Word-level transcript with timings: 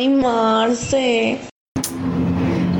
Ay, 0.00 0.08
Marce. 0.08 1.38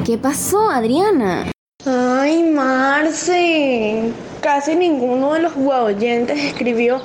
¿Qué 0.06 0.17
pasó, 0.17 0.70
Adriana? 0.70 1.53
Ay, 1.85 2.43
Marce. 2.45 4.11
Casi 4.41 4.75
ninguno 4.75 5.35
de 5.35 5.41
los 5.41 5.53
oyentes 5.54 6.43
escribió 6.43 7.03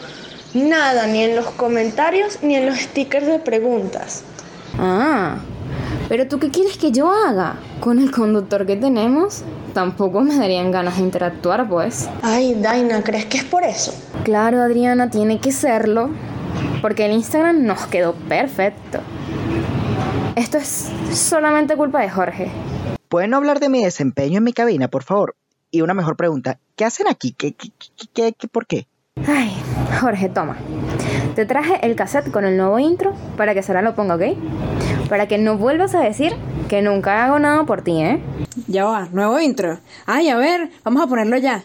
nada, 0.54 1.06
ni 1.08 1.22
en 1.22 1.36
los 1.36 1.48
comentarios 1.48 2.40
ni 2.42 2.56
en 2.56 2.66
los 2.66 2.78
stickers 2.78 3.28
de 3.28 3.40
preguntas. 3.40 4.24
Ah, 4.80 5.40
pero 6.08 6.30
tú 6.30 6.40
qué 6.40 6.50
quieres 6.50 6.78
que 6.78 6.94
yo 6.94 7.12
haga? 7.12 7.58
Con 7.82 8.00
el 8.00 8.10
conductor 8.12 8.66
que 8.66 8.78
tenemos, 8.78 9.44
tampoco 9.74 10.22
me 10.22 10.38
darían 10.38 10.72
ganas 10.72 10.96
de 10.96 11.04
interactuar, 11.04 11.68
pues. 11.68 12.08
Ay, 12.22 12.54
Daina, 12.54 13.04
¿crees 13.04 13.26
que 13.26 13.40
es 13.40 13.44
por 13.44 13.66
eso? 13.66 13.94
Claro, 14.24 14.62
Adriana, 14.62 15.10
tiene 15.10 15.42
que 15.42 15.52
serlo, 15.52 16.10
porque 16.82 17.06
el 17.06 17.12
Instagram 17.12 17.66
nos 17.66 17.86
quedó 17.88 18.14
perfecto. 18.14 19.02
Esto 20.36 20.58
es 20.58 20.92
solamente 21.14 21.78
culpa 21.78 22.02
de 22.02 22.10
Jorge. 22.10 22.52
¿Pueden 23.08 23.34
hablar 23.34 23.62
de 23.62 23.70
mi 23.70 23.82
desempeño 23.82 24.40
en 24.40 24.44
mi 24.44 24.52
cabina, 24.52 24.90
por 24.90 25.04
favor? 25.04 25.36
Y 25.72 25.80
una 25.80 25.94
mejor 25.94 26.18
pregunta, 26.18 26.60
¿qué 26.76 26.84
hacen 26.84 27.08
aquí? 27.08 27.32
¿Qué, 27.32 27.54
qué, 27.54 27.70
qué, 28.14 28.34
qué 28.34 28.48
por 28.50 28.68
qué? 28.68 28.86
Ay, 29.26 29.56
Jorge, 30.02 30.28
toma. 30.28 30.58
Te 31.36 31.46
traje 31.46 31.86
el 31.86 31.96
cassette 31.96 32.32
con 32.32 32.44
el 32.44 32.58
nuevo 32.58 32.80
intro 32.80 33.14
para 33.38 33.54
que 33.54 33.64
Sara 33.64 33.82
lo 33.82 33.96
ponga, 33.96 34.16
¿ok? 34.16 34.24
Para 35.08 35.28
que 35.28 35.38
no 35.38 35.58
vuelvas 35.58 35.96
a 35.96 36.02
decir 36.02 36.34
que 36.68 36.82
nunca 36.82 37.24
hago 37.24 37.40
nada 37.40 37.64
por 37.66 37.82
ti, 37.82 38.02
¿eh? 38.02 38.22
Ya 38.68 38.84
va, 38.84 39.08
nuevo 39.14 39.40
intro. 39.40 39.80
Ay, 40.06 40.28
a 40.28 40.36
ver, 40.36 40.70
vamos 40.84 41.02
a 41.02 41.08
ponerlo 41.08 41.38
ya. 41.38 41.64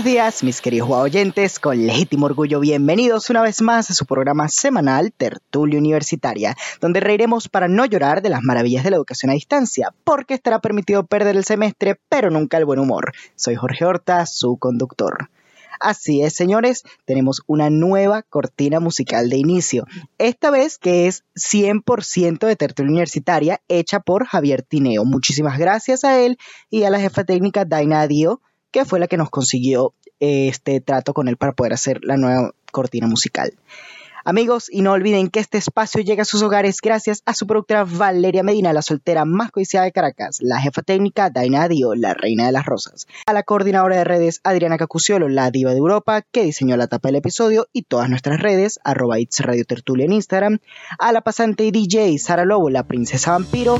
Buenos 0.00 0.14
días, 0.14 0.42
mis 0.42 0.62
queridos 0.62 0.88
oyentes, 0.88 1.58
con 1.58 1.86
legítimo 1.86 2.24
orgullo, 2.24 2.58
bienvenidos 2.58 3.28
una 3.28 3.42
vez 3.42 3.60
más 3.60 3.90
a 3.90 3.94
su 3.94 4.06
programa 4.06 4.48
semanal 4.48 5.12
Tertulia 5.12 5.78
Universitaria, 5.78 6.56
donde 6.80 7.00
reiremos 7.00 7.50
para 7.50 7.68
no 7.68 7.84
llorar 7.84 8.22
de 8.22 8.30
las 8.30 8.40
maravillas 8.42 8.82
de 8.82 8.92
la 8.92 8.96
educación 8.96 9.28
a 9.28 9.34
distancia, 9.34 9.92
porque 10.04 10.32
estará 10.32 10.60
permitido 10.62 11.04
perder 11.04 11.36
el 11.36 11.44
semestre, 11.44 12.00
pero 12.08 12.30
nunca 12.30 12.56
el 12.56 12.64
buen 12.64 12.78
humor. 12.78 13.12
Soy 13.36 13.56
Jorge 13.56 13.84
Horta, 13.84 14.24
su 14.24 14.56
conductor. 14.56 15.28
Así 15.80 16.22
es, 16.22 16.32
señores, 16.32 16.84
tenemos 17.04 17.42
una 17.46 17.68
nueva 17.68 18.22
cortina 18.22 18.80
musical 18.80 19.28
de 19.28 19.36
inicio, 19.36 19.84
esta 20.16 20.50
vez 20.50 20.78
que 20.78 21.08
es 21.08 21.24
100% 21.34 22.46
de 22.46 22.56
tertulia 22.56 22.90
universitaria, 22.90 23.60
hecha 23.68 24.00
por 24.00 24.24
Javier 24.24 24.62
Tineo. 24.62 25.04
Muchísimas 25.04 25.58
gracias 25.58 26.04
a 26.04 26.18
él 26.18 26.38
y 26.70 26.84
a 26.84 26.90
la 26.90 27.00
jefa 27.00 27.24
técnica 27.24 27.66
Daina 27.66 28.06
Dio 28.06 28.40
que 28.70 28.84
fue 28.84 29.00
la 29.00 29.08
que 29.08 29.16
nos 29.16 29.30
consiguió 29.30 29.94
este 30.20 30.80
trato 30.80 31.14
con 31.14 31.28
él 31.28 31.36
para 31.36 31.52
poder 31.52 31.72
hacer 31.72 32.00
la 32.02 32.16
nueva 32.16 32.52
cortina 32.70 33.06
musical. 33.06 33.52
Amigos, 34.24 34.68
y 34.70 34.82
no 34.82 34.92
olviden 34.92 35.28
que 35.28 35.40
este 35.40 35.56
espacio 35.56 36.02
llega 36.02 36.22
a 36.22 36.26
sus 36.26 36.42
hogares 36.42 36.80
gracias 36.82 37.22
a 37.24 37.34
su 37.34 37.46
productora 37.46 37.84
Valeria 37.84 38.42
Medina, 38.42 38.72
la 38.74 38.82
soltera 38.82 39.24
más 39.24 39.50
codiciada 39.50 39.86
de 39.86 39.92
Caracas, 39.92 40.38
la 40.42 40.60
jefa 40.60 40.82
técnica 40.82 41.30
Daina 41.30 41.66
Dio, 41.68 41.94
la 41.94 42.12
reina 42.12 42.44
de 42.44 42.52
las 42.52 42.66
rosas, 42.66 43.06
a 43.26 43.32
la 43.32 43.44
coordinadora 43.44 43.96
de 43.96 44.04
redes 44.04 44.40
Adriana 44.44 44.76
Cacuciolo, 44.76 45.28
la 45.28 45.50
diva 45.50 45.70
de 45.70 45.78
Europa, 45.78 46.20
que 46.20 46.44
diseñó 46.44 46.76
la 46.76 46.86
tapa 46.86 47.08
del 47.08 47.16
episodio 47.16 47.68
y 47.72 47.82
todas 47.82 48.10
nuestras 48.10 48.40
redes, 48.40 48.78
arroba 48.84 49.18
It's 49.18 49.40
Radio 49.40 49.64
Tertulia 49.64 50.04
en 50.04 50.12
Instagram, 50.12 50.58
a 50.98 51.12
la 51.12 51.22
pasante 51.22 51.64
y 51.64 51.70
DJ 51.70 52.18
Sara 52.18 52.44
Lobo, 52.44 52.68
la 52.68 52.82
princesa 52.82 53.32
vampiro, 53.32 53.78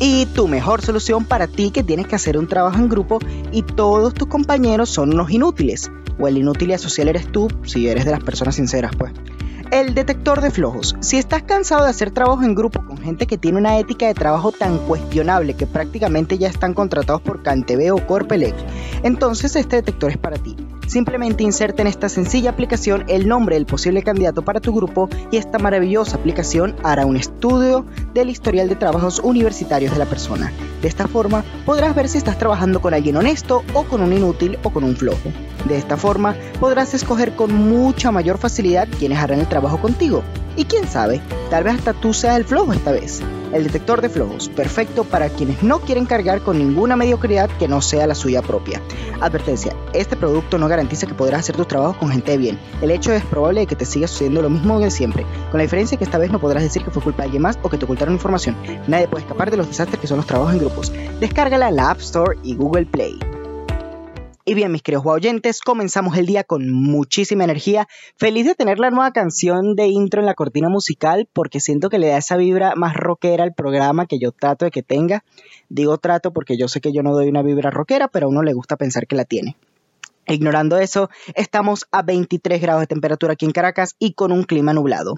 y 0.00 0.26
tu 0.26 0.48
mejor 0.48 0.82
solución 0.82 1.24
para 1.24 1.46
ti 1.46 1.70
que 1.70 1.82
tienes 1.82 2.06
que 2.06 2.16
hacer 2.16 2.38
un 2.38 2.48
trabajo 2.48 2.76
en 2.78 2.88
grupo 2.88 3.18
y 3.52 3.62
todos 3.62 4.14
tus 4.14 4.28
compañeros 4.28 4.90
son 4.90 5.14
unos 5.14 5.30
inútiles. 5.30 5.90
O 6.18 6.28
el 6.28 6.38
inútil 6.38 6.70
y 6.70 6.74
asocial 6.74 7.08
eres 7.08 7.30
tú, 7.30 7.48
si 7.64 7.88
eres 7.88 8.04
de 8.04 8.12
las 8.12 8.22
personas 8.22 8.54
sinceras, 8.54 8.94
pues. 8.96 9.12
El 9.70 9.94
detector 9.94 10.40
de 10.40 10.52
flojos. 10.52 10.94
Si 11.00 11.16
estás 11.16 11.42
cansado 11.42 11.84
de 11.84 11.90
hacer 11.90 12.12
trabajo 12.12 12.44
en 12.44 12.54
grupo 12.54 12.84
con 12.86 12.98
gente 12.98 13.26
que 13.26 13.38
tiene 13.38 13.58
una 13.58 13.78
ética 13.78 14.06
de 14.06 14.14
trabajo 14.14 14.52
tan 14.52 14.78
cuestionable 14.78 15.54
que 15.54 15.66
prácticamente 15.66 16.38
ya 16.38 16.48
están 16.48 16.74
contratados 16.74 17.22
por 17.22 17.42
CanTV 17.42 17.92
o 17.92 18.06
Corpelec, 18.06 18.54
entonces 19.02 19.56
este 19.56 19.76
detector 19.76 20.12
es 20.12 20.18
para 20.18 20.36
ti. 20.36 20.54
Simplemente 20.86 21.42
inserta 21.42 21.82
en 21.82 21.88
esta 21.88 22.08
sencilla 22.08 22.50
aplicación 22.50 23.04
el 23.08 23.26
nombre 23.26 23.56
del 23.56 23.66
posible 23.66 24.02
candidato 24.02 24.42
para 24.42 24.60
tu 24.60 24.74
grupo 24.74 25.08
y 25.30 25.36
esta 25.36 25.58
maravillosa 25.58 26.16
aplicación 26.16 26.76
hará 26.82 27.06
un 27.06 27.16
estudio 27.16 27.86
del 28.12 28.30
historial 28.30 28.68
de 28.68 28.76
trabajos 28.76 29.20
universitarios 29.20 29.92
de 29.92 29.98
la 29.98 30.06
persona. 30.06 30.52
De 30.82 30.88
esta 30.88 31.08
forma 31.08 31.44
podrás 31.64 31.94
ver 31.94 32.08
si 32.08 32.18
estás 32.18 32.38
trabajando 32.38 32.80
con 32.80 32.94
alguien 32.94 33.16
honesto 33.16 33.64
o 33.72 33.84
con 33.84 34.02
un 34.02 34.12
inútil 34.12 34.58
o 34.62 34.70
con 34.70 34.84
un 34.84 34.96
flojo. 34.96 35.30
De 35.68 35.76
esta 35.78 35.96
forma 35.96 36.34
podrás 36.60 36.92
escoger 36.94 37.34
con 37.34 37.54
mucha 37.54 38.10
mayor 38.10 38.38
facilidad 38.38 38.88
quienes 38.98 39.18
harán 39.18 39.40
el 39.40 39.48
trabajo 39.48 39.78
contigo. 39.78 40.22
Y 40.56 40.66
quién 40.66 40.86
sabe, 40.86 41.20
tal 41.50 41.64
vez 41.64 41.74
hasta 41.76 41.94
tú 41.94 42.12
seas 42.12 42.36
el 42.36 42.44
flojo 42.44 42.72
esta 42.72 42.92
vez. 42.92 43.22
El 43.54 43.62
detector 43.62 44.02
de 44.02 44.08
flojos, 44.08 44.48
perfecto 44.48 45.04
para 45.04 45.28
quienes 45.28 45.62
no 45.62 45.78
quieren 45.78 46.06
cargar 46.06 46.42
con 46.42 46.58
ninguna 46.58 46.96
mediocridad 46.96 47.48
que 47.56 47.68
no 47.68 47.80
sea 47.80 48.08
la 48.08 48.16
suya 48.16 48.42
propia. 48.42 48.82
Advertencia, 49.20 49.72
este 49.92 50.16
producto 50.16 50.58
no 50.58 50.66
garantiza 50.66 51.06
que 51.06 51.14
podrás 51.14 51.40
hacer 51.40 51.54
tus 51.54 51.68
trabajos 51.68 51.96
con 51.98 52.10
gente 52.10 52.36
bien. 52.36 52.58
El 52.82 52.90
hecho 52.90 53.12
es 53.12 53.24
probable 53.24 53.60
de 53.60 53.66
que 53.68 53.76
te 53.76 53.84
siga 53.84 54.08
sucediendo 54.08 54.42
lo 54.42 54.50
mismo 54.50 54.80
de 54.80 54.90
siempre, 54.90 55.24
con 55.52 55.58
la 55.58 55.62
diferencia 55.62 55.96
que 55.96 56.02
esta 56.02 56.18
vez 56.18 56.32
no 56.32 56.40
podrás 56.40 56.64
decir 56.64 56.82
que 56.82 56.90
fue 56.90 57.00
culpa 57.00 57.22
de 57.22 57.26
alguien 57.26 57.42
más 57.42 57.56
o 57.62 57.70
que 57.70 57.78
te 57.78 57.84
ocultaron 57.84 58.14
información. 58.14 58.56
Nadie 58.88 59.06
puede 59.06 59.22
escapar 59.22 59.52
de 59.52 59.56
los 59.56 59.68
desastres 59.68 60.00
que 60.00 60.08
son 60.08 60.16
los 60.16 60.26
trabajos 60.26 60.54
en 60.54 60.58
grupos. 60.58 60.92
Descárgala 61.20 61.68
en 61.68 61.76
la 61.76 61.90
App 61.90 62.00
Store 62.00 62.36
y 62.42 62.56
Google 62.56 62.86
Play. 62.86 63.16
Y 64.46 64.52
bien, 64.52 64.72
mis 64.72 64.82
queridos 64.82 65.06
oyentes, 65.06 65.62
comenzamos 65.62 66.18
el 66.18 66.26
día 66.26 66.44
con 66.44 66.70
muchísima 66.70 67.44
energía. 67.44 67.88
Feliz 68.18 68.44
de 68.44 68.54
tener 68.54 68.78
la 68.78 68.90
nueva 68.90 69.10
canción 69.10 69.74
de 69.74 69.86
intro 69.86 70.20
en 70.20 70.26
la 70.26 70.34
cortina 70.34 70.68
musical 70.68 71.26
porque 71.32 71.60
siento 71.60 71.88
que 71.88 71.98
le 71.98 72.08
da 72.08 72.18
esa 72.18 72.36
vibra 72.36 72.74
más 72.76 72.94
rockera 72.94 73.42
al 73.42 73.54
programa 73.54 74.04
que 74.04 74.18
yo 74.18 74.32
trato 74.32 74.66
de 74.66 74.70
que 74.70 74.82
tenga. 74.82 75.24
Digo 75.70 75.96
trato 75.96 76.34
porque 76.34 76.58
yo 76.58 76.68
sé 76.68 76.82
que 76.82 76.92
yo 76.92 77.02
no 77.02 77.14
doy 77.14 77.28
una 77.28 77.40
vibra 77.40 77.70
rockera, 77.70 78.08
pero 78.08 78.26
a 78.26 78.28
uno 78.28 78.42
le 78.42 78.52
gusta 78.52 78.76
pensar 78.76 79.06
que 79.06 79.16
la 79.16 79.24
tiene. 79.24 79.56
Ignorando 80.26 80.76
eso, 80.76 81.08
estamos 81.34 81.86
a 81.90 82.02
23 82.02 82.60
grados 82.60 82.82
de 82.82 82.86
temperatura 82.86 83.32
aquí 83.32 83.46
en 83.46 83.52
Caracas 83.52 83.96
y 83.98 84.12
con 84.12 84.30
un 84.30 84.44
clima 84.44 84.74
nublado. 84.74 85.14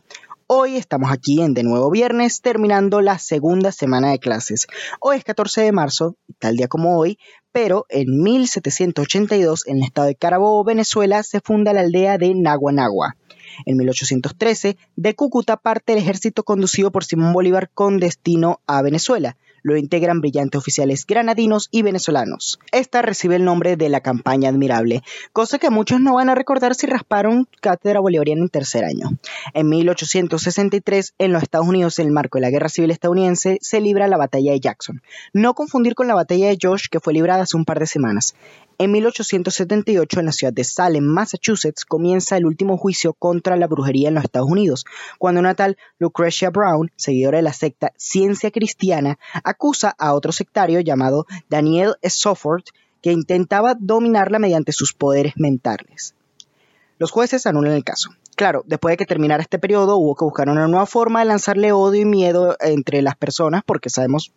Hoy 0.48 0.76
estamos 0.76 1.10
aquí 1.10 1.42
en 1.42 1.54
de 1.54 1.64
nuevo 1.64 1.90
viernes, 1.90 2.40
terminando 2.40 3.00
la 3.00 3.18
segunda 3.18 3.72
semana 3.72 4.12
de 4.12 4.20
clases. 4.20 4.68
Hoy 5.00 5.16
es 5.16 5.24
14 5.24 5.62
de 5.62 5.72
marzo, 5.72 6.14
tal 6.38 6.56
día 6.56 6.68
como 6.68 6.96
hoy, 6.96 7.18
pero 7.50 7.84
en 7.88 8.22
1782, 8.22 9.66
en 9.66 9.78
el 9.78 9.82
estado 9.82 10.06
de 10.06 10.14
Carabobo, 10.14 10.62
Venezuela, 10.62 11.24
se 11.24 11.40
funda 11.40 11.72
la 11.72 11.80
aldea 11.80 12.16
de 12.16 12.32
Naguanagua. 12.32 13.16
En 13.64 13.76
1813, 13.76 14.76
de 14.94 15.14
Cúcuta 15.16 15.56
parte 15.56 15.94
el 15.94 15.98
ejército 15.98 16.44
conducido 16.44 16.92
por 16.92 17.04
Simón 17.04 17.32
Bolívar 17.32 17.68
con 17.74 17.98
destino 17.98 18.60
a 18.68 18.82
Venezuela. 18.82 19.36
Lo 19.66 19.76
integran 19.76 20.20
brillantes 20.20 20.60
oficiales 20.60 21.04
granadinos 21.08 21.66
y 21.72 21.82
venezolanos. 21.82 22.60
Esta 22.70 23.02
recibe 23.02 23.34
el 23.34 23.44
nombre 23.44 23.74
de 23.74 23.88
la 23.88 24.00
campaña 24.00 24.48
admirable, 24.48 25.02
cosa 25.32 25.58
que 25.58 25.70
muchos 25.70 26.00
no 26.00 26.14
van 26.14 26.28
a 26.28 26.36
recordar 26.36 26.76
si 26.76 26.86
rasparon 26.86 27.48
cátedra 27.60 27.98
bolivariana 27.98 28.42
en 28.42 28.48
tercer 28.48 28.84
año. 28.84 29.18
En 29.54 29.68
1863, 29.68 31.14
en 31.18 31.32
los 31.32 31.42
Estados 31.42 31.66
Unidos, 31.66 31.98
en 31.98 32.06
el 32.06 32.12
marco 32.12 32.38
de 32.38 32.42
la 32.42 32.50
Guerra 32.50 32.68
Civil 32.68 32.92
estadounidense, 32.92 33.58
se 33.60 33.80
libra 33.80 34.06
la 34.06 34.16
batalla 34.16 34.52
de 34.52 34.60
Jackson. 34.60 35.02
No 35.32 35.54
confundir 35.54 35.96
con 35.96 36.06
la 36.06 36.14
batalla 36.14 36.46
de 36.46 36.58
Josh, 36.62 36.84
que 36.88 37.00
fue 37.00 37.12
librada 37.12 37.42
hace 37.42 37.56
un 37.56 37.64
par 37.64 37.80
de 37.80 37.86
semanas. 37.86 38.36
En 38.78 38.92
1878, 38.92 40.20
en 40.20 40.26
la 40.26 40.32
ciudad 40.32 40.52
de 40.52 40.62
Salem, 40.62 41.02
Massachusetts, 41.02 41.86
comienza 41.86 42.36
el 42.36 42.44
último 42.44 42.76
juicio 42.76 43.14
contra 43.14 43.56
la 43.56 43.66
brujería 43.66 44.08
en 44.08 44.14
los 44.14 44.24
Estados 44.24 44.50
Unidos, 44.50 44.84
cuando 45.18 45.40
una 45.40 45.54
tal 45.54 45.78
Lucretia 45.98 46.50
Brown, 46.50 46.92
seguidora 46.94 47.38
de 47.38 47.42
la 47.42 47.54
secta 47.54 47.92
Ciencia 47.96 48.50
Cristiana, 48.50 49.18
acusa 49.44 49.94
a 49.98 50.12
otro 50.12 50.30
sectario 50.30 50.80
llamado 50.80 51.24
Daniel 51.48 51.94
Sofford 52.02 52.64
que 53.00 53.12
intentaba 53.12 53.76
dominarla 53.80 54.38
mediante 54.38 54.72
sus 54.72 54.92
poderes 54.92 55.32
mentales. 55.36 56.14
Los 56.98 57.12
jueces 57.12 57.46
anulan 57.46 57.72
el 57.72 57.84
caso. 57.84 58.10
Claro, 58.36 58.62
después 58.66 58.92
de 58.92 58.96
que 58.98 59.06
terminara 59.06 59.42
este 59.42 59.58
periodo 59.58 59.96
hubo 59.96 60.14
que 60.14 60.24
buscar 60.26 60.50
una 60.50 60.68
nueva 60.68 60.84
forma 60.84 61.20
de 61.20 61.26
lanzarle 61.26 61.72
odio 61.72 62.02
y 62.02 62.04
miedo 62.04 62.56
entre 62.60 63.00
las 63.00 63.16
personas, 63.16 63.62
porque 63.64 63.88
sabemos 63.88 64.32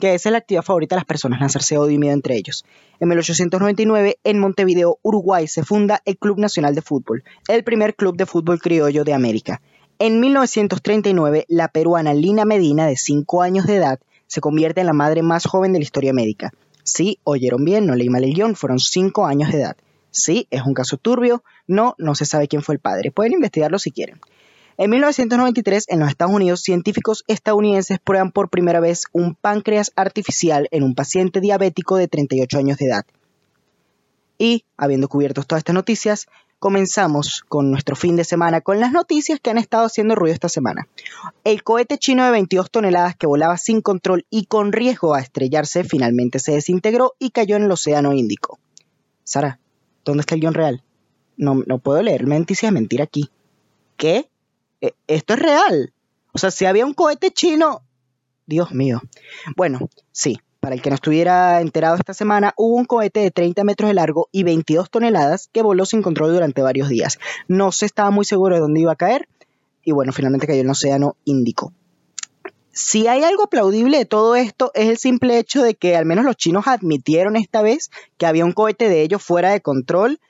que 0.00 0.14
es 0.14 0.24
la 0.26 0.38
actividad 0.38 0.62
favorita 0.62 0.94
de 0.94 1.00
las 1.00 1.06
personas, 1.06 1.40
lanzarse 1.40 1.78
odio 1.78 1.94
y 1.94 1.98
miedo 1.98 2.14
entre 2.14 2.36
ellos. 2.36 2.64
En 3.00 3.08
1899, 3.08 4.18
en 4.24 4.38
Montevideo, 4.38 4.98
Uruguay, 5.02 5.46
se 5.48 5.64
funda 5.64 6.02
el 6.04 6.18
Club 6.18 6.38
Nacional 6.38 6.74
de 6.74 6.82
Fútbol, 6.82 7.24
el 7.48 7.64
primer 7.64 7.94
club 7.94 8.16
de 8.16 8.26
fútbol 8.26 8.60
criollo 8.60 9.04
de 9.04 9.14
América. 9.14 9.60
En 9.98 10.20
1939, 10.20 11.44
la 11.48 11.68
peruana 11.68 12.14
Lina 12.14 12.44
Medina, 12.44 12.86
de 12.86 12.96
5 12.96 13.42
años 13.42 13.66
de 13.66 13.76
edad, 13.76 14.00
se 14.26 14.40
convierte 14.40 14.80
en 14.80 14.86
la 14.86 14.92
madre 14.92 15.22
más 15.22 15.46
joven 15.46 15.72
de 15.72 15.78
la 15.78 15.84
historia 15.84 16.12
médica. 16.12 16.52
Sí, 16.84 17.18
oyeron 17.22 17.64
bien, 17.64 17.86
no 17.86 17.94
leí 17.94 18.08
mal 18.08 18.24
el 18.24 18.34
guion, 18.34 18.56
fueron 18.56 18.78
5 18.78 19.26
años 19.26 19.52
de 19.52 19.58
edad. 19.58 19.76
Sí, 20.10 20.46
es 20.50 20.62
un 20.62 20.74
caso 20.74 20.96
turbio, 20.96 21.44
no, 21.66 21.94
no 21.98 22.14
se 22.14 22.26
sabe 22.26 22.48
quién 22.48 22.62
fue 22.62 22.74
el 22.74 22.80
padre, 22.80 23.10
pueden 23.10 23.32
investigarlo 23.32 23.78
si 23.78 23.92
quieren. 23.92 24.20
En 24.82 24.90
1993, 24.90 25.84
en 25.90 26.00
los 26.00 26.08
Estados 26.08 26.34
Unidos, 26.34 26.60
científicos 26.60 27.22
estadounidenses 27.28 28.00
prueban 28.00 28.32
por 28.32 28.50
primera 28.50 28.80
vez 28.80 29.04
un 29.12 29.36
páncreas 29.36 29.92
artificial 29.94 30.66
en 30.72 30.82
un 30.82 30.96
paciente 30.96 31.40
diabético 31.40 31.96
de 31.98 32.08
38 32.08 32.58
años 32.58 32.78
de 32.78 32.86
edad. 32.86 33.06
Y, 34.38 34.64
habiendo 34.76 35.06
cubierto 35.06 35.44
todas 35.44 35.60
estas 35.60 35.76
noticias, 35.76 36.26
comenzamos 36.58 37.44
con 37.48 37.70
nuestro 37.70 37.94
fin 37.94 38.16
de 38.16 38.24
semana 38.24 38.60
con 38.60 38.80
las 38.80 38.90
noticias 38.90 39.38
que 39.38 39.50
han 39.50 39.58
estado 39.58 39.86
haciendo 39.86 40.16
ruido 40.16 40.34
esta 40.34 40.48
semana. 40.48 40.88
El 41.44 41.62
cohete 41.62 41.96
chino 41.96 42.24
de 42.24 42.32
22 42.32 42.68
toneladas 42.68 43.14
que 43.14 43.28
volaba 43.28 43.58
sin 43.58 43.82
control 43.82 44.26
y 44.30 44.46
con 44.46 44.72
riesgo 44.72 45.14
a 45.14 45.20
estrellarse 45.20 45.84
finalmente 45.84 46.40
se 46.40 46.54
desintegró 46.54 47.12
y 47.20 47.30
cayó 47.30 47.54
en 47.54 47.62
el 47.62 47.70
Océano 47.70 48.14
Índico. 48.14 48.58
Sara, 49.22 49.60
¿dónde 50.04 50.22
está 50.22 50.34
el 50.34 50.40
guion 50.40 50.54
real? 50.54 50.82
No, 51.36 51.62
no 51.68 51.78
puedo 51.78 52.02
leer 52.02 52.26
noticias 52.26 52.72
de 52.72 52.80
mentir 52.80 53.00
aquí. 53.00 53.30
¿Qué? 53.96 54.28
E, 54.82 54.94
esto 55.06 55.32
es 55.32 55.40
real. 55.40 55.94
O 56.32 56.38
sea, 56.38 56.50
si 56.50 56.66
había 56.66 56.84
un 56.84 56.92
cohete 56.92 57.30
chino... 57.30 57.82
Dios 58.44 58.72
mío. 58.72 59.00
Bueno, 59.56 59.88
sí, 60.10 60.38
para 60.60 60.74
el 60.74 60.82
que 60.82 60.90
no 60.90 60.96
estuviera 60.96 61.60
enterado 61.60 61.96
esta 61.96 62.12
semana, 62.12 62.52
hubo 62.56 62.76
un 62.76 62.84
cohete 62.84 63.20
de 63.20 63.30
30 63.30 63.64
metros 63.64 63.88
de 63.88 63.94
largo 63.94 64.28
y 64.32 64.42
22 64.42 64.90
toneladas 64.90 65.48
que 65.52 65.62
voló 65.62 65.86
sin 65.86 66.02
control 66.02 66.34
durante 66.34 66.60
varios 66.60 66.88
días. 66.88 67.18
No 67.48 67.72
se 67.72 67.86
estaba 67.86 68.10
muy 68.10 68.24
seguro 68.24 68.56
de 68.56 68.60
dónde 68.60 68.80
iba 68.80 68.92
a 68.92 68.96
caer 68.96 69.28
y 69.84 69.92
bueno, 69.92 70.12
finalmente 70.12 70.46
cayó 70.46 70.60
en 70.60 70.66
el 70.66 70.72
Océano 70.72 71.16
Índico. 71.24 71.72
Si 72.72 73.06
hay 73.06 73.22
algo 73.22 73.44
aplaudible 73.44 73.98
de 73.98 74.06
todo 74.06 74.34
esto 74.34 74.70
es 74.74 74.88
el 74.88 74.96
simple 74.98 75.38
hecho 75.38 75.62
de 75.62 75.74
que 75.74 75.94
al 75.94 76.06
menos 76.06 76.24
los 76.24 76.36
chinos 76.36 76.66
admitieron 76.66 77.36
esta 77.36 77.60
vez 77.60 77.90
que 78.16 78.26
había 78.26 78.44
un 78.44 78.52
cohete 78.52 78.88
de 78.88 79.02
ellos 79.02 79.22
fuera 79.22 79.50
de 79.50 79.60
control 79.60 80.20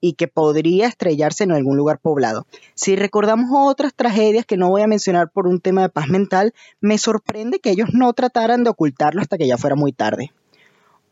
y 0.00 0.14
que 0.14 0.28
podría 0.28 0.88
estrellarse 0.88 1.44
en 1.44 1.52
algún 1.52 1.76
lugar 1.76 1.98
poblado. 1.98 2.46
Si 2.74 2.96
recordamos 2.96 3.50
otras 3.52 3.94
tragedias 3.94 4.44
que 4.44 4.56
no 4.56 4.68
voy 4.68 4.82
a 4.82 4.86
mencionar 4.86 5.30
por 5.30 5.46
un 5.46 5.60
tema 5.60 5.82
de 5.82 5.88
paz 5.88 6.08
mental, 6.08 6.54
me 6.80 6.98
sorprende 6.98 7.60
que 7.60 7.70
ellos 7.70 7.90
no 7.92 8.12
trataran 8.12 8.64
de 8.64 8.70
ocultarlo 8.70 9.20
hasta 9.20 9.38
que 9.38 9.46
ya 9.46 9.58
fuera 9.58 9.76
muy 9.76 9.92
tarde. 9.92 10.32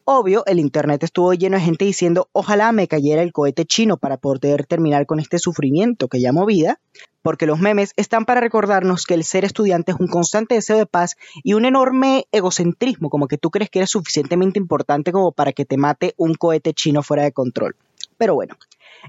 Obvio, 0.04 0.44
el 0.46 0.58
internet 0.58 1.04
estuvo 1.04 1.34
lleno 1.34 1.56
de 1.56 1.62
gente 1.62 1.84
diciendo 1.84 2.28
ojalá 2.32 2.72
me 2.72 2.88
cayera 2.88 3.22
el 3.22 3.32
cohete 3.32 3.64
chino 3.64 3.96
para 3.96 4.16
poder 4.16 4.66
terminar 4.66 5.06
con 5.06 5.20
este 5.20 5.38
sufrimiento 5.38 6.08
que 6.08 6.18
llamo 6.18 6.46
vida, 6.46 6.80
porque 7.22 7.46
los 7.46 7.60
memes 7.60 7.92
están 7.96 8.24
para 8.24 8.40
recordarnos 8.40 9.04
que 9.04 9.14
el 9.14 9.22
ser 9.22 9.44
estudiante 9.44 9.92
es 9.92 10.00
un 10.00 10.08
constante 10.08 10.56
deseo 10.56 10.78
de 10.78 10.86
paz 10.86 11.16
y 11.44 11.52
un 11.52 11.64
enorme 11.64 12.26
egocentrismo, 12.32 13.08
como 13.08 13.28
que 13.28 13.38
tú 13.38 13.50
crees 13.50 13.70
que 13.70 13.78
eres 13.78 13.90
suficientemente 13.90 14.58
importante 14.58 15.12
como 15.12 15.30
para 15.30 15.52
que 15.52 15.64
te 15.64 15.76
mate 15.76 16.14
un 16.16 16.34
cohete 16.34 16.74
chino 16.74 17.04
fuera 17.04 17.22
de 17.22 17.30
control. 17.30 17.76
Pero 18.20 18.34
bueno, 18.34 18.54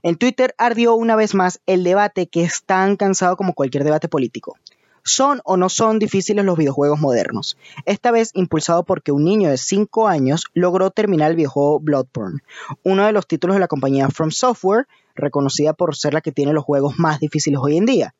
en 0.03 0.15
Twitter 0.15 0.55
ardió 0.57 0.95
una 0.95 1.17
vez 1.17 1.35
más 1.35 1.59
el 1.65 1.83
debate 1.83 2.27
que 2.27 2.43
es 2.43 2.63
tan 2.65 2.95
cansado 2.95 3.35
como 3.35 3.53
cualquier 3.53 3.83
debate 3.83 4.07
político. 4.07 4.55
¿Son 5.03 5.41
o 5.43 5.57
no 5.57 5.67
son 5.67 5.99
difíciles 5.99 6.45
los 6.45 6.57
videojuegos 6.57 6.97
modernos? 6.97 7.57
Esta 7.85 8.11
vez 8.11 8.31
impulsado 8.35 8.85
porque 8.85 9.11
un 9.11 9.25
niño 9.25 9.49
de 9.49 9.57
5 9.57 10.07
años 10.07 10.45
logró 10.53 10.91
terminar 10.91 11.29
el 11.29 11.35
videojuego 11.35 11.81
Bloodborne, 11.81 12.39
uno 12.83 13.05
de 13.05 13.11
los 13.11 13.27
títulos 13.27 13.57
de 13.57 13.59
la 13.59 13.67
compañía 13.67 14.07
From 14.07 14.31
Software, 14.31 14.87
reconocida 15.13 15.73
por 15.73 15.93
ser 15.93 16.13
la 16.13 16.21
que 16.21 16.31
tiene 16.31 16.53
los 16.53 16.63
juegos 16.63 16.97
más 16.97 17.19
difíciles 17.19 17.59
hoy 17.61 17.75
en 17.75 17.85
día. 17.85 18.15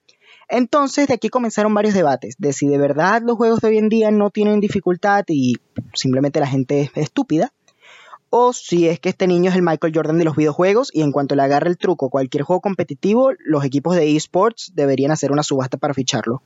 Entonces 0.49 1.07
de 1.07 1.13
aquí 1.13 1.29
comenzaron 1.29 1.73
varios 1.73 1.93
debates 1.93 2.35
de 2.37 2.51
si 2.51 2.67
de 2.67 2.77
verdad 2.77 3.21
los 3.25 3.37
juegos 3.37 3.61
de 3.61 3.69
hoy 3.69 3.77
en 3.77 3.87
día 3.87 4.11
no 4.11 4.29
tienen 4.29 4.59
dificultad 4.59 5.23
y 5.29 5.55
simplemente 5.93 6.41
la 6.41 6.47
gente 6.47 6.81
es 6.81 6.91
estúpida, 6.95 7.53
o 8.31 8.53
si 8.53 8.87
es 8.87 8.99
que 8.99 9.09
este 9.09 9.27
niño 9.27 9.51
es 9.51 9.57
el 9.57 9.61
Michael 9.61 9.93
Jordan 9.93 10.17
de 10.17 10.23
los 10.23 10.37
videojuegos 10.37 10.89
y 10.93 11.01
en 11.01 11.11
cuanto 11.11 11.35
le 11.35 11.43
agarre 11.43 11.69
el 11.69 11.77
truco 11.77 12.09
cualquier 12.09 12.43
juego 12.43 12.61
competitivo, 12.61 13.33
los 13.39 13.65
equipos 13.65 13.95
de 13.95 14.15
esports 14.15 14.71
deberían 14.73 15.11
hacer 15.11 15.33
una 15.33 15.43
subasta 15.43 15.77
para 15.77 15.93
ficharlo. 15.93 16.41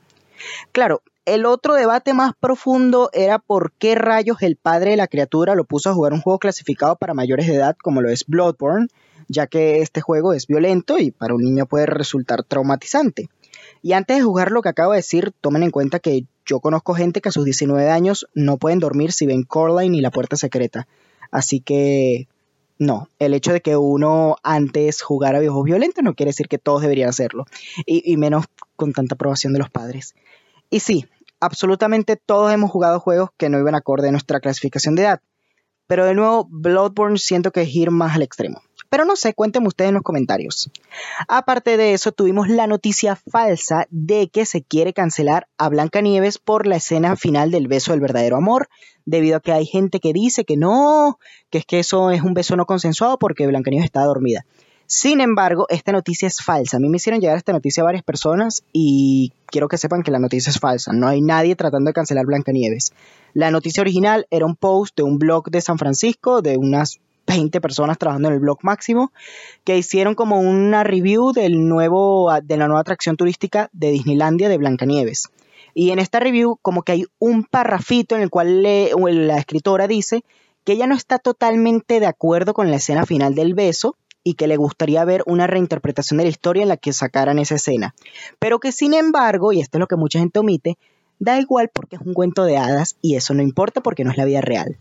Claro, 0.72 1.00
el 1.24 1.46
otro 1.46 1.74
debate 1.74 2.12
más 2.12 2.32
profundo 2.38 3.08
era 3.12 3.38
por 3.38 3.70
qué 3.72 3.94
rayos 3.94 4.42
el 4.42 4.56
padre 4.56 4.90
de 4.90 4.96
la 4.96 5.06
criatura 5.06 5.54
lo 5.54 5.64
puso 5.64 5.88
a 5.88 5.94
jugar 5.94 6.12
un 6.12 6.20
juego 6.20 6.40
clasificado 6.40 6.96
para 6.96 7.14
mayores 7.14 7.46
de 7.46 7.54
edad 7.54 7.76
como 7.80 8.02
lo 8.02 8.10
es 8.10 8.26
Bloodborne, 8.26 8.88
ya 9.28 9.46
que 9.46 9.80
este 9.80 10.00
juego 10.00 10.32
es 10.32 10.48
violento 10.48 10.98
y 10.98 11.12
para 11.12 11.34
un 11.34 11.42
niño 11.42 11.66
puede 11.66 11.86
resultar 11.86 12.42
traumatizante. 12.42 13.28
Y 13.80 13.92
antes 13.92 14.16
de 14.16 14.24
jugar 14.24 14.50
lo 14.50 14.60
que 14.60 14.70
acabo 14.70 14.90
de 14.90 14.98
decir, 14.98 15.32
tomen 15.40 15.62
en 15.62 15.70
cuenta 15.70 16.00
que 16.00 16.24
yo 16.44 16.58
conozco 16.58 16.94
gente 16.94 17.20
que 17.20 17.28
a 17.28 17.32
sus 17.32 17.44
19 17.44 17.90
años 17.90 18.26
no 18.34 18.56
pueden 18.56 18.80
dormir 18.80 19.12
si 19.12 19.26
ven 19.26 19.44
Coraline 19.44 19.96
y 19.96 20.00
la 20.00 20.10
puerta 20.10 20.36
secreta. 20.36 20.88
Así 21.30 21.60
que 21.60 22.28
no, 22.78 23.08
el 23.18 23.34
hecho 23.34 23.52
de 23.52 23.60
que 23.60 23.76
uno 23.76 24.36
antes 24.42 25.02
jugara 25.02 25.38
videojuegos 25.38 25.66
violentos 25.66 26.04
no 26.04 26.14
quiere 26.14 26.30
decir 26.30 26.48
que 26.48 26.58
todos 26.58 26.82
deberían 26.82 27.08
hacerlo, 27.08 27.46
y, 27.86 28.16
menos 28.16 28.46
con 28.76 28.92
tanta 28.92 29.14
aprobación 29.14 29.52
de 29.52 29.60
los 29.60 29.70
padres. 29.70 30.14
Y 30.68 30.80
sí, 30.80 31.06
absolutamente 31.40 32.16
todos 32.16 32.52
hemos 32.52 32.70
jugado 32.70 33.00
juegos 33.00 33.30
que 33.36 33.48
no 33.48 33.58
iban 33.58 33.74
acorde 33.74 34.08
a 34.08 34.12
nuestra 34.12 34.40
clasificación 34.40 34.94
de 34.94 35.02
edad, 35.02 35.20
pero 35.86 36.04
de 36.04 36.14
nuevo, 36.14 36.46
Bloodborne 36.50 37.18
siento 37.18 37.52
que 37.52 37.62
es 37.62 37.74
ir 37.74 37.90
más 37.90 38.16
al 38.16 38.22
extremo. 38.22 38.60
Pero 38.88 39.04
no 39.04 39.16
sé, 39.16 39.34
cuéntenme 39.34 39.68
ustedes 39.68 39.88
en 39.88 39.94
los 39.94 40.02
comentarios. 40.02 40.70
Aparte 41.28 41.76
de 41.76 41.92
eso, 41.92 42.12
tuvimos 42.12 42.48
la 42.48 42.66
noticia 42.66 43.16
falsa 43.16 43.86
de 43.90 44.28
que 44.28 44.46
se 44.46 44.62
quiere 44.62 44.92
cancelar 44.92 45.48
a 45.58 45.68
Blancanieves 45.68 46.38
por 46.38 46.66
la 46.66 46.76
escena 46.76 47.16
final 47.16 47.50
del 47.50 47.68
beso 47.68 47.92
del 47.92 48.00
verdadero 48.00 48.36
amor, 48.36 48.68
debido 49.04 49.36
a 49.36 49.40
que 49.40 49.52
hay 49.52 49.66
gente 49.66 50.00
que 50.00 50.12
dice 50.12 50.44
que 50.44 50.56
no, 50.56 51.18
que 51.50 51.58
es 51.58 51.66
que 51.66 51.78
eso 51.78 52.10
es 52.10 52.22
un 52.22 52.34
beso 52.34 52.56
no 52.56 52.66
consensuado 52.66 53.18
porque 53.18 53.46
Blancanieves 53.46 53.86
está 53.86 54.04
dormida. 54.04 54.44
Sin 54.88 55.20
embargo, 55.20 55.66
esta 55.68 55.90
noticia 55.90 56.28
es 56.28 56.40
falsa. 56.40 56.76
A 56.76 56.80
mí 56.80 56.88
me 56.88 56.98
hicieron 56.98 57.20
llegar 57.20 57.36
esta 57.36 57.52
noticia 57.52 57.82
a 57.82 57.86
varias 57.86 58.04
personas 58.04 58.62
y 58.72 59.32
quiero 59.46 59.66
que 59.66 59.78
sepan 59.78 60.04
que 60.04 60.12
la 60.12 60.20
noticia 60.20 60.50
es 60.50 60.60
falsa. 60.60 60.92
No 60.92 61.08
hay 61.08 61.20
nadie 61.20 61.56
tratando 61.56 61.88
de 61.88 61.94
cancelar 61.94 62.24
Blancanieves. 62.24 62.92
La 63.34 63.50
noticia 63.50 63.80
original 63.80 64.26
era 64.30 64.46
un 64.46 64.54
post 64.54 64.96
de 64.96 65.02
un 65.02 65.18
blog 65.18 65.50
de 65.50 65.60
San 65.60 65.78
Francisco 65.78 66.40
de 66.40 66.56
unas 66.56 67.00
20 67.26 67.60
personas 67.60 67.98
trabajando 67.98 68.28
en 68.28 68.34
el 68.34 68.40
blog 68.40 68.58
máximo, 68.62 69.12
que 69.64 69.76
hicieron 69.78 70.14
como 70.14 70.40
una 70.40 70.84
review 70.84 71.32
del 71.32 71.68
nuevo, 71.68 72.30
de 72.42 72.56
la 72.56 72.66
nueva 72.66 72.80
atracción 72.80 73.16
turística 73.16 73.68
de 73.72 73.90
Disneylandia 73.90 74.48
de 74.48 74.58
Blancanieves. 74.58 75.30
Y 75.74 75.90
en 75.90 75.98
esta 75.98 76.20
review 76.20 76.58
como 76.62 76.82
que 76.82 76.92
hay 76.92 77.04
un 77.18 77.44
parrafito 77.44 78.16
en 78.16 78.22
el 78.22 78.30
cual 78.30 78.62
la 78.62 79.36
escritora 79.36 79.86
dice 79.86 80.24
que 80.64 80.72
ella 80.72 80.86
no 80.86 80.94
está 80.94 81.18
totalmente 81.18 82.00
de 82.00 82.06
acuerdo 82.06 82.54
con 82.54 82.70
la 82.70 82.76
escena 82.76 83.06
final 83.06 83.34
del 83.34 83.54
beso 83.54 83.96
y 84.24 84.34
que 84.34 84.48
le 84.48 84.56
gustaría 84.56 85.04
ver 85.04 85.22
una 85.26 85.46
reinterpretación 85.46 86.18
de 86.18 86.24
la 86.24 86.30
historia 86.30 86.62
en 86.62 86.68
la 86.68 86.76
que 86.76 86.92
sacaran 86.92 87.38
esa 87.38 87.54
escena. 87.54 87.94
Pero 88.40 88.58
que 88.58 88.72
sin 88.72 88.92
embargo, 88.92 89.52
y 89.52 89.60
esto 89.60 89.78
es 89.78 89.80
lo 89.80 89.86
que 89.86 89.94
mucha 89.94 90.18
gente 90.18 90.40
omite, 90.40 90.78
da 91.20 91.38
igual 91.38 91.70
porque 91.72 91.94
es 91.96 92.02
un 92.02 92.12
cuento 92.12 92.44
de 92.44 92.56
hadas 92.56 92.96
y 93.00 93.14
eso 93.14 93.34
no 93.34 93.42
importa 93.42 93.80
porque 93.80 94.02
no 94.02 94.10
es 94.10 94.16
la 94.16 94.24
vida 94.24 94.40
real. 94.40 94.78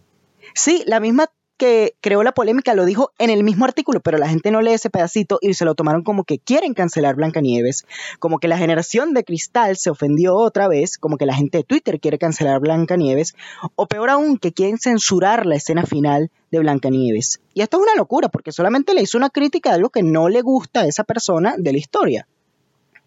Sí, 0.55 0.84
la 0.88 1.00
misma 1.00 1.27
que 1.57 1.95
creó 2.01 2.24
la 2.24 2.33
polémica 2.33 2.74
lo 2.74 2.85
dijo 2.85 3.12
en 3.17 3.29
el 3.29 3.43
mismo 3.43 3.65
artículo, 3.65 4.01
pero 4.01 4.17
la 4.17 4.27
gente 4.27 4.51
no 4.51 4.62
lee 4.62 4.74
ese 4.74 4.89
pedacito 4.89 5.39
y 5.41 5.53
se 5.53 5.65
lo 5.65 5.75
tomaron 5.75 6.03
como 6.03 6.24
que 6.24 6.39
quieren 6.39 6.74
cancelar 6.74 7.15
Blancanieves, 7.15 7.85
como 8.19 8.39
que 8.39 8.47
la 8.47 8.57
generación 8.57 9.13
de 9.13 9.24
cristal 9.24 9.77
se 9.77 9.89
ofendió 9.89 10.35
otra 10.35 10.67
vez, 10.67 10.97
como 10.97 11.17
que 11.17 11.25
la 11.25 11.33
gente 11.33 11.59
de 11.59 11.63
Twitter 11.63 12.00
quiere 12.00 12.17
cancelar 12.17 12.59
Blancanieves, 12.59 13.35
o 13.75 13.88
peor 13.88 14.09
aún, 14.09 14.38
que 14.38 14.51
quieren 14.51 14.77
censurar 14.77 15.45
la 15.45 15.55
escena 15.55 15.85
final 15.85 16.29
de 16.51 16.59
Blancanieves. 16.59 17.41
Y 17.53 17.62
esto 17.62 17.77
es 17.77 17.83
una 17.83 17.95
locura, 17.95 18.29
porque 18.29 18.51
solamente 18.51 18.93
le 18.93 19.01
hizo 19.01 19.17
una 19.17 19.29
crítica 19.29 19.69
de 19.69 19.75
algo 19.75 19.89
que 19.89 20.03
no 20.03 20.29
le 20.29 20.41
gusta 20.41 20.81
a 20.81 20.88
esa 20.88 21.03
persona 21.03 21.55
de 21.57 21.71
la 21.71 21.77
historia. 21.77 22.27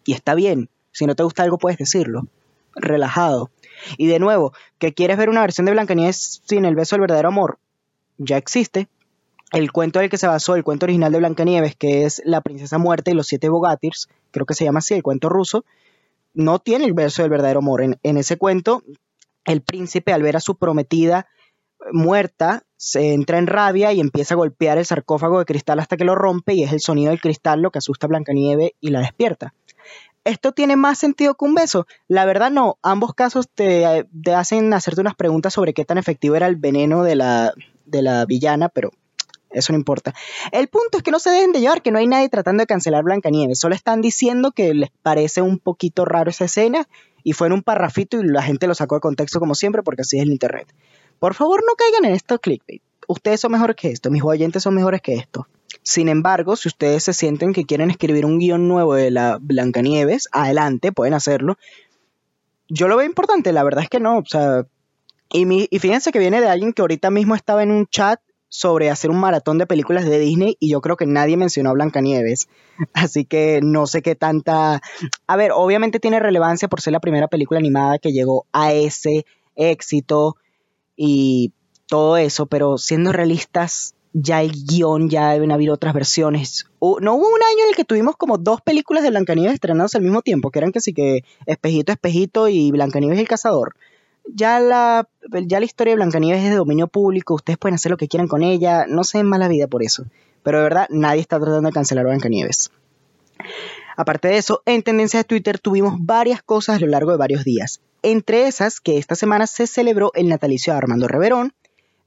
Y 0.05 0.13
está 0.13 0.33
bien, 0.33 0.69
si 0.91 1.05
no 1.05 1.15
te 1.15 1.23
gusta 1.23 1.43
algo 1.43 1.57
puedes 1.57 1.77
decirlo, 1.77 2.23
relajado. 2.75 3.51
Y 3.97 4.07
de 4.07 4.19
nuevo, 4.19 4.53
que 4.77 4.93
quieres 4.93 5.17
ver 5.17 5.29
una 5.29 5.41
versión 5.41 5.65
de 5.65 5.71
Blancanieves 5.71 6.41
sin 6.45 6.65
el 6.65 6.75
beso 6.75 6.95
del 6.95 7.01
verdadero 7.01 7.29
amor, 7.29 7.59
ya 8.19 8.37
existe. 8.37 8.87
El 9.51 9.71
cuento 9.71 9.97
del 9.97 10.11
que 10.11 10.17
se 10.19 10.27
basó, 10.27 10.55
el 10.55 10.63
cuento 10.63 10.85
original 10.85 11.11
de 11.11 11.17
Blancanieves, 11.17 11.75
que 11.75 12.05
es 12.05 12.21
La 12.23 12.41
princesa 12.41 12.77
muerta 12.77 13.09
y 13.09 13.15
los 13.15 13.25
siete 13.25 13.49
bogatirs, 13.49 14.07
creo 14.29 14.45
que 14.45 14.53
se 14.53 14.65
llama 14.65 14.79
así, 14.79 14.93
el 14.93 15.01
cuento 15.01 15.27
ruso, 15.27 15.65
no 16.35 16.59
tiene 16.59 16.85
el 16.85 16.93
verso 16.93 17.23
del 17.23 17.31
verdadero 17.31 17.59
amor. 17.59 17.81
En, 17.81 18.17
ese 18.17 18.37
cuento, 18.37 18.83
el 19.45 19.61
príncipe 19.61 20.13
al 20.13 20.21
ver 20.21 20.37
a 20.37 20.39
su 20.39 20.55
prometida 20.55 21.25
muerta, 21.91 22.63
se 22.77 23.13
entra 23.13 23.39
en 23.39 23.47
rabia 23.47 23.91
y 23.91 23.99
empieza 23.99 24.35
a 24.35 24.37
golpear 24.37 24.77
el 24.77 24.85
sarcófago 24.85 25.39
de 25.39 25.45
cristal 25.45 25.79
hasta 25.79 25.97
que 25.97 26.05
lo 26.05 26.13
rompe 26.13 26.53
y 26.53 26.63
es 26.63 26.71
el 26.71 26.81
sonido 26.81 27.09
del 27.09 27.21
cristal 27.21 27.61
lo 27.61 27.71
que 27.71 27.79
asusta 27.79 28.05
a 28.05 28.09
Blancanieves 28.09 28.71
y 28.79 28.89
la 28.91 28.99
despierta. 28.99 29.53
¿Esto 30.25 30.51
tiene 30.51 30.75
más 30.75 30.99
sentido 30.99 31.33
que 31.33 31.45
un 31.45 31.55
beso? 31.55 31.87
La 32.07 32.25
verdad 32.25 32.51
no, 32.51 32.77
ambos 32.83 33.15
casos 33.15 33.49
te 33.49 34.05
hacen 34.35 34.73
hacerte 34.73 35.01
unas 35.01 35.15
preguntas 35.15 35.53
sobre 35.53 35.73
qué 35.73 35.85
tan 35.85 35.97
efectivo 35.97 36.35
era 36.35 36.45
el 36.45 36.57
veneno 36.57 37.03
de 37.03 37.15
la, 37.15 37.53
de 37.89 38.01
la 38.01 38.25
villana, 38.25 38.69
pero 38.69 38.91
eso 39.51 39.73
no 39.73 39.79
importa. 39.79 40.13
El 40.51 40.67
punto 40.67 40.97
es 40.97 41.03
que 41.03 41.11
no 41.11 41.19
se 41.19 41.31
dejen 41.31 41.51
de 41.51 41.59
llevar, 41.59 41.81
que 41.81 41.91
no 41.91 41.97
hay 41.97 42.07
nadie 42.07 42.29
tratando 42.29 42.61
de 42.61 42.67
cancelar 42.67 43.03
Blancanieves. 43.03 43.59
Solo 43.59 43.75
están 43.75 44.01
diciendo 44.01 44.51
que 44.51 44.73
les 44.73 44.91
parece 45.01 45.41
un 45.41 45.57
poquito 45.59 46.05
raro 46.05 46.29
esa 46.29 46.45
escena 46.45 46.87
y 47.23 47.33
fue 47.33 47.47
en 47.47 47.53
un 47.53 47.63
parrafito 47.63 48.19
y 48.19 48.27
la 48.27 48.43
gente 48.43 48.67
lo 48.67 48.75
sacó 48.75 48.95
de 48.95 49.01
contexto 49.01 49.39
como 49.39 49.55
siempre 49.55 49.83
porque 49.83 50.03
así 50.03 50.17
es 50.17 50.23
el 50.23 50.31
internet. 50.31 50.67
Por 51.19 51.33
favor, 51.33 51.63
no 51.65 51.73
caigan 51.75 52.05
en 52.05 52.15
esto 52.15 52.39
clickbait. 52.39 52.81
Ustedes 53.07 53.41
son 53.41 53.51
mejores 53.51 53.75
que 53.75 53.89
esto, 53.89 54.11
mis 54.11 54.23
oyentes 54.23 54.61
son 54.61 54.75
mejores 54.75 55.01
que 55.01 55.15
esto. 55.15 55.47
Sin 55.81 56.09
embargo, 56.09 56.55
si 56.55 56.67
ustedes 56.67 57.03
se 57.03 57.13
sienten 57.13 57.53
que 57.53 57.65
quieren 57.65 57.89
escribir 57.89 58.25
un 58.25 58.37
guion 58.37 58.67
nuevo 58.67 58.93
de 58.93 59.09
la 59.09 59.39
Blancanieves, 59.41 60.29
adelante, 60.31 60.91
pueden 60.91 61.15
hacerlo. 61.15 61.57
Yo 62.67 62.87
lo 62.87 62.97
veo 62.97 63.07
importante, 63.07 63.51
la 63.51 63.63
verdad 63.63 63.83
es 63.83 63.89
que 63.89 63.99
no, 63.99 64.19
o 64.19 64.25
sea, 64.25 64.65
y, 65.31 65.45
mi- 65.45 65.67
y 65.69 65.79
fíjense 65.79 66.11
que 66.11 66.19
viene 66.19 66.41
de 66.41 66.47
alguien 66.49 66.73
que 66.73 66.81
ahorita 66.81 67.09
mismo 67.11 67.35
estaba 67.35 67.63
en 67.63 67.71
un 67.71 67.87
chat 67.87 68.19
sobre 68.51 68.89
hacer 68.89 69.11
un 69.11 69.19
maratón 69.19 69.59
de 69.59 69.67
películas 69.67 70.05
de 70.05 70.17
Disney 70.17 70.57
y 70.59 70.69
yo 70.71 70.81
creo 70.81 70.97
que 70.97 71.05
nadie 71.05 71.37
mencionó 71.37 71.69
a 71.69 71.73
Blancanieves. 71.73 72.47
Así 72.93 73.25
que 73.25 73.59
no 73.61 73.85
sé 73.87 74.01
qué 74.01 74.15
tanta... 74.15 74.81
A 75.27 75.35
ver, 75.35 75.51
obviamente 75.53 75.99
tiene 75.99 76.19
relevancia 76.19 76.67
por 76.67 76.81
ser 76.81 76.93
la 76.93 76.99
primera 76.99 77.27
película 77.27 77.59
animada 77.59 77.99
que 77.99 78.11
llegó 78.11 78.47
a 78.51 78.73
ese 78.73 79.25
éxito 79.55 80.35
y 80.95 81.53
todo 81.87 82.17
eso, 82.17 82.45
pero 82.47 82.77
siendo 82.77 83.11
realistas, 83.11 83.93
ya 84.13 84.41
el 84.41 84.51
guion, 84.65 85.09
ya 85.09 85.31
deben 85.31 85.51
haber 85.51 85.69
otras 85.71 85.93
versiones. 85.93 86.65
No 86.81 87.13
hubo 87.15 87.27
un 87.27 87.43
año 87.43 87.63
en 87.63 87.69
el 87.69 87.75
que 87.75 87.85
tuvimos 87.85 88.15
como 88.17 88.37
dos 88.37 88.61
películas 88.61 89.03
de 89.03 89.09
Blancanieves 89.11 89.53
estrenadas 89.53 89.95
al 89.95 90.01
mismo 90.01 90.21
tiempo, 90.21 90.49
que 90.51 90.59
eran 90.59 90.71
que 90.71 90.81
sí 90.81 90.93
que 90.93 91.23
Espejito, 91.45 91.91
Espejito 91.91 92.47
y 92.47 92.71
Blancanieves 92.71 93.17
y 93.17 93.21
el 93.21 93.27
Cazador. 93.27 93.75
Ya 94.33 94.59
la, 94.59 95.07
ya 95.45 95.59
la 95.59 95.65
historia 95.65 95.91
de 95.91 95.95
Blancanieves 95.95 96.43
es 96.43 96.49
de 96.49 96.55
dominio 96.55 96.87
público, 96.87 97.33
ustedes 97.33 97.57
pueden 97.57 97.75
hacer 97.75 97.89
lo 97.89 97.97
que 97.97 98.07
quieran 98.07 98.27
con 98.27 98.43
ella, 98.43 98.85
no 98.87 99.03
se 99.03 99.17
den 99.17 99.27
mala 99.27 99.47
vida 99.47 99.67
por 99.67 99.83
eso. 99.83 100.05
Pero 100.43 100.59
de 100.59 100.63
verdad, 100.63 100.87
nadie 100.89 101.21
está 101.21 101.39
tratando 101.39 101.69
de 101.69 101.73
cancelar 101.73 102.05
a 102.05 102.09
Blancanieves. 102.09 102.71
Aparte 103.97 104.29
de 104.29 104.37
eso, 104.37 104.61
en 104.65 104.81
tendencias 104.83 105.23
de 105.23 105.27
Twitter 105.27 105.59
tuvimos 105.59 105.95
varias 105.99 106.41
cosas 106.41 106.77
a 106.77 106.79
lo 106.79 106.87
largo 106.87 107.11
de 107.11 107.17
varios 107.17 107.43
días. 107.43 107.81
Entre 108.01 108.47
esas, 108.47 108.79
que 108.79 108.97
esta 108.97 109.15
semana 109.15 109.45
se 109.45 109.67
celebró 109.67 110.11
el 110.15 110.29
natalicio 110.29 110.71
de 110.71 110.77
Armando 110.77 111.07
Reverón, 111.07 111.53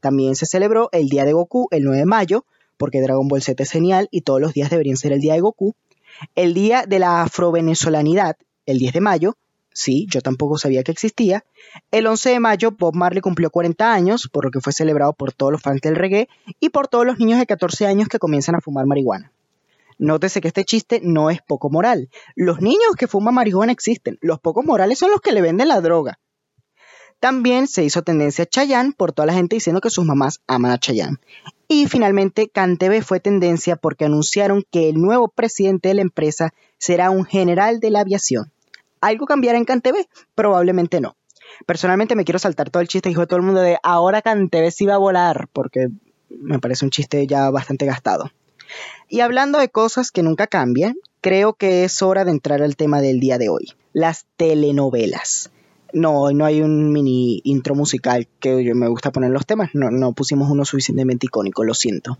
también 0.00 0.34
se 0.34 0.46
celebró 0.46 0.88
el 0.92 1.08
Día 1.08 1.24
de 1.24 1.32
Goku 1.32 1.68
el 1.70 1.84
9 1.84 1.98
de 1.98 2.06
mayo, 2.06 2.44
porque 2.78 3.00
Dragon 3.00 3.28
Ball 3.28 3.42
Z 3.42 3.62
es 3.62 3.70
genial 3.70 4.08
y 4.10 4.22
todos 4.22 4.40
los 4.40 4.54
días 4.54 4.70
deberían 4.70 4.96
ser 4.96 5.12
el 5.12 5.20
Día 5.20 5.34
de 5.34 5.40
Goku. 5.40 5.74
El 6.34 6.54
Día 6.54 6.86
de 6.86 6.98
la 6.98 7.22
Afrovenezolanidad, 7.22 8.36
el 8.66 8.78
10 8.78 8.94
de 8.94 9.00
mayo, 9.00 9.36
sí, 9.72 10.06
yo 10.10 10.20
tampoco 10.20 10.58
sabía 10.58 10.82
que 10.82 10.92
existía. 10.92 11.44
El 11.90 12.06
11 12.06 12.30
de 12.30 12.40
mayo, 12.40 12.70
Bob 12.72 12.94
Marley 12.94 13.20
cumplió 13.20 13.50
40 13.50 13.92
años, 13.92 14.28
por 14.30 14.44
lo 14.44 14.50
que 14.50 14.60
fue 14.60 14.72
celebrado 14.72 15.12
por 15.12 15.32
todos 15.32 15.52
los 15.52 15.62
fans 15.62 15.80
del 15.80 15.96
reggae 15.96 16.28
y 16.60 16.70
por 16.70 16.88
todos 16.88 17.06
los 17.06 17.18
niños 17.18 17.38
de 17.38 17.46
14 17.46 17.86
años 17.86 18.08
que 18.08 18.18
comienzan 18.18 18.54
a 18.54 18.60
fumar 18.60 18.86
marihuana. 18.86 19.32
Nótese 19.98 20.40
que 20.40 20.48
este 20.48 20.64
chiste 20.64 21.00
no 21.02 21.30
es 21.30 21.40
poco 21.42 21.70
moral. 21.70 22.08
Los 22.34 22.60
niños 22.60 22.96
que 22.98 23.06
fuman 23.06 23.34
marihuana 23.34 23.72
existen. 23.72 24.18
Los 24.20 24.40
pocos 24.40 24.64
morales 24.64 24.98
son 24.98 25.10
los 25.10 25.20
que 25.20 25.32
le 25.32 25.42
venden 25.42 25.68
la 25.68 25.80
droga. 25.80 26.18
También 27.20 27.68
se 27.68 27.84
hizo 27.84 28.02
tendencia 28.02 28.42
a 28.42 28.48
Chayanne 28.48 28.94
por 28.96 29.12
toda 29.12 29.26
la 29.26 29.32
gente 29.32 29.54
diciendo 29.54 29.80
que 29.80 29.90
sus 29.90 30.04
mamás 30.04 30.40
aman 30.48 30.72
a 30.72 30.78
Chayanne. 30.78 31.18
Y 31.68 31.86
finalmente 31.86 32.48
CanTV 32.48 33.00
fue 33.00 33.20
tendencia 33.20 33.76
porque 33.76 34.06
anunciaron 34.06 34.64
que 34.72 34.88
el 34.88 35.00
nuevo 35.00 35.28
presidente 35.28 35.90
de 35.90 35.94
la 35.94 36.02
empresa 36.02 36.52
será 36.78 37.10
un 37.10 37.24
general 37.24 37.78
de 37.78 37.90
la 37.90 38.00
aviación. 38.00 38.50
¿Algo 39.02 39.26
cambiará 39.26 39.58
en 39.58 39.64
CanTV? 39.64 40.06
Probablemente 40.34 41.00
no. 41.00 41.16
Personalmente 41.66 42.14
me 42.14 42.24
quiero 42.24 42.38
saltar 42.38 42.70
todo 42.70 42.80
el 42.80 42.88
chiste 42.88 43.08
dijo 43.08 43.26
todo 43.26 43.38
el 43.38 43.44
mundo 43.44 43.60
de 43.60 43.76
ahora 43.82 44.22
CanTV 44.22 44.70
sí 44.70 44.86
va 44.86 44.94
a 44.94 44.98
volar, 44.98 45.48
porque 45.52 45.88
me 46.30 46.60
parece 46.60 46.84
un 46.84 46.92
chiste 46.92 47.26
ya 47.26 47.50
bastante 47.50 47.84
gastado. 47.84 48.30
Y 49.08 49.20
hablando 49.20 49.58
de 49.58 49.68
cosas 49.68 50.12
que 50.12 50.22
nunca 50.22 50.46
cambian, 50.46 50.94
creo 51.20 51.54
que 51.54 51.82
es 51.84 52.00
hora 52.00 52.24
de 52.24 52.30
entrar 52.30 52.62
al 52.62 52.76
tema 52.76 53.00
del 53.00 53.18
día 53.18 53.38
de 53.38 53.48
hoy, 53.48 53.72
las 53.92 54.24
telenovelas. 54.36 55.50
No, 55.92 56.30
no 56.30 56.46
hay 56.46 56.62
un 56.62 56.92
mini 56.92 57.42
intro 57.44 57.74
musical 57.74 58.28
que 58.38 58.64
yo 58.64 58.74
me 58.76 58.88
gusta 58.88 59.10
poner 59.10 59.30
los 59.30 59.44
temas, 59.46 59.70
no, 59.74 59.90
no 59.90 60.12
pusimos 60.12 60.48
uno 60.48 60.64
suficientemente 60.64 61.26
icónico, 61.26 61.64
lo 61.64 61.74
siento. 61.74 62.18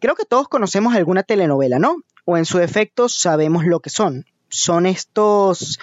Creo 0.00 0.14
que 0.16 0.24
todos 0.24 0.48
conocemos 0.48 0.94
alguna 0.94 1.22
telenovela, 1.22 1.78
¿no? 1.78 1.96
O 2.24 2.38
en 2.38 2.46
su 2.46 2.56
defecto 2.56 3.10
sabemos 3.10 3.66
lo 3.66 3.80
que 3.80 3.90
son. 3.90 4.24
Son 4.48 4.86
estos 4.86 5.78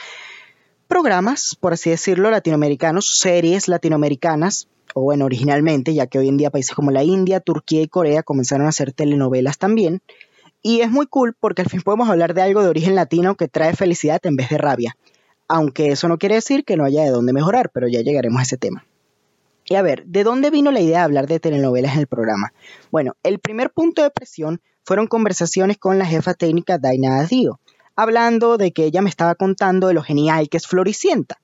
programas, 0.88 1.55
por 1.60 1.74
así 1.74 1.89
decirlo, 1.89 2.31
latinoamericanos, 2.31 3.19
series 3.19 3.67
latinoamericanas, 3.67 4.67
o 4.93 5.01
bueno, 5.01 5.25
originalmente, 5.25 5.93
ya 5.93 6.07
que 6.07 6.19
hoy 6.19 6.29
en 6.29 6.38
día 6.38 6.51
países 6.51 6.75
como 6.75 6.91
la 6.91 7.03
India, 7.03 7.39
Turquía 7.39 7.81
y 7.81 7.88
Corea 7.88 8.24
comenzaron 8.24 8.65
a 8.65 8.69
hacer 8.69 8.93
telenovelas 8.93 9.57
también. 9.57 10.01
Y 10.62 10.81
es 10.81 10.89
muy 10.89 11.05
cool 11.05 11.36
porque 11.39 11.62
al 11.62 11.69
fin 11.69 11.81
podemos 11.81 12.10
hablar 12.10 12.34
de 12.34 12.41
algo 12.41 12.63
de 12.63 12.69
origen 12.69 12.95
latino 12.95 13.36
que 13.36 13.48
trae 13.48 13.75
felicidad 13.75 14.19
en 14.25 14.36
vez 14.36 14.50
de 14.50 14.57
rabia. 14.57 14.95
Aunque 15.48 15.89
eso 15.89 16.07
no 16.07 16.17
quiere 16.17 16.36
decir 16.36 16.63
que 16.63 16.77
no 16.77 16.86
haya 16.86 17.03
de 17.03 17.12
dónde 17.12 17.34
mejorar, 17.34 17.69
pero 17.72 17.88
ya 17.88 18.01
llegaremos 18.01 18.39
a 18.39 18.43
ese 18.43 18.57
tema. 18.57 18.86
Y 19.65 19.75
a 19.75 19.81
ver, 19.81 20.05
¿de 20.05 20.24
dónde 20.24 20.50
vino 20.51 20.72
la 20.72 20.79
idea 20.79 21.00
de 21.00 21.03
hablar 21.03 21.27
de 21.27 21.39
telenovelas 21.39 21.93
en 21.95 22.00
el 22.00 22.07
programa? 22.07 22.53
Bueno, 22.91 23.15
el 23.24 23.39
primer 23.39 23.72
punto 23.72 24.01
de 24.01 24.12
presión 24.12 24.62
fueron 24.84 25.07
conversaciones 25.07 25.77
con 25.77 25.98
la 25.98 26.05
jefa 26.05 26.36
técnica 26.36 26.77
Daina 26.77 27.24
Dio, 27.25 27.60
hablando 27.96 28.58
de 28.58 28.72
que 28.72 28.86
ella 28.86 29.02
me 29.02 29.10
estaba 29.10 29.36
contando 29.36 29.88
de 29.88 29.94
lo 29.94 30.04
genial 30.04 30.50
que 30.50 30.58
es 30.58 30.68
Floricienta. 30.68 31.40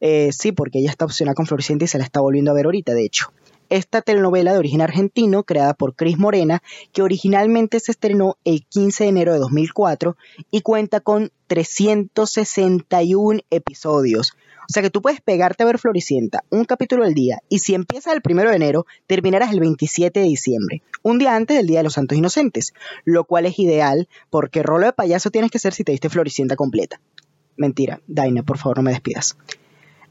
Eh, 0.00 0.30
sí, 0.32 0.52
porque 0.52 0.78
ella 0.78 0.90
está 0.90 1.04
obsesionada 1.04 1.34
con 1.34 1.46
Floricienta 1.46 1.84
y 1.84 1.88
se 1.88 1.98
la 1.98 2.04
está 2.04 2.20
volviendo 2.20 2.50
a 2.50 2.54
ver 2.54 2.64
ahorita, 2.64 2.94
de 2.94 3.04
hecho. 3.04 3.32
Esta 3.68 4.02
telenovela 4.02 4.52
de 4.52 4.58
origen 4.58 4.80
argentino, 4.80 5.44
creada 5.44 5.74
por 5.74 5.94
Cris 5.94 6.18
Morena, 6.18 6.60
que 6.92 7.02
originalmente 7.02 7.78
se 7.78 7.92
estrenó 7.92 8.36
el 8.44 8.66
15 8.66 9.04
de 9.04 9.10
enero 9.10 9.32
de 9.32 9.38
2004 9.38 10.16
y 10.50 10.62
cuenta 10.62 11.00
con 11.00 11.30
361 11.46 13.40
episodios. 13.50 14.32
O 14.70 14.72
sea 14.72 14.84
que 14.84 14.90
tú 14.90 15.02
puedes 15.02 15.20
pegarte 15.20 15.64
a 15.64 15.66
ver 15.66 15.78
Floricienta 15.78 16.44
un 16.48 16.64
capítulo 16.64 17.02
al 17.02 17.12
día 17.12 17.40
y 17.48 17.58
si 17.58 17.74
empiezas 17.74 18.14
el 18.14 18.22
1 18.24 18.50
de 18.50 18.54
enero, 18.54 18.86
terminarás 19.08 19.50
el 19.50 19.58
27 19.58 20.20
de 20.20 20.26
diciembre, 20.26 20.82
un 21.02 21.18
día 21.18 21.34
antes 21.34 21.56
del 21.56 21.66
Día 21.66 21.80
de 21.80 21.82
los 21.82 21.94
Santos 21.94 22.16
Inocentes, 22.16 22.72
lo 23.04 23.24
cual 23.24 23.46
es 23.46 23.58
ideal 23.58 24.08
porque 24.30 24.62
rolo 24.62 24.86
de 24.86 24.92
payaso 24.92 25.32
tienes 25.32 25.50
que 25.50 25.58
ser 25.58 25.72
si 25.74 25.82
te 25.82 25.90
diste 25.90 26.08
Floricienta 26.08 26.54
completa. 26.54 27.00
Mentira, 27.56 28.00
Daina, 28.06 28.44
por 28.44 28.58
favor 28.58 28.76
no 28.76 28.84
me 28.84 28.92
despidas. 28.92 29.36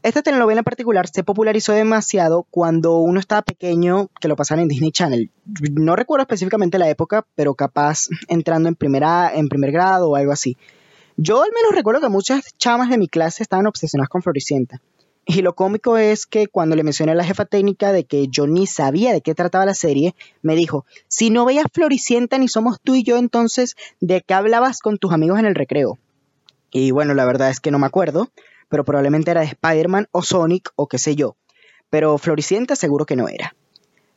Esta 0.02 0.20
telenovela 0.20 0.60
en 0.60 0.64
particular 0.64 1.08
se 1.08 1.24
popularizó 1.24 1.72
demasiado 1.72 2.46
cuando 2.50 2.98
uno 2.98 3.18
estaba 3.18 3.40
pequeño, 3.40 4.10
que 4.20 4.28
lo 4.28 4.36
pasaban 4.36 4.60
en 4.60 4.68
Disney 4.68 4.92
Channel. 4.92 5.30
No 5.72 5.96
recuerdo 5.96 6.24
específicamente 6.24 6.78
la 6.78 6.90
época, 6.90 7.26
pero 7.34 7.54
capaz 7.54 8.08
entrando 8.28 8.68
en, 8.68 8.74
primera, 8.74 9.32
en 9.34 9.48
primer 9.48 9.72
grado 9.72 10.10
o 10.10 10.16
algo 10.16 10.32
así. 10.32 10.58
Yo 11.22 11.42
al 11.42 11.50
menos 11.54 11.74
recuerdo 11.74 12.00
que 12.00 12.08
muchas 12.08 12.56
chamas 12.56 12.88
de 12.88 12.96
mi 12.96 13.06
clase 13.06 13.42
estaban 13.42 13.66
obsesionadas 13.66 14.08
con 14.08 14.22
Floricienta. 14.22 14.80
Y 15.26 15.42
lo 15.42 15.54
cómico 15.54 15.98
es 15.98 16.24
que 16.24 16.46
cuando 16.46 16.76
le 16.76 16.82
mencioné 16.82 17.12
a 17.12 17.14
la 17.14 17.24
jefa 17.24 17.44
técnica 17.44 17.92
de 17.92 18.04
que 18.04 18.28
yo 18.28 18.46
ni 18.46 18.66
sabía 18.66 19.12
de 19.12 19.20
qué 19.20 19.34
trataba 19.34 19.66
la 19.66 19.74
serie, 19.74 20.14
me 20.40 20.56
dijo, 20.56 20.86
si 21.08 21.28
no 21.28 21.44
veías 21.44 21.66
Floricienta 21.70 22.38
ni 22.38 22.48
somos 22.48 22.80
tú 22.82 22.94
y 22.94 23.02
yo, 23.02 23.18
entonces, 23.18 23.76
¿de 24.00 24.22
qué 24.22 24.32
hablabas 24.32 24.80
con 24.80 24.96
tus 24.96 25.12
amigos 25.12 25.38
en 25.38 25.44
el 25.44 25.54
recreo? 25.54 25.98
Y 26.70 26.90
bueno, 26.90 27.12
la 27.12 27.26
verdad 27.26 27.50
es 27.50 27.60
que 27.60 27.70
no 27.70 27.78
me 27.78 27.86
acuerdo, 27.86 28.30
pero 28.70 28.86
probablemente 28.86 29.30
era 29.30 29.42
de 29.42 29.48
Spider-Man 29.48 30.08
o 30.12 30.22
Sonic 30.22 30.72
o 30.74 30.86
qué 30.86 30.96
sé 30.96 31.16
yo. 31.16 31.36
Pero 31.90 32.16
Floricienta 32.16 32.76
seguro 32.76 33.04
que 33.04 33.16
no 33.16 33.28
era. 33.28 33.54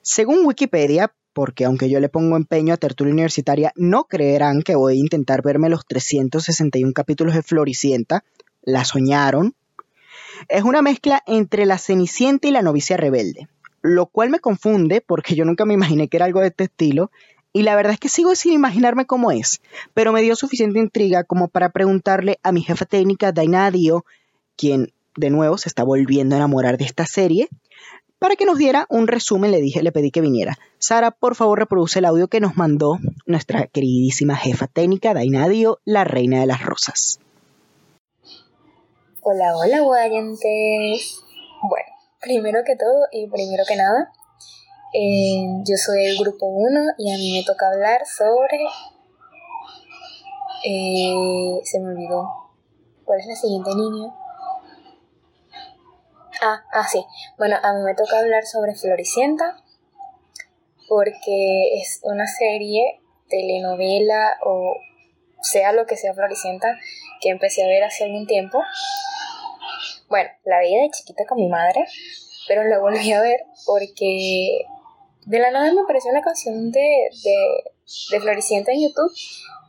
Según 0.04 0.46
Wikipedia, 0.46 1.14
porque 1.34 1.66
aunque 1.66 1.90
yo 1.90 2.00
le 2.00 2.10
pongo 2.10 2.38
empeño 2.38 2.74
a 2.74 2.78
Tertulia 2.78 3.14
Universitaria, 3.14 3.72
no 3.76 4.06
creerán 4.06 4.62
que 4.62 4.76
voy 4.76 4.94
a 4.94 5.00
intentar 5.00 5.42
verme 5.42 5.70
los 5.70 5.86
361 5.86 6.94
capítulos 6.94 7.34
de 7.34 7.44
Floricienta. 7.44 8.24
La 8.62 8.86
soñaron. 8.86 9.56
Es 10.50 10.64
una 10.64 10.82
mezcla 10.82 11.22
entre 11.26 11.66
la 11.66 11.78
Cenicienta 11.78 12.48
y 12.48 12.52
la 12.52 12.62
novicia 12.62 12.98
rebelde, 12.98 13.48
lo 13.82 14.06
cual 14.06 14.30
me 14.30 14.40
confunde 14.40 15.02
porque 15.02 15.36
yo 15.36 15.46
nunca 15.46 15.66
me 15.66 15.74
imaginé 15.74 16.08
que 16.08 16.18
era 16.18 16.26
algo 16.26 16.42
de 16.42 16.48
este 16.48 16.66
estilo 16.66 17.12
y 17.54 17.62
la 17.62 17.76
verdad 17.76 17.94
es 17.94 18.00
que 18.00 18.10
sigo 18.10 18.34
sin 18.34 18.54
imaginarme 18.54 19.06
cómo 19.06 19.32
es, 19.32 19.62
pero 19.94 20.12
me 20.12 20.24
dio 20.24 20.36
suficiente 20.36 20.80
intriga 20.80 21.24
como 21.24 21.48
para 21.48 21.70
preguntarle 21.70 22.40
a 22.42 22.52
mi 22.52 22.64
jefa 22.64 22.86
técnica 22.86 23.32
Daina 23.32 23.70
Dio, 23.70 24.06
quien 24.58 24.92
de 25.16 25.30
nuevo 25.30 25.60
se 25.60 25.70
está 25.70 25.84
volviendo 25.84 26.36
a 26.36 26.40
enamorar 26.40 26.80
de 26.80 26.86
esta 26.86 27.06
serie, 27.06 27.48
para 28.24 28.38
que 28.38 28.46
nos 28.46 28.58
diera 28.58 28.86
un 28.88 29.08
resumen 29.08 29.52
le 29.52 29.60
dije, 29.60 29.84
le 29.84 29.92
pedí 29.92 30.10
que 30.10 30.22
viniera. 30.22 30.58
Sara, 30.78 31.12
por 31.12 31.36
favor, 31.36 31.60
reproduce 31.60 32.00
el 32.00 32.06
audio 32.06 32.30
que 32.30 32.40
nos 32.40 32.56
mandó 32.56 32.98
nuestra 33.26 33.68
queridísima 33.68 34.38
jefa 34.38 34.68
técnica 34.68 35.14
Daina 35.14 35.50
Dio, 35.50 35.82
la 35.84 36.06
reina 36.06 36.40
de 36.40 36.46
las 36.46 36.64
rosas. 36.64 37.20
Hola, 39.24 39.58
hola, 39.58 39.82
guayentes. 39.82 41.22
Bueno, 41.64 41.90
primero 42.22 42.60
que 42.66 42.78
todo 42.78 43.08
y 43.12 43.28
primero 43.28 43.66
que 43.68 43.76
nada, 43.76 44.14
eh, 44.94 45.62
yo 45.68 45.76
soy 45.76 46.06
el 46.06 46.18
grupo 46.18 46.46
1 46.46 46.80
y 47.00 47.14
a 47.14 47.18
mí 47.18 47.38
me 47.38 47.44
toca 47.44 47.68
hablar 47.74 48.06
sobre... 48.06 48.58
eh, 50.64 51.60
se 51.66 51.78
me 51.82 51.90
olvidó. 51.90 52.26
¿Cuál 53.04 53.20
es 53.20 53.28
la 53.28 53.36
siguiente 53.36 53.72
niña? 53.76 54.14
Ah, 56.46 56.62
ah, 56.74 56.86
sí. 56.86 57.06
Bueno, 57.38 57.56
a 57.64 57.72
mí 57.72 57.80
me 57.84 57.96
toca 57.96 58.20
hablar 58.20 58.44
sobre 58.46 58.76
Floricienta 58.76 59.64
porque 60.90 61.80
es 61.80 62.02
una 62.04 62.28
serie, 62.28 63.00
telenovela 63.30 64.38
o 64.44 64.76
sea 65.42 65.72
lo 65.72 65.86
que 65.86 65.96
sea 65.96 66.14
Floricienta 66.14 66.78
que 67.22 67.30
empecé 67.30 67.64
a 67.64 67.68
ver 67.68 67.86
hace 67.86 68.04
algún 68.04 68.28
tiempo. 68.28 68.62
Bueno, 70.10 70.32
la 70.44 70.58
veía 70.58 70.82
de 70.82 70.90
chiquita 70.90 71.24
con 71.26 71.38
mi 71.38 71.48
madre, 71.48 71.86
pero 72.50 72.66
la 72.66 72.78
volví 72.80 73.14
a 73.14 73.22
ver 73.22 73.46
porque 73.66 74.66
de 75.26 75.40
la 75.40 75.50
nada 75.50 75.72
me 75.72 75.80
apareció 75.80 76.12
una 76.12 76.24
canción 76.24 76.74
de, 76.74 77.08
de, 77.24 77.72
de 78.12 78.20
Floricienta 78.20 78.74
en 78.74 78.82
YouTube 78.82 79.14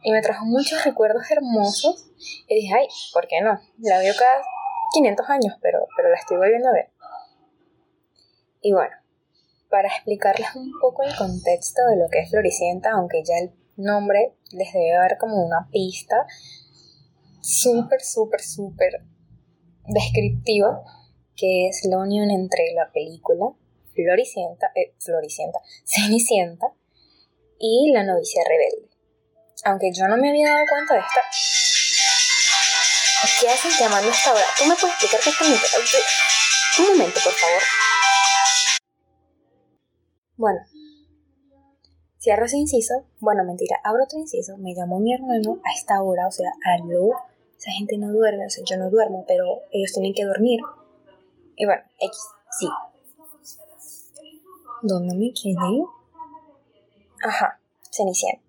y 0.03 0.11
me 0.11 0.23
trajo 0.23 0.45
muchos 0.45 0.85
recuerdos 0.85 1.31
hermosos. 1.31 2.07
Y 2.49 2.57
dije, 2.57 2.75
ay, 2.77 2.89
¿por 3.13 3.29
qué 3.29 3.43
no? 3.43 3.61
La 3.79 4.01
veo 4.01 4.13
cada 4.19 4.43
500 4.95 5.29
años, 5.29 5.55
pero, 5.61 5.87
pero 5.97 6.09
la 6.09 6.17
estoy 6.17 6.37
volviendo 6.37 6.69
a 6.69 6.73
ver. 6.73 6.91
Y 8.63 8.73
bueno, 8.73 8.97
para 9.69 9.89
explicarles 9.89 10.55
un 10.55 10.71
poco 10.81 11.03
el 11.03 11.15
contexto 11.17 11.83
de 11.91 11.97
lo 11.97 12.09
que 12.09 12.21
es 12.21 12.31
Floricienta, 12.31 12.93
aunque 12.93 13.23
ya 13.25 13.35
el 13.39 13.53
nombre 13.77 14.37
les 14.53 14.73
debe 14.73 14.93
dar 14.93 15.19
como 15.19 15.45
una 15.45 15.69
pista 15.71 16.27
súper, 17.41 18.01
súper, 18.01 18.41
súper 18.41 19.03
descriptiva, 19.89 20.83
que 21.37 21.69
es 21.69 21.85
la 21.85 21.99
unión 21.99 22.31
entre 22.31 22.73
la 22.73 22.91
película 22.93 23.53
Floricienta, 23.95 24.71
eh, 24.75 24.95
Floricienta, 24.99 25.59
Cenicienta 25.85 26.73
y 27.59 27.91
la 27.93 28.05
novicia 28.05 28.43
rebelde. 28.49 28.89
Aunque 29.65 29.93
yo 29.93 30.09
no 30.09 30.17
me 30.17 30.31
había 30.31 30.51
dado 30.51 30.65
cuenta 30.71 30.95
de 30.95 31.01
esta... 31.01 31.21
¿Qué 33.41 33.49
hacen 33.49 33.71
llamando 33.79 34.11
a 34.11 34.13
esta 34.13 34.33
hora? 34.33 34.45
¿Tú 34.59 34.67
me 34.67 34.75
puedes 34.75 34.95
explicar 34.97 35.21
qué 35.23 35.31
está 35.31 35.45
Un 36.83 36.89
momento, 36.99 37.21
por 37.25 37.33
favor. 37.33 37.63
Bueno, 40.37 40.61
cierro 42.21 42.45
ese 42.45 42.59
inciso. 42.59 43.07
Bueno, 43.21 43.45
mentira, 43.45 43.81
abro 43.83 44.05
otro 44.05 44.19
inciso. 44.19 44.59
Me 44.59 44.75
llamó 44.75 45.01
mi 45.01 45.15
hermano 45.15 45.59
a 45.65 45.73
esta 45.73 46.03
hora, 46.03 46.27
o 46.27 46.31
sea, 46.31 46.51
aló. 46.77 47.13
Esa 47.57 47.71
gente 47.71 47.97
no 47.97 48.13
duerme, 48.13 48.45
o 48.45 48.51
sea, 48.51 48.63
yo 48.67 48.77
no 48.77 48.91
duermo, 48.91 49.25
pero 49.27 49.63
ellos 49.73 49.93
tienen 49.95 50.13
que 50.13 50.25
dormir. 50.25 50.61
Y 51.57 51.65
bueno, 51.65 51.83
X, 51.99 52.19
sí. 52.59 52.69
¿Dónde 54.83 55.15
me 55.15 55.33
quedé? 55.33 55.83
Ajá, 57.23 57.59
Cenicienta. 57.91 58.44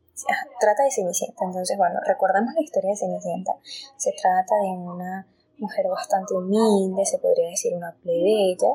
Trata 0.60 0.84
de 0.84 0.92
Cenicienta. 0.92 1.44
Entonces, 1.46 1.78
bueno, 1.78 2.00
recordamos 2.06 2.54
la 2.54 2.62
historia 2.62 2.92
de 2.92 2.98
Cenicienta. 2.98 3.54
Se 3.98 4.12
trata 4.12 4.56
de 4.56 4.70
una 4.70 5.28
mujer 5.58 5.88
bastante 5.88 6.34
humilde, 6.34 7.06
se 7.06 7.20
podría 7.20 7.50
decir 7.50 7.74
una 7.74 7.96
plebeya, 8.02 8.70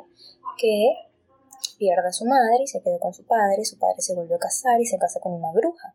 que 0.58 0.94
pierde 1.78 2.08
a 2.08 2.12
su 2.12 2.24
madre 2.26 2.62
y 2.62 2.66
se 2.66 2.82
quedó 2.82 2.98
con 2.98 3.14
su 3.14 3.24
padre. 3.26 3.64
Su 3.64 3.78
padre 3.78 4.00
se 4.00 4.14
volvió 4.14 4.36
a 4.36 4.38
casar 4.38 4.80
y 4.80 4.86
se 4.86 4.98
casa 4.98 5.20
con 5.20 5.32
una 5.32 5.52
bruja. 5.52 5.94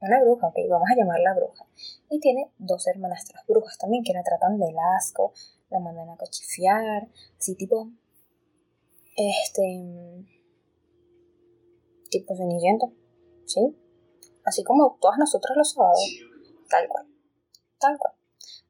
Una 0.00 0.20
bruja, 0.20 0.48
ok, 0.48 0.56
vamos 0.68 0.88
a 0.90 0.96
llamarla 0.96 1.34
bruja. 1.34 1.66
Y 2.10 2.20
tiene 2.20 2.52
dos 2.58 2.86
hermanastras 2.86 3.44
brujas 3.46 3.78
también 3.78 4.04
que 4.04 4.12
la 4.12 4.22
tratan 4.22 4.58
de 4.58 4.72
asco, 4.96 5.32
la 5.70 5.80
mandan 5.80 6.10
a 6.10 6.16
cochifiar, 6.16 7.08
así 7.38 7.54
tipo. 7.56 7.90
Este. 9.16 10.26
tipo 12.10 12.36
ceniciento, 12.36 12.92
¿sí? 13.46 13.74
Así 14.46 14.64
como 14.64 14.96
todas 15.00 15.18
nosotras 15.18 15.54
los 15.56 15.72
sábados, 15.72 16.00
tal 16.70 16.88
cual, 16.88 17.06
tal 17.78 17.98
cual. 17.98 18.14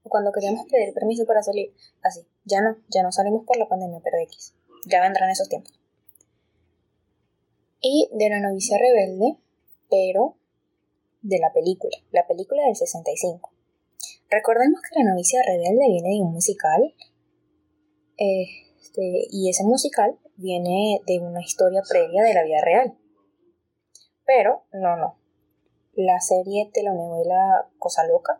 cuando 0.02 0.33
queríamos 0.33 0.66
pedir 0.66 0.92
permiso 0.92 1.25
para 1.26 1.42
salir, 1.42 1.73
así, 2.02 2.26
ya 2.45 2.61
no, 2.61 2.76
ya 2.88 3.04
no 3.04 3.12
salimos 3.12 3.45
por 3.47 3.56
la 3.56 3.68
pandemia, 3.68 4.00
pero 4.02 4.18
X, 4.18 4.54
ya 4.87 5.00
vendrán 5.00 5.30
esos 5.30 5.49
tiempos 5.49 5.78
y 7.88 8.09
de 8.12 8.28
la 8.28 8.40
novicia 8.40 8.78
rebelde, 8.78 9.37
pero 9.88 10.37
de 11.23 11.38
la 11.38 11.52
película, 11.52 11.97
la 12.11 12.26
película 12.26 12.64
del 12.64 12.75
65. 12.75 13.52
Recordemos 14.28 14.80
que 14.83 14.99
la 14.99 15.09
novicia 15.09 15.40
rebelde 15.42 15.87
viene 15.88 16.09
de 16.11 16.21
un 16.21 16.33
musical 16.33 16.95
este, 18.16 19.28
y 19.30 19.50
ese 19.50 19.62
musical 19.62 20.18
viene 20.37 21.00
de 21.06 21.21
una 21.21 21.40
historia 21.40 21.83
previa 21.88 22.25
de 22.25 22.35
la 22.35 22.42
vida 22.42 22.61
real. 22.61 22.99
Pero, 24.25 24.64
no, 24.73 24.97
no. 24.97 25.16
La 25.97 26.21
serie 26.21 26.71
telenovela 26.75 27.71
Cosa 27.79 28.07
Loca 28.07 28.38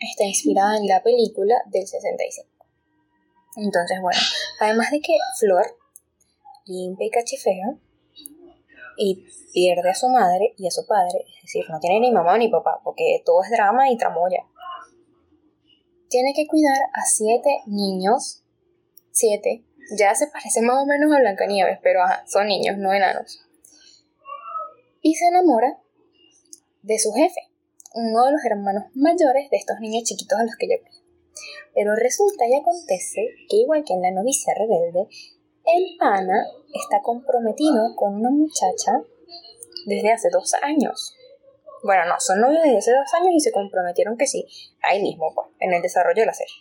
está 0.00 0.24
inspirada 0.24 0.76
en 0.76 0.88
la 0.88 1.00
película 1.00 1.54
del 1.66 1.86
65. 1.86 2.48
Entonces, 3.54 4.00
bueno, 4.02 4.18
además 4.58 4.90
de 4.90 5.00
que 5.00 5.16
Flor, 5.38 5.64
limpia 6.64 7.06
y 7.06 7.10
cachifea, 7.10 7.78
y 8.96 9.24
pierde 9.52 9.90
a 9.90 9.94
su 9.94 10.08
madre 10.08 10.54
y 10.58 10.66
a 10.66 10.72
su 10.72 10.84
padre, 10.88 11.24
es 11.36 11.42
decir, 11.42 11.64
no 11.70 11.78
tiene 11.78 12.00
ni 12.00 12.10
mamá 12.10 12.36
ni 12.36 12.48
papá, 12.48 12.80
porque 12.82 13.22
todo 13.24 13.44
es 13.44 13.50
drama 13.50 13.88
y 13.88 13.96
tramoya. 13.96 14.44
Tiene 16.08 16.32
que 16.34 16.48
cuidar 16.48 16.78
a 16.94 17.02
siete 17.04 17.60
niños, 17.66 18.42
siete, 19.12 19.64
ya 19.96 20.16
se 20.16 20.26
parece 20.26 20.62
más 20.62 20.82
o 20.82 20.86
menos 20.86 21.14
a 21.14 21.20
Blancanieves, 21.20 21.78
pero 21.80 22.00
son 22.26 22.48
niños, 22.48 22.76
no 22.76 22.92
enanos. 22.92 23.40
Y 25.00 25.14
se 25.14 25.26
enamora 25.26 25.80
de 26.86 26.98
su 27.00 27.12
jefe, 27.12 27.40
uno 27.94 28.26
de 28.26 28.32
los 28.32 28.44
hermanos 28.44 28.84
mayores 28.94 29.50
de 29.50 29.56
estos 29.56 29.80
niños 29.80 30.04
chiquitos 30.04 30.38
a 30.38 30.44
los 30.44 30.54
que 30.56 30.66
ella 30.66 30.78
cuida. 30.80 31.02
Pero 31.74 31.96
resulta 31.96 32.46
y 32.46 32.54
acontece 32.54 33.26
que 33.48 33.56
igual 33.56 33.84
que 33.84 33.92
en 33.92 34.02
la 34.02 34.12
novicia 34.12 34.54
rebelde, 34.54 35.08
el 35.64 35.96
pana 35.98 36.46
está 36.72 37.02
comprometido 37.02 37.96
con 37.96 38.14
una 38.14 38.30
muchacha 38.30 39.02
desde 39.86 40.12
hace 40.12 40.30
dos 40.30 40.54
años. 40.62 41.16
Bueno, 41.82 42.04
no, 42.06 42.14
son 42.20 42.40
novios 42.40 42.62
desde 42.62 42.78
hace 42.78 42.92
dos 42.92 43.12
años 43.14 43.34
y 43.34 43.40
se 43.40 43.52
comprometieron 43.52 44.16
que 44.16 44.28
sí, 44.28 44.46
ahí 44.80 45.02
mismo, 45.02 45.34
pues, 45.34 45.48
en 45.58 45.74
el 45.74 45.82
desarrollo 45.82 46.22
de 46.22 46.26
la 46.26 46.34
serie. 46.34 46.54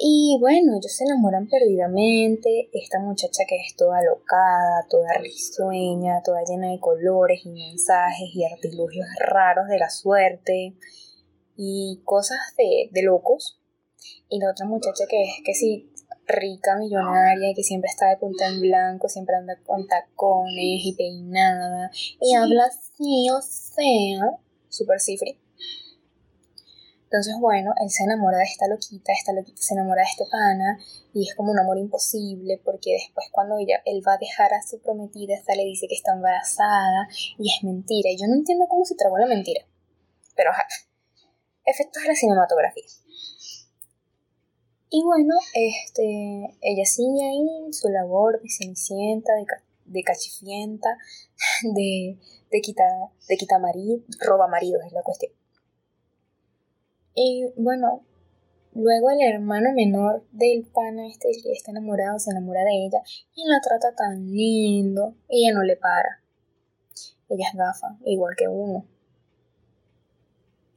Y 0.00 0.38
bueno, 0.40 0.76
ellos 0.76 0.94
se 0.94 1.04
enamoran 1.04 1.48
perdidamente. 1.48 2.70
Esta 2.72 3.00
muchacha 3.00 3.42
que 3.48 3.56
es 3.56 3.74
toda 3.74 4.00
locada, 4.02 4.86
toda 4.88 5.12
risueña, 5.14 6.22
toda 6.24 6.44
llena 6.44 6.70
de 6.70 6.78
colores 6.78 7.40
y 7.44 7.50
mensajes 7.50 8.28
y 8.32 8.44
artilugios 8.44 9.08
raros 9.18 9.66
de 9.66 9.78
la 9.78 9.90
suerte 9.90 10.74
y 11.56 12.00
cosas 12.04 12.38
de, 12.56 12.90
de 12.92 13.02
locos. 13.02 13.58
Y 14.28 14.38
la 14.38 14.52
otra 14.52 14.66
muchacha 14.66 15.04
que 15.08 15.20
es 15.24 15.42
que 15.44 15.54
sí, 15.54 15.90
rica, 16.28 16.76
millonaria, 16.76 17.54
que 17.56 17.64
siempre 17.64 17.90
está 17.90 18.08
de 18.08 18.18
punta 18.18 18.46
en 18.46 18.60
blanco, 18.60 19.08
siempre 19.08 19.34
anda 19.34 19.58
con 19.64 19.88
tacones 19.88 20.84
y 20.84 20.94
peinada, 20.96 21.90
y 22.20 22.34
habla 22.34 22.66
así, 22.66 23.28
o 23.30 23.40
sea, 23.40 24.38
super 24.68 25.00
cifre. 25.00 25.38
Entonces, 27.10 27.36
bueno, 27.40 27.72
él 27.80 27.88
se 27.88 28.04
enamora 28.04 28.36
de 28.36 28.44
esta 28.44 28.68
loquita, 28.68 29.14
esta 29.14 29.32
loquita 29.32 29.62
se 29.62 29.72
enamora 29.72 30.02
de 30.02 30.10
este 30.10 30.24
pana, 30.30 30.78
y 31.14 31.26
es 31.26 31.34
como 31.34 31.52
un 31.52 31.58
amor 31.58 31.78
imposible, 31.78 32.60
porque 32.62 32.92
después 32.92 33.28
cuando 33.32 33.56
ella, 33.56 33.80
él 33.86 34.02
va 34.06 34.12
a 34.12 34.18
dejar 34.18 34.52
a 34.52 34.60
su 34.60 34.78
prometida, 34.82 35.34
esta 35.34 35.54
le 35.54 35.64
dice 35.64 35.88
que 35.88 35.94
está 35.94 36.12
embarazada, 36.12 37.08
y 37.38 37.48
es 37.48 37.64
mentira, 37.64 38.10
y 38.10 38.18
yo 38.18 38.26
no 38.28 38.34
entiendo 38.34 38.66
cómo 38.68 38.84
se 38.84 38.94
tragó 38.94 39.16
la 39.16 39.24
mentira. 39.24 39.64
Pero 40.36 40.50
ajá, 40.50 40.66
efectos 41.64 42.02
de 42.02 42.08
la 42.10 42.14
cinematografía. 42.14 42.84
Y 44.90 45.02
bueno, 45.02 45.34
este, 45.54 46.58
ella 46.60 46.84
sigue 46.84 47.24
ahí 47.24 47.72
su 47.72 47.88
labor 47.88 48.42
de 48.42 48.50
cenicienta, 48.50 49.32
de, 49.32 49.46
de 49.86 50.02
cachifienta, 50.02 50.98
de, 51.74 52.18
de 52.50 52.60
quita, 52.60 52.84
de 53.28 53.36
quita 53.38 53.58
marido, 53.58 54.02
roba 54.20 54.46
maridos 54.46 54.82
es 54.84 54.92
la 54.92 55.02
cuestión. 55.02 55.37
Y 57.20 57.52
bueno, 57.56 58.04
luego 58.74 59.10
el 59.10 59.20
hermano 59.20 59.72
menor 59.74 60.24
del 60.30 60.64
pana 60.72 61.08
este, 61.08 61.30
que 61.42 61.50
está 61.50 61.72
enamorado, 61.72 62.16
se 62.20 62.30
enamora 62.30 62.62
de 62.62 62.86
ella 62.86 63.02
y 63.34 63.44
la 63.48 63.60
trata 63.60 63.92
tan 63.92 64.30
lindo. 64.30 65.16
Ella 65.28 65.52
no 65.52 65.64
le 65.64 65.74
para. 65.76 66.22
Ella 67.28 67.48
es 67.50 67.58
gafa, 67.58 67.98
igual 68.04 68.36
que 68.36 68.46
uno. 68.46 68.86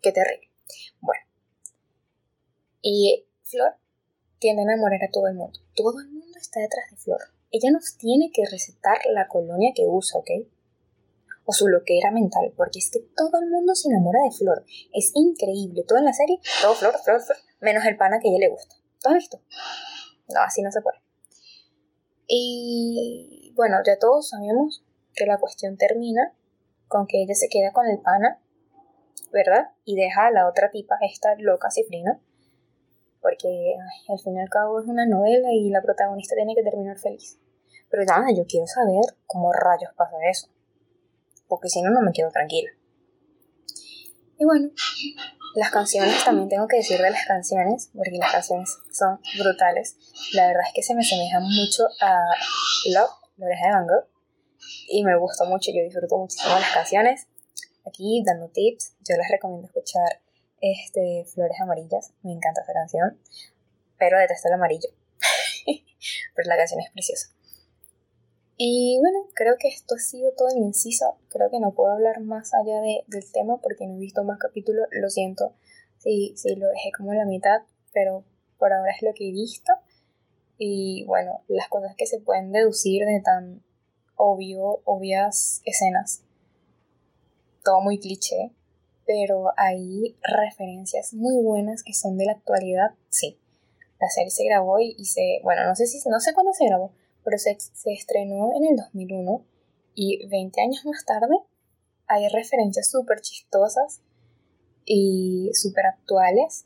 Qué 0.02 0.12
terrible. 0.12 0.50
Bueno. 1.00 1.24
Y 2.82 3.28
Flor 3.44 3.76
tiende 4.40 4.64
a 4.64 4.66
enamorar 4.66 5.04
a 5.04 5.12
todo 5.12 5.28
el 5.28 5.36
mundo. 5.36 5.60
Todo 5.76 6.00
el 6.00 6.10
mundo 6.10 6.40
está 6.40 6.60
detrás 6.60 6.90
de 6.90 6.98
Flor. 6.98 7.22
Ella 7.52 7.70
nos 7.70 7.98
tiene 7.98 8.32
que 8.34 8.48
recetar 8.50 8.98
la 9.14 9.28
colonia 9.28 9.74
que 9.76 9.86
usa, 9.86 10.20
¿ok? 10.20 10.30
O 11.46 11.54
su 11.54 11.68
loquera 11.68 12.12
mental, 12.12 12.54
porque 12.56 12.80
es 12.80 12.90
que 12.92 13.00
todo 13.16 13.40
el 13.40 13.50
mundo 13.50 13.74
se 13.76 13.90
enamora 13.90 14.20
de 14.24 14.32
Flor. 14.32 14.64
Es 14.94 15.12
increíble. 15.16 15.84
Todo 15.88 15.98
en 15.98 16.06
la 16.06 16.14
serie, 16.14 16.40
todo 16.62 16.76
Flor, 16.76 16.98
Flor, 17.04 17.22
Flor, 17.22 17.38
menos 17.60 17.86
el 17.86 17.98
pana 17.98 18.20
que 18.20 18.28
a 18.28 18.32
ella 18.32 18.48
le 18.48 18.50
gusta. 18.50 18.76
¿Tú 19.02 19.10
has 19.10 19.16
visto? 19.16 19.42
No, 20.30 20.42
así 20.42 20.62
no 20.62 20.72
se 20.72 20.82
puede. 20.82 20.98
Y 22.28 23.52
bueno, 23.56 23.78
ya 23.86 23.98
todos 23.98 24.30
sabemos 24.30 24.84
que 25.14 25.26
la 25.26 25.38
cuestión 25.40 25.78
termina 25.78 26.34
con 26.88 27.08
que 27.08 27.24
ella 27.24 27.36
se 27.36 27.50
queda 27.50 27.72
con 27.72 27.88
el 27.88 28.00
pana, 28.00 28.42
¿verdad? 29.32 29.72
Y 29.86 29.96
deja 29.96 30.28
a 30.28 30.32
la 30.32 30.48
otra 30.48 30.70
tipa, 30.72 30.98
esta 31.02 31.36
loca 31.38 31.72
cifrina, 31.72 32.22
porque 33.22 33.76
al 34.08 34.20
fin 34.20 34.36
y 34.36 34.42
al 34.42 34.50
cabo 34.50 34.80
es 34.80 34.88
una 34.88 35.06
novela 35.06 35.50
y 35.54 35.70
la 35.70 35.82
protagonista 35.82 36.36
tiene 36.36 36.56
que 36.56 36.64
terminar 36.64 36.98
feliz. 36.98 37.40
Pero 37.90 38.04
nada, 38.06 38.28
yo 38.36 38.46
quiero 38.46 38.68
saber 38.68 39.04
cómo 39.26 39.52
rayos 39.52 39.94
pasa 39.96 40.16
eso, 40.30 40.48
porque 41.52 41.68
si 41.68 41.82
no, 41.82 41.92
no 41.92 42.00
me 42.02 42.14
quedo 42.14 42.32
tranquila. 42.32 42.72
Y 44.40 44.46
bueno, 44.46 44.70
las 45.54 45.70
canciones, 45.70 46.24
también 46.24 46.48
tengo 46.48 46.66
que 46.66 46.78
decir 46.78 46.98
de 46.98 47.12
las 47.12 47.26
canciones, 47.26 47.92
porque 47.94 48.18
las 48.18 48.32
canciones 48.32 48.78
son 48.90 49.20
brutales. 49.38 49.98
La 50.32 50.48
verdad 50.48 50.64
es 50.66 50.74
que 50.74 50.82
se 50.82 50.96
me 50.96 51.02
asemejan 51.02 51.44
mucho 51.44 51.84
a 52.00 52.24
Love, 52.94 53.12
la 53.36 53.48
de 53.48 53.56
Van 53.70 53.88
y 54.88 55.04
me 55.04 55.18
gustó 55.18 55.46
mucho, 55.46 55.72
yo 55.76 55.84
disfruto 55.84 56.18
muchísimo 56.20 56.54
las 56.56 56.72
canciones. 56.72 57.28
Aquí 57.86 58.24
dando 58.26 58.48
tips, 58.48 58.94
yo 59.02 59.18
les 59.18 59.28
recomiendo 59.30 59.68
escuchar 59.68 60.22
este, 60.62 61.26
Flores 61.34 61.60
Amarillas, 61.60 62.14
me 62.24 62.32
encanta 62.32 62.62
esa 62.62 62.72
canción, 62.72 63.20
pero 63.98 64.18
detesto 64.20 64.48
el 64.48 64.54
amarillo, 64.54 64.88
pero 66.34 66.48
la 66.48 66.56
canción 66.56 66.80
es 66.80 66.92
preciosa. 66.92 67.28
Y 68.64 69.00
bueno, 69.00 69.28
creo 69.34 69.56
que 69.58 69.70
esto 69.70 69.96
ha 69.96 69.98
sido 69.98 70.34
todo 70.38 70.50
en 70.52 70.60
inciso. 70.60 71.18
Creo 71.30 71.50
que 71.50 71.60
no 71.60 71.74
puedo 71.74 71.94
hablar 71.94 72.22
más 72.22 72.54
allá 72.54 72.80
de, 72.80 73.04
del 73.08 73.32
tema 73.32 73.60
porque 73.60 73.88
no 73.88 73.96
he 73.96 73.98
visto 73.98 74.24
más 74.24 74.38
capítulos. 74.38 74.86
Lo 74.92 75.10
siento 75.10 75.56
si, 75.98 76.38
si 76.38 76.56
lo 76.56 76.68
dejé 76.68 76.92
como 76.96 77.12
la 77.16 77.26
mitad, 77.26 77.62
pero 77.92 78.24
por 78.60 78.72
ahora 78.72 78.92
es 78.92 79.02
lo 79.02 79.16
que 79.16 79.30
he 79.30 79.32
visto. 79.32 79.74
Y 80.60 81.06
bueno, 81.08 81.42
las 81.48 81.70
cosas 81.70 81.96
que 81.98 82.06
se 82.06 82.20
pueden 82.20 82.52
deducir 82.52 83.04
de 83.04 83.20
tan 83.20 83.64
obvio, 84.16 84.82
obvias 84.86 85.64
escenas. 85.66 86.22
Todo 87.64 87.82
muy 87.82 87.98
cliché, 87.98 88.52
pero 89.08 89.54
hay 89.58 90.16
referencias 90.22 91.16
muy 91.16 91.44
buenas 91.44 91.82
que 91.82 91.96
son 91.96 92.16
de 92.16 92.26
la 92.26 92.34
actualidad. 92.34 92.92
Sí, 93.10 93.40
la 94.00 94.08
serie 94.10 94.30
se 94.30 94.46
grabó 94.46 94.80
y, 94.80 95.04
se, 95.06 95.40
bueno, 95.42 95.66
no 95.66 95.76
sé 95.76 95.88
si, 95.88 95.98
no 96.08 96.20
sé 96.20 96.36
cuándo 96.36 96.54
se 96.54 96.68
grabó, 96.68 96.92
pero 97.24 97.38
se, 97.38 97.58
se 97.60 97.94
estrenó 97.94 98.52
en 98.56 98.66
el 98.66 98.76
2001 98.76 99.46
y 99.94 100.26
20 100.28 100.62
años 100.62 100.86
más 100.86 101.06
tarde 101.06 101.36
hay 102.12 102.28
referencias 102.28 102.92
súper 102.92 103.22
chistosas 103.22 104.02
y 104.86 105.50
súper 105.54 105.86
actuales 105.86 106.66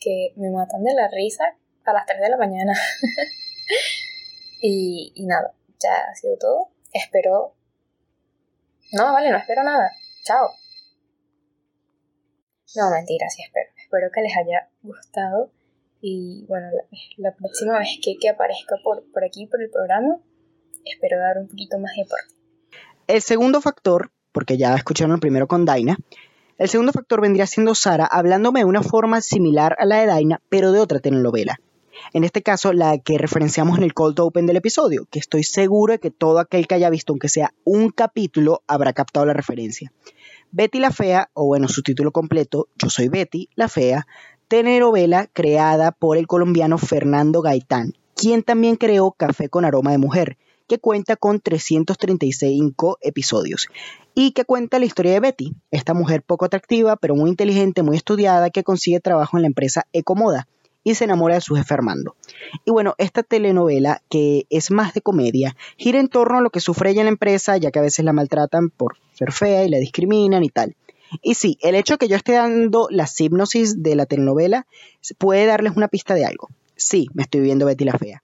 que 0.00 0.32
me 0.36 0.50
matan 0.50 0.82
de 0.84 0.94
la 0.94 1.08
risa 1.08 1.44
a 1.84 1.92
las 1.92 2.06
3 2.06 2.18
de 2.18 2.30
la 2.30 2.38
mañana. 2.38 2.72
y, 4.62 5.12
y 5.14 5.26
nada, 5.26 5.54
ya 5.78 6.10
ha 6.10 6.14
sido 6.14 6.38
todo. 6.38 6.70
Espero... 6.92 7.54
No, 8.92 9.12
vale, 9.12 9.30
no 9.30 9.36
espero 9.36 9.62
nada. 9.64 9.92
Chao. 10.24 10.48
No, 12.76 12.90
mentira, 12.90 13.28
sí 13.28 13.42
espero. 13.42 13.70
Espero 13.76 14.10
que 14.10 14.22
les 14.22 14.36
haya 14.36 14.70
gustado 14.82 15.50
y 16.00 16.44
bueno, 16.48 16.68
la, 17.16 17.34
próxima 17.34 17.78
vez 17.78 17.98
que, 18.02 18.16
que 18.20 18.28
aparezca 18.28 18.76
por, 18.82 19.04
por 19.12 19.24
aquí, 19.24 19.46
por 19.46 19.62
el 19.62 19.70
programa, 19.70 20.18
espero 20.84 21.18
dar 21.18 21.38
un 21.38 21.48
poquito 21.48 21.78
más 21.78 21.92
de 21.96 22.04
parte. 22.04 22.34
El 23.06 23.22
segundo 23.22 23.60
factor, 23.60 24.10
porque 24.32 24.56
ya 24.56 24.74
escucharon 24.74 25.14
el 25.14 25.20
primero 25.20 25.46
con 25.46 25.64
Daina, 25.64 25.96
el 26.58 26.68
segundo 26.68 26.92
factor 26.92 27.20
vendría 27.20 27.46
siendo 27.46 27.74
Sara 27.74 28.06
hablándome 28.06 28.60
de 28.60 28.64
una 28.64 28.82
forma 28.82 29.20
similar 29.20 29.76
a 29.78 29.84
la 29.84 30.00
de 30.00 30.06
Daina, 30.06 30.40
pero 30.48 30.72
de 30.72 30.80
otra 30.80 31.00
telenovela. 31.00 31.60
En 32.12 32.24
este 32.24 32.42
caso, 32.42 32.72
la 32.72 32.98
que 32.98 33.18
referenciamos 33.18 33.78
en 33.78 33.84
el 33.84 33.94
cold 33.94 34.18
open 34.20 34.46
del 34.46 34.56
episodio, 34.56 35.06
que 35.10 35.18
estoy 35.18 35.44
seguro 35.44 35.92
de 35.92 35.98
que 35.98 36.10
todo 36.10 36.38
aquel 36.38 36.66
que 36.66 36.74
haya 36.74 36.90
visto, 36.90 37.12
aunque 37.12 37.28
sea 37.28 37.52
un 37.64 37.90
capítulo, 37.90 38.62
habrá 38.66 38.92
captado 38.92 39.26
la 39.26 39.32
referencia. 39.32 39.92
Betty 40.50 40.78
la 40.78 40.90
Fea, 40.90 41.30
o 41.34 41.46
bueno, 41.46 41.68
su 41.68 41.82
título 41.82 42.12
completo, 42.12 42.68
Yo 42.76 42.88
soy 42.88 43.08
Betty 43.08 43.48
la 43.54 43.68
Fea, 43.68 44.06
telenovela 44.48 45.28
creada 45.32 45.90
por 45.90 46.16
el 46.16 46.26
colombiano 46.28 46.78
Fernando 46.78 47.42
Gaitán, 47.42 47.94
quien 48.14 48.42
también 48.44 48.76
creó 48.76 49.10
Café 49.12 49.48
con 49.48 49.64
aroma 49.64 49.90
de 49.90 49.98
mujer, 49.98 50.38
que 50.68 50.78
cuenta 50.78 51.16
con 51.16 51.40
335 51.40 52.98
episodios 53.00 53.66
y 54.14 54.32
que 54.32 54.44
cuenta 54.44 54.78
la 54.78 54.84
historia 54.84 55.12
de 55.12 55.20
Betty, 55.20 55.54
esta 55.70 55.94
mujer 55.94 56.22
poco 56.22 56.44
atractiva 56.44 56.96
pero 56.96 57.16
muy 57.16 57.30
inteligente, 57.30 57.82
muy 57.82 57.96
estudiada, 57.96 58.50
que 58.50 58.64
consigue 58.64 59.00
trabajo 59.00 59.36
en 59.36 59.42
la 59.42 59.48
empresa 59.48 59.86
Ecomoda 59.92 60.46
y 60.84 60.94
se 60.94 61.04
enamora 61.04 61.34
de 61.34 61.40
su 61.40 61.56
jefe 61.56 61.74
Armando. 61.74 62.14
Y 62.64 62.70
bueno, 62.70 62.94
esta 62.98 63.24
telenovela, 63.24 64.02
que 64.08 64.46
es 64.50 64.70
más 64.70 64.94
de 64.94 65.02
comedia, 65.02 65.56
gira 65.76 65.98
en 65.98 66.08
torno 66.08 66.38
a 66.38 66.40
lo 66.40 66.50
que 66.50 66.60
sufre 66.60 66.90
ella 66.90 67.00
en 67.00 67.06
la 67.06 67.12
empresa, 67.12 67.56
ya 67.56 67.72
que 67.72 67.80
a 67.80 67.82
veces 67.82 68.04
la 68.04 68.12
maltratan 68.12 68.70
por 68.70 68.96
ser 69.12 69.32
fea 69.32 69.64
y 69.64 69.68
la 69.68 69.78
discriminan 69.78 70.44
y 70.44 70.50
tal. 70.50 70.76
Y 71.22 71.34
sí, 71.34 71.58
el 71.62 71.74
hecho 71.74 71.94
de 71.94 71.98
que 71.98 72.08
yo 72.08 72.16
esté 72.16 72.32
dando 72.32 72.88
la 72.90 73.08
hipnosis 73.18 73.82
de 73.82 73.96
la 73.96 74.06
telenovela 74.06 74.66
puede 75.18 75.46
darles 75.46 75.76
una 75.76 75.88
pista 75.88 76.14
de 76.14 76.24
algo. 76.24 76.48
Sí, 76.76 77.08
me 77.14 77.22
estoy 77.22 77.40
viendo 77.40 77.66
Betty 77.66 77.84
la 77.84 77.98
Fea. 77.98 78.22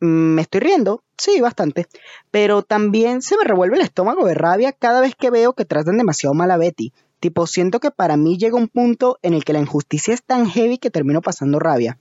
Mm, 0.00 0.34
¿Me 0.34 0.42
estoy 0.42 0.60
riendo? 0.60 1.02
Sí, 1.16 1.40
bastante. 1.40 1.86
Pero 2.30 2.62
también 2.62 3.22
se 3.22 3.36
me 3.36 3.44
revuelve 3.44 3.76
el 3.76 3.82
estómago 3.82 4.26
de 4.26 4.34
rabia 4.34 4.72
cada 4.72 5.00
vez 5.00 5.14
que 5.14 5.30
veo 5.30 5.54
que 5.54 5.64
tratan 5.64 5.96
demasiado 5.96 6.34
mal 6.34 6.50
a 6.50 6.56
Betty. 6.56 6.92
Tipo, 7.20 7.46
siento 7.46 7.80
que 7.80 7.90
para 7.90 8.16
mí 8.16 8.36
llega 8.36 8.56
un 8.56 8.68
punto 8.68 9.18
en 9.22 9.32
el 9.32 9.44
que 9.44 9.54
la 9.54 9.60
injusticia 9.60 10.12
es 10.12 10.22
tan 10.22 10.46
heavy 10.46 10.78
que 10.78 10.90
termino 10.90 11.22
pasando 11.22 11.58
rabia. 11.58 11.98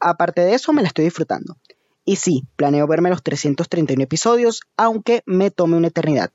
Aparte 0.00 0.40
de 0.40 0.54
eso, 0.54 0.72
me 0.72 0.82
la 0.82 0.88
estoy 0.88 1.04
disfrutando. 1.04 1.56
Y 2.04 2.16
sí, 2.16 2.44
planeo 2.56 2.86
verme 2.86 3.10
los 3.10 3.22
331 3.22 4.02
episodios, 4.02 4.62
aunque 4.76 5.22
me 5.26 5.50
tome 5.50 5.76
una 5.76 5.88
eternidad. 5.88 6.30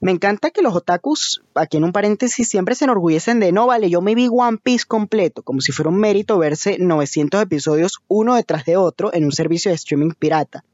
Me 0.00 0.12
encanta 0.12 0.50
que 0.50 0.62
los 0.62 0.74
otakus, 0.74 1.42
aquí 1.54 1.76
en 1.76 1.84
un 1.84 1.92
paréntesis, 1.92 2.48
siempre 2.48 2.74
se 2.74 2.84
enorgullecen 2.84 3.40
de 3.40 3.52
no, 3.52 3.66
vale, 3.66 3.90
yo 3.90 4.00
me 4.00 4.14
vi 4.14 4.28
One 4.30 4.58
Piece 4.62 4.84
completo, 4.86 5.42
como 5.42 5.60
si 5.60 5.72
fuera 5.72 5.90
un 5.90 5.98
mérito 5.98 6.38
verse 6.38 6.76
900 6.78 7.42
episodios 7.42 8.00
uno 8.08 8.34
detrás 8.34 8.64
de 8.64 8.76
otro 8.76 9.12
en 9.14 9.24
un 9.24 9.32
servicio 9.32 9.70
de 9.70 9.76
streaming 9.76 10.12
pirata. 10.18 10.64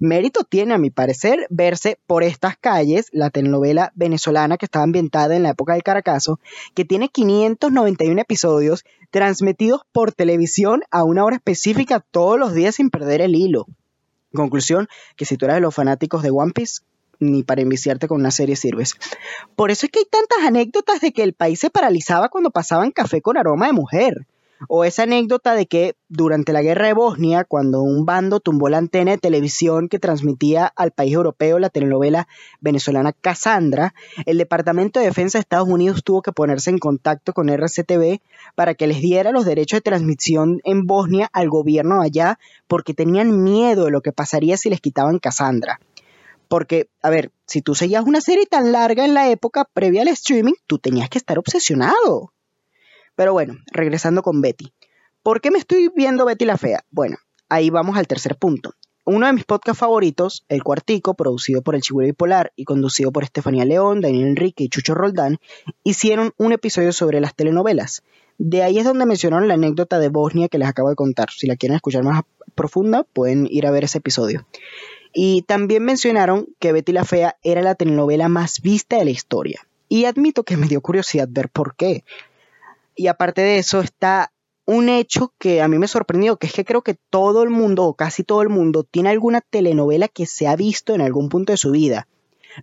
Mérito 0.00 0.44
tiene, 0.44 0.74
a 0.74 0.78
mi 0.78 0.90
parecer, 0.90 1.46
verse 1.50 1.98
por 2.06 2.22
estas 2.22 2.56
calles 2.56 3.08
la 3.12 3.30
telenovela 3.30 3.92
venezolana 3.94 4.56
que 4.56 4.66
estaba 4.66 4.84
ambientada 4.84 5.36
en 5.36 5.42
la 5.42 5.50
época 5.50 5.74
del 5.74 5.82
Caracazo, 5.82 6.40
que 6.74 6.84
tiene 6.84 7.08
591 7.08 8.20
episodios 8.20 8.84
transmitidos 9.10 9.82
por 9.92 10.12
televisión 10.12 10.82
a 10.90 11.04
una 11.04 11.24
hora 11.24 11.36
específica 11.36 12.00
todos 12.00 12.38
los 12.38 12.52
días 12.52 12.76
sin 12.76 12.90
perder 12.90 13.20
el 13.20 13.34
hilo. 13.34 13.66
Conclusión, 14.34 14.88
que 15.16 15.24
si 15.24 15.36
tú 15.36 15.46
eres 15.46 15.56
de 15.56 15.60
los 15.60 15.74
fanáticos 15.74 16.22
de 16.22 16.30
One 16.30 16.52
Piece, 16.52 16.82
ni 17.20 17.42
para 17.42 17.62
enviciarte 17.62 18.08
con 18.08 18.20
una 18.20 18.30
serie 18.30 18.56
sirves. 18.56 18.94
Por 19.54 19.70
eso 19.70 19.86
es 19.86 19.92
que 19.92 20.00
hay 20.00 20.06
tantas 20.06 20.38
anécdotas 20.46 21.00
de 21.00 21.12
que 21.12 21.22
el 21.22 21.32
país 21.32 21.60
se 21.60 21.70
paralizaba 21.70 22.28
cuando 22.28 22.50
pasaban 22.50 22.90
café 22.90 23.20
con 23.20 23.36
aroma 23.36 23.66
de 23.66 23.72
mujer. 23.72 24.26
O 24.68 24.84
esa 24.84 25.02
anécdota 25.02 25.54
de 25.54 25.66
que 25.66 25.96
durante 26.08 26.52
la 26.54 26.62
guerra 26.62 26.86
de 26.86 26.94
Bosnia, 26.94 27.44
cuando 27.44 27.82
un 27.82 28.06
bando 28.06 28.40
tumbó 28.40 28.70
la 28.70 28.78
antena 28.78 29.10
de 29.10 29.18
televisión 29.18 29.88
que 29.88 29.98
transmitía 29.98 30.66
al 30.66 30.92
país 30.92 31.12
europeo 31.12 31.58
la 31.58 31.68
telenovela 31.68 32.26
venezolana 32.60 33.12
Cassandra, 33.12 33.92
el 34.24 34.38
Departamento 34.38 34.98
de 34.98 35.06
Defensa 35.06 35.36
de 35.36 35.40
Estados 35.40 35.68
Unidos 35.68 36.02
tuvo 36.04 36.22
que 36.22 36.32
ponerse 36.32 36.70
en 36.70 36.78
contacto 36.78 37.34
con 37.34 37.50
RCTV 37.50 38.20
para 38.54 38.74
que 38.74 38.86
les 38.86 39.02
diera 39.02 39.30
los 39.30 39.44
derechos 39.44 39.78
de 39.78 39.82
transmisión 39.82 40.60
en 40.64 40.86
Bosnia 40.86 41.28
al 41.34 41.50
gobierno 41.50 42.00
allá 42.00 42.38
porque 42.66 42.94
tenían 42.94 43.42
miedo 43.42 43.84
de 43.84 43.90
lo 43.90 44.00
que 44.00 44.12
pasaría 44.12 44.56
si 44.56 44.70
les 44.70 44.80
quitaban 44.80 45.18
Cassandra. 45.18 45.80
Porque, 46.48 46.88
a 47.02 47.10
ver, 47.10 47.32
si 47.46 47.62
tú 47.62 47.74
seguías 47.74 48.04
una 48.04 48.20
serie 48.20 48.46
tan 48.46 48.72
larga 48.72 49.04
en 49.04 49.14
la 49.14 49.30
época 49.30 49.64
previa 49.72 50.02
al 50.02 50.08
streaming, 50.08 50.54
tú 50.66 50.78
tenías 50.78 51.08
que 51.08 51.18
estar 51.18 51.38
obsesionado. 51.38 52.32
Pero 53.14 53.32
bueno, 53.32 53.56
regresando 53.72 54.22
con 54.22 54.40
Betty. 54.40 54.72
¿Por 55.22 55.40
qué 55.40 55.50
me 55.50 55.58
estoy 55.58 55.90
viendo 55.94 56.24
Betty 56.24 56.44
la 56.44 56.58
Fea? 56.58 56.84
Bueno, 56.90 57.16
ahí 57.48 57.70
vamos 57.70 57.96
al 57.96 58.06
tercer 58.06 58.36
punto. 58.36 58.74
Uno 59.04 59.26
de 59.28 59.32
mis 59.32 59.44
podcasts 59.44 59.78
favoritos, 59.78 60.44
El 60.48 60.64
Cuartico, 60.64 61.14
producido 61.14 61.62
por 61.62 61.76
El 61.76 61.80
Chigüiro 61.80 62.06
Bipolar 62.06 62.52
y 62.56 62.64
conducido 62.64 63.12
por 63.12 63.22
Estefanía 63.22 63.64
León, 63.64 64.00
Daniel 64.00 64.26
Enrique 64.26 64.64
y 64.64 64.68
Chucho 64.68 64.94
Roldán, 64.94 65.38
hicieron 65.84 66.32
un 66.38 66.52
episodio 66.52 66.92
sobre 66.92 67.20
las 67.20 67.34
telenovelas. 67.34 68.02
De 68.38 68.62
ahí 68.64 68.78
es 68.78 68.84
donde 68.84 69.06
mencionaron 69.06 69.46
la 69.46 69.54
anécdota 69.54 69.98
de 70.00 70.08
Bosnia 70.08 70.48
que 70.48 70.58
les 70.58 70.68
acabo 70.68 70.90
de 70.90 70.96
contar. 70.96 71.30
Si 71.30 71.46
la 71.46 71.54
quieren 71.54 71.76
escuchar 71.76 72.02
más 72.02 72.22
profunda, 72.56 73.04
pueden 73.04 73.46
ir 73.48 73.66
a 73.66 73.70
ver 73.70 73.84
ese 73.84 73.98
episodio. 73.98 74.44
Y 75.12 75.42
también 75.42 75.84
mencionaron 75.84 76.46
que 76.58 76.72
Betty 76.72 76.92
la 76.92 77.04
Fea 77.04 77.36
era 77.42 77.62
la 77.62 77.74
telenovela 77.74 78.28
más 78.28 78.60
vista 78.60 78.98
de 78.98 79.04
la 79.04 79.10
historia. 79.10 79.60
Y 79.88 80.04
admito 80.04 80.42
que 80.42 80.56
me 80.56 80.68
dio 80.68 80.80
curiosidad 80.80 81.28
ver 81.30 81.48
por 81.48 81.76
qué. 81.76 82.04
Y 82.94 83.06
aparte 83.06 83.42
de 83.42 83.58
eso 83.58 83.80
está 83.80 84.32
un 84.66 84.88
hecho 84.88 85.32
que 85.38 85.62
a 85.62 85.68
mí 85.68 85.78
me 85.78 85.86
sorprendió, 85.86 86.36
que 86.36 86.48
es 86.48 86.52
que 86.52 86.64
creo 86.64 86.82
que 86.82 86.98
todo 87.08 87.42
el 87.44 87.50
mundo, 87.50 87.84
o 87.84 87.94
casi 87.94 88.24
todo 88.24 88.42
el 88.42 88.48
mundo, 88.48 88.82
tiene 88.82 89.10
alguna 89.10 89.40
telenovela 89.40 90.08
que 90.08 90.26
se 90.26 90.48
ha 90.48 90.56
visto 90.56 90.94
en 90.94 91.00
algún 91.00 91.28
punto 91.28 91.52
de 91.52 91.56
su 91.56 91.70
vida. 91.70 92.08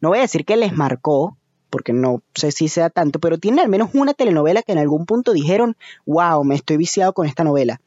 No 0.01 0.10
voy 0.10 0.17
a 0.17 0.23
decir 0.23 0.43
que 0.43 0.58
les 0.58 0.73
marcó, 0.73 1.38
porque 1.69 1.93
no 1.93 2.21
sé 2.36 2.51
si 2.51 2.67
sea 2.67 2.89
tanto, 2.89 3.19
pero 3.19 3.38
tiene 3.38 3.62
al 3.62 3.69
menos 3.69 3.91
una 3.93 4.13
telenovela 4.13 4.62
que 4.63 4.73
en 4.73 4.79
algún 4.79 5.06
punto 5.06 5.32
dijeron, 5.32 5.77
wow, 6.06 6.43
me 6.43 6.56
estoy 6.56 6.77
viciado 6.77 7.13
con 7.13 7.25
esta 7.25 7.43
novela. 7.43 7.79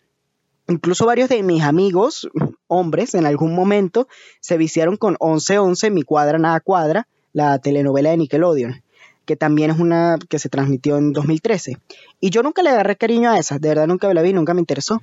Incluso 0.68 1.06
varios 1.06 1.28
de 1.28 1.44
mis 1.44 1.62
amigos, 1.62 2.28
hombres, 2.66 3.14
en 3.14 3.24
algún 3.24 3.54
momento 3.54 4.08
se 4.40 4.56
viciaron 4.56 4.96
con 4.96 5.16
1111, 5.20 5.90
Mi 5.90 6.02
Cuadra 6.02 6.38
Nada 6.38 6.58
Cuadra, 6.58 7.06
la 7.32 7.60
telenovela 7.60 8.10
de 8.10 8.16
Nickelodeon, 8.16 8.82
que 9.26 9.36
también 9.36 9.70
es 9.70 9.78
una 9.78 10.18
que 10.28 10.40
se 10.40 10.48
transmitió 10.48 10.96
en 10.96 11.12
2013. 11.12 11.76
Y 12.18 12.30
yo 12.30 12.42
nunca 12.42 12.64
le 12.64 12.70
agarré 12.70 12.96
cariño 12.96 13.30
a 13.30 13.38
esa, 13.38 13.60
de 13.60 13.68
verdad 13.68 13.86
nunca 13.86 14.12
la 14.12 14.22
vi, 14.22 14.32
nunca 14.32 14.54
me 14.54 14.60
interesó, 14.60 15.00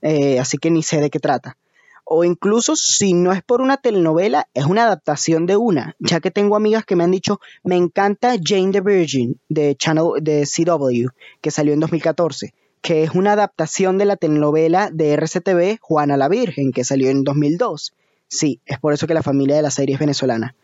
eh, 0.00 0.40
así 0.40 0.56
que 0.56 0.70
ni 0.70 0.82
sé 0.82 1.02
de 1.02 1.10
qué 1.10 1.18
trata. 1.18 1.58
O 2.04 2.24
incluso 2.24 2.74
si 2.74 3.12
no 3.12 3.32
es 3.32 3.42
por 3.42 3.60
una 3.60 3.76
telenovela, 3.76 4.48
es 4.54 4.64
una 4.64 4.84
adaptación 4.84 5.44
de 5.44 5.58
una, 5.58 5.94
ya 5.98 6.20
que 6.20 6.30
tengo 6.30 6.56
amigas 6.56 6.86
que 6.86 6.96
me 6.96 7.04
han 7.04 7.10
dicho, 7.10 7.38
me 7.64 7.76
encanta 7.76 8.36
Jane 8.42 8.72
the 8.72 8.80
Virgin 8.80 9.38
de 9.50 9.76
Channel 9.76 10.22
de 10.22 10.46
CW, 10.46 11.08
que 11.42 11.50
salió 11.50 11.74
en 11.74 11.80
2014 11.80 12.54
que 12.82 13.04
es 13.04 13.12
una 13.12 13.32
adaptación 13.32 13.96
de 13.96 14.04
la 14.04 14.16
telenovela 14.16 14.90
de 14.92 15.12
RCTV 15.16 15.78
Juana 15.80 16.16
la 16.16 16.28
Virgen, 16.28 16.72
que 16.72 16.84
salió 16.84 17.08
en 17.08 17.22
2002. 17.22 17.94
Sí, 18.28 18.60
es 18.66 18.78
por 18.78 18.92
eso 18.92 19.06
que 19.06 19.14
la 19.14 19.22
familia 19.22 19.56
de 19.56 19.62
la 19.62 19.70
serie 19.70 19.94
es 19.94 20.00
venezolana. 20.00 20.56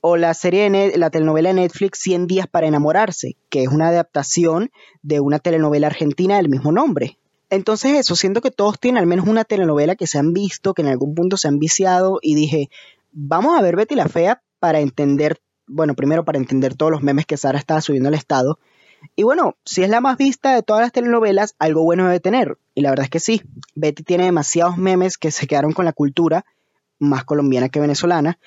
O 0.00 0.16
la 0.16 0.34
serie, 0.34 0.70
de 0.70 0.98
la 0.98 1.08
telenovela 1.10 1.48
de 1.48 1.54
Netflix 1.54 1.98
100 2.00 2.26
días 2.26 2.46
para 2.46 2.66
enamorarse, 2.66 3.36
que 3.48 3.62
es 3.62 3.68
una 3.68 3.88
adaptación 3.88 4.70
de 5.02 5.20
una 5.20 5.38
telenovela 5.38 5.86
argentina 5.86 6.36
del 6.36 6.50
mismo 6.50 6.72
nombre. 6.72 7.18
Entonces 7.48 7.98
eso, 7.98 8.16
siento 8.16 8.42
que 8.42 8.50
todos 8.50 8.78
tienen 8.78 9.00
al 9.00 9.06
menos 9.06 9.26
una 9.26 9.44
telenovela 9.44 9.96
que 9.96 10.06
se 10.06 10.18
han 10.18 10.32
visto, 10.32 10.74
que 10.74 10.82
en 10.82 10.88
algún 10.88 11.14
punto 11.14 11.36
se 11.36 11.48
han 11.48 11.58
viciado 11.58 12.18
y 12.22 12.34
dije, 12.34 12.68
vamos 13.12 13.58
a 13.58 13.62
ver 13.62 13.76
Betty 13.76 13.94
la 13.94 14.08
Fea 14.08 14.42
para 14.58 14.80
entender, 14.80 15.40
bueno, 15.66 15.94
primero 15.94 16.24
para 16.24 16.38
entender 16.38 16.74
todos 16.74 16.92
los 16.92 17.02
memes 17.02 17.24
que 17.24 17.36
Sara 17.36 17.58
estaba 17.58 17.80
subiendo 17.80 18.08
al 18.08 18.14
estado. 18.14 18.58
Y 19.16 19.22
bueno, 19.22 19.56
si 19.64 19.82
es 19.82 19.88
la 19.88 20.00
más 20.00 20.16
vista 20.16 20.54
de 20.54 20.62
todas 20.62 20.82
las 20.82 20.92
telenovelas, 20.92 21.54
algo 21.58 21.82
bueno 21.82 22.04
debe 22.04 22.20
tener. 22.20 22.58
Y 22.74 22.80
la 22.80 22.90
verdad 22.90 23.04
es 23.04 23.10
que 23.10 23.20
sí, 23.20 23.42
Betty 23.74 24.02
tiene 24.02 24.24
demasiados 24.24 24.78
memes 24.78 25.18
que 25.18 25.30
se 25.30 25.46
quedaron 25.46 25.72
con 25.72 25.84
la 25.84 25.92
cultura, 25.92 26.44
más 26.98 27.24
colombiana 27.24 27.68
que 27.68 27.80
venezolana, 27.80 28.38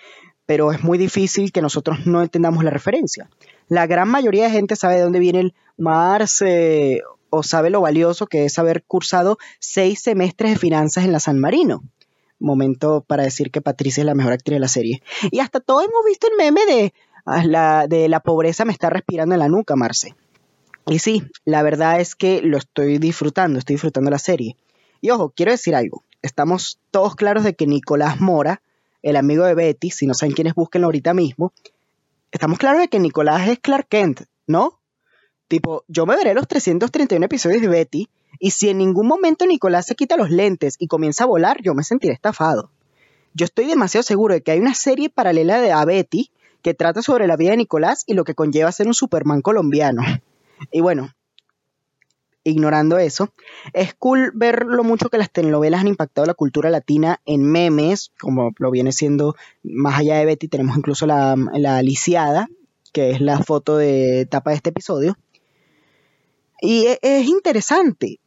pero 0.46 0.72
es 0.72 0.84
muy 0.84 0.98
difícil 0.98 1.52
que 1.52 1.62
nosotros 1.62 2.06
no 2.06 2.22
entendamos 2.22 2.63
la 2.63 2.72
referencia. 2.72 3.30
La 3.68 3.88
gran 3.88 4.10
mayoría 4.10 4.46
de 4.46 4.52
gente 4.52 4.76
sabe 4.76 4.96
de 4.96 5.02
dónde 5.02 5.20
viene 5.20 5.39
el 5.39 5.54
Marce 5.78 7.02
o 7.30 7.44
sabe 7.44 7.70
lo 7.70 7.82
valioso 7.82 8.28
que 8.28 8.46
es 8.46 8.58
haber 8.60 8.84
cursado 8.84 9.38
seis 9.60 10.02
semestres 10.02 10.52
de 10.52 10.58
finanzas 10.58 11.04
en 11.04 11.12
la 11.12 11.20
San 11.20 11.39
Marino. 11.39 11.84
Momento 12.39 13.04
para 13.06 13.24
decir 13.24 13.52
que 13.52 13.62
Patricia 13.62 14.02
es 14.02 14.06
la 14.06 14.15
mejor 14.15 14.34
actriz 14.34 14.56
de 14.56 14.60
la 14.60 14.68
serie. 14.68 15.02
Y 15.32 15.39
hasta 15.39 15.60
todos 15.60 15.84
hemos 15.84 16.06
visto 16.06 16.28
el 16.28 16.38
meme 16.38 16.65
de 16.65 16.94
ah, 17.26 17.44
la, 17.46 17.88
de 17.88 18.08
la 18.08 18.20
pobreza 18.20 18.65
me 18.65 18.74
está 18.74 18.89
respirando 18.89 19.36
en 19.36 19.39
la 19.39 19.50
nuca, 19.50 19.76
Marce. 19.76 20.15
Y 20.88 21.00
sí, 21.00 21.24
la 21.45 21.63
verdad 21.63 22.00
es 22.00 22.15
que 22.15 22.41
lo 22.41 22.58
estoy 22.58 23.00
disfrutando, 23.00 23.58
estoy 23.58 23.76
disfrutando 23.76 24.12
la 24.12 24.19
serie. 24.19 24.56
Y 25.02 25.10
ojo, 25.10 25.34
quiero 25.36 25.52
decir 25.52 25.76
algo. 25.76 26.04
Estamos 26.21 26.80
todos 26.91 27.15
claros 27.15 27.43
de 27.43 27.56
que 27.56 27.67
Nicolás 27.67 28.21
Mora, 28.21 28.62
el 29.02 29.15
amigo 29.15 29.45
de 29.45 29.56
Betty, 29.56 29.91
si 29.91 30.08
no 30.08 30.13
saben 30.13 30.36
quién 30.36 30.48
es, 30.48 30.56
búsquenlo 30.56 30.88
ahorita 30.88 31.13
mismo. 31.13 31.54
Estamos 32.32 32.60
claros 32.60 32.82
de 32.82 32.88
que 32.88 33.00
Nicolás 33.00 33.48
es 33.48 33.60
Clark 33.60 33.88
Kent, 33.88 34.21
¿no? 34.48 34.80
Tipo, 35.48 35.84
yo 35.88 36.06
me 36.06 36.15
veré 36.15 36.34
los 36.34 36.48
331 36.48 37.26
episodios 37.26 37.62
de 37.62 37.67
Betty 37.67 38.10
y 38.39 38.52
si 38.52 38.69
en 38.69 38.80
ningún 38.80 39.08
momento 39.08 39.45
Nicolás 39.45 39.86
se 39.86 39.95
quita 39.95 40.17
los 40.17 40.30
lentes 40.30 40.76
y 40.80 40.88
comienza 40.88 41.24
a 41.24 41.28
volar, 41.28 41.62
yo 41.62 41.74
me 41.74 41.84
sentiré 41.84 42.13
estafado. 42.13 42.71
Yo 43.34 43.45
estoy 43.45 43.65
demasiado 43.65 44.04
seguro 44.04 44.34
de 44.34 44.41
que 44.41 44.52
hay 44.52 44.60
una 44.60 44.74
serie 44.74 45.10
paralela 45.10 45.60
de 45.60 45.71
a 45.71 45.84
Betty 45.86 46.32
que 46.62 46.74
trata 46.74 47.02
sobre 47.02 47.28
la 47.28 47.38
vida 47.38 47.52
de 47.52 47.58
Nicolás 47.58 48.04
y 48.08 48.13
lo 48.13 48.24
que 48.24 48.34
conlleva 48.34 48.71
ser 48.71 48.88
un 48.88 48.93
Superman 48.93 49.41
colombiano. 49.41 50.02
Y 50.72 50.82
bueno, 50.82 51.10
ignorando 52.44 52.98
eso, 53.00 53.34
es 53.74 53.96
cool 53.96 54.32
ver 54.36 54.65
lo 54.65 54.84
mucho 54.84 55.10
que 55.10 55.18
las 55.18 55.32
telenovelas 55.32 55.82
han 55.82 55.88
impactado 55.88 56.28
la 56.28 56.36
cultura 56.36 56.70
latina 56.70 57.20
en 57.26 57.44
memes, 57.44 58.12
como 58.20 58.52
lo 58.60 58.72
viene 58.72 58.91
siendo 58.91 59.36
más 59.63 60.00
allá 60.00 60.18
de 60.18 60.26
Betty, 60.26 60.48
tenemos 60.48 60.78
incluso 60.78 61.08
la, 61.08 61.36
la 61.54 61.82
lisiada, 61.82 62.48
que 62.94 63.12
es 63.12 63.20
la 63.20 63.39
foto 63.39 63.78
de 63.78 64.28
tapa 64.30 64.52
de 64.52 64.58
este 64.58 64.70
episodio. 64.70 65.18
Y 66.62 66.86
e- 66.86 67.00
es 67.02 67.28
interesante 67.28 68.20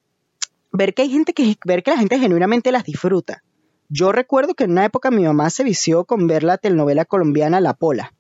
ver 0.72 0.94
que 0.94 1.02
hay 1.02 1.10
gente 1.10 1.32
que 1.32 1.56
ver 1.64 1.82
que 1.82 1.92
la 1.92 1.98
gente 1.98 2.18
genuinamente 2.18 2.72
las 2.72 2.84
disfruta. 2.84 3.42
Yo 3.88 4.12
recuerdo 4.12 4.54
que 4.54 4.64
en 4.64 4.72
una 4.72 4.84
época 4.84 5.10
mi 5.10 5.24
mamá 5.24 5.48
se 5.48 5.64
vició 5.64 6.04
con 6.04 6.26
ver 6.26 6.42
la 6.42 6.58
telenovela 6.58 7.04
colombiana 7.04 7.60
La 7.60 7.74
Pola. 7.74 8.12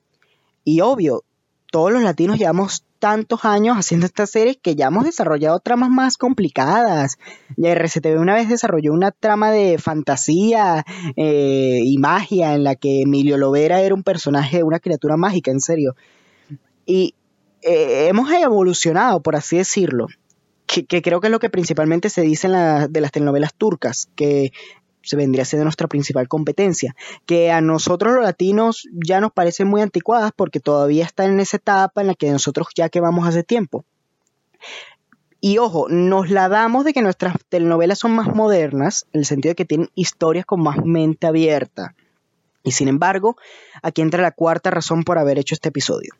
Y 0.64 0.80
obvio, 0.80 1.24
todos 1.70 1.92
los 1.92 2.02
latinos 2.02 2.38
llevamos 2.38 2.84
tantos 2.98 3.44
años 3.44 3.76
haciendo 3.76 4.06
estas 4.06 4.30
series 4.30 4.56
que 4.60 4.74
ya 4.74 4.86
hemos 4.86 5.04
desarrollado 5.04 5.60
tramas 5.60 5.90
más 5.90 6.16
complicadas. 6.16 7.16
Ya 7.56 7.72
RCTV 7.72 8.18
una 8.18 8.34
vez 8.34 8.48
desarrolló 8.48 8.92
una 8.92 9.12
trama 9.12 9.50
de 9.50 9.78
fantasía 9.78 10.84
eh, 11.16 11.80
y 11.84 11.98
magia 11.98 12.54
en 12.54 12.64
la 12.64 12.74
que 12.74 13.02
Emilio 13.02 13.36
Lovera 13.36 13.80
era 13.80 13.94
un 13.94 14.02
personaje, 14.02 14.62
una 14.62 14.80
criatura 14.80 15.16
mágica, 15.16 15.50
en 15.50 15.60
serio. 15.60 15.94
Y 16.86 17.14
eh, 17.62 18.08
hemos 18.08 18.30
evolucionado, 18.32 19.22
por 19.22 19.36
así 19.36 19.58
decirlo, 19.58 20.06
que, 20.66 21.02
creo 21.02 21.20
que 21.20 21.28
es 21.28 21.30
lo 21.30 21.38
que 21.38 21.50
principalmente 21.50 22.10
se 22.10 22.22
dice 22.22 22.48
de 22.48 23.00
las 23.00 23.12
telenovelas 23.12 23.54
turcas, 23.54 24.08
que 24.14 24.52
se 25.02 25.16
vendría 25.16 25.44
siendo 25.44 25.64
nuestra 25.64 25.88
principal 25.88 26.28
competencia, 26.28 26.94
que 27.26 27.50
a 27.50 27.60
nosotros 27.60 28.14
los 28.14 28.24
latinos 28.24 28.88
ya 28.92 29.20
nos 29.20 29.32
parecen 29.32 29.68
muy 29.68 29.80
anticuadas 29.80 30.32
porque 30.34 30.60
todavía 30.60 31.04
están 31.04 31.32
en 31.32 31.40
esa 31.40 31.56
etapa 31.56 32.00
en 32.00 32.08
la 32.08 32.14
que 32.14 32.30
nosotros 32.30 32.68
ya 32.74 32.88
que 32.88 33.00
vamos 33.00 33.26
hace 33.26 33.42
tiempo. 33.42 33.84
Y 35.40 35.58
ojo, 35.58 35.86
nos 35.88 36.30
la 36.30 36.48
damos 36.48 36.84
de 36.84 36.92
que 36.92 37.00
nuestras 37.00 37.36
telenovelas 37.48 38.00
son 38.00 38.10
más 38.12 38.34
modernas, 38.34 39.06
en 39.12 39.20
el 39.20 39.26
sentido 39.26 39.52
de 39.52 39.56
que 39.56 39.64
tienen 39.64 39.90
historias 39.94 40.44
con 40.44 40.60
más 40.62 40.84
mente 40.84 41.28
abierta. 41.28 41.94
Y 42.64 42.72
sin 42.72 42.88
embargo, 42.88 43.36
aquí 43.82 44.02
entra 44.02 44.20
la 44.20 44.32
cuarta 44.32 44.70
razón 44.70 45.04
por 45.04 45.16
haber 45.16 45.38
hecho 45.38 45.54
este 45.54 45.68
episodio. 45.68 46.14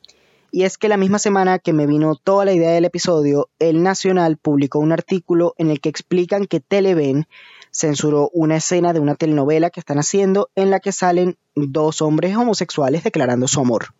Y 0.50 0.62
es 0.62 0.78
que 0.78 0.88
la 0.88 0.96
misma 0.96 1.18
semana 1.18 1.58
que 1.58 1.72
me 1.72 1.86
vino 1.86 2.14
toda 2.14 2.44
la 2.44 2.52
idea 2.52 2.70
del 2.70 2.84
episodio, 2.84 3.50
El 3.58 3.82
Nacional 3.82 4.38
publicó 4.38 4.78
un 4.78 4.92
artículo 4.92 5.54
en 5.58 5.70
el 5.70 5.80
que 5.80 5.90
explican 5.90 6.46
que 6.46 6.60
Televen 6.60 7.26
censuró 7.70 8.30
una 8.32 8.56
escena 8.56 8.92
de 8.92 9.00
una 9.00 9.14
telenovela 9.14 9.70
que 9.70 9.80
están 9.80 9.98
haciendo 9.98 10.50
en 10.54 10.70
la 10.70 10.80
que 10.80 10.92
salen 10.92 11.36
dos 11.54 12.02
hombres 12.02 12.36
homosexuales 12.36 13.04
declarando 13.04 13.48
su 13.48 13.60
amor. 13.60 13.94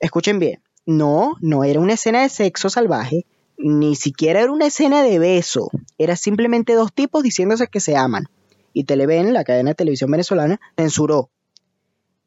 Escuchen 0.00 0.38
bien, 0.38 0.62
no, 0.86 1.36
no 1.40 1.64
era 1.64 1.80
una 1.80 1.94
escena 1.94 2.22
de 2.22 2.28
sexo 2.28 2.70
salvaje, 2.70 3.26
ni 3.56 3.94
siquiera 3.94 4.40
era 4.40 4.52
una 4.52 4.66
escena 4.66 5.02
de 5.02 5.18
beso, 5.18 5.70
era 5.98 6.16
simplemente 6.16 6.74
dos 6.74 6.92
tipos 6.92 7.22
diciéndose 7.22 7.68
que 7.68 7.80
se 7.80 7.96
aman. 7.96 8.26
Y 8.72 8.84
Televen, 8.84 9.32
la 9.32 9.44
cadena 9.44 9.70
de 9.70 9.74
televisión 9.74 10.10
venezolana, 10.10 10.60
censuró 10.76 11.30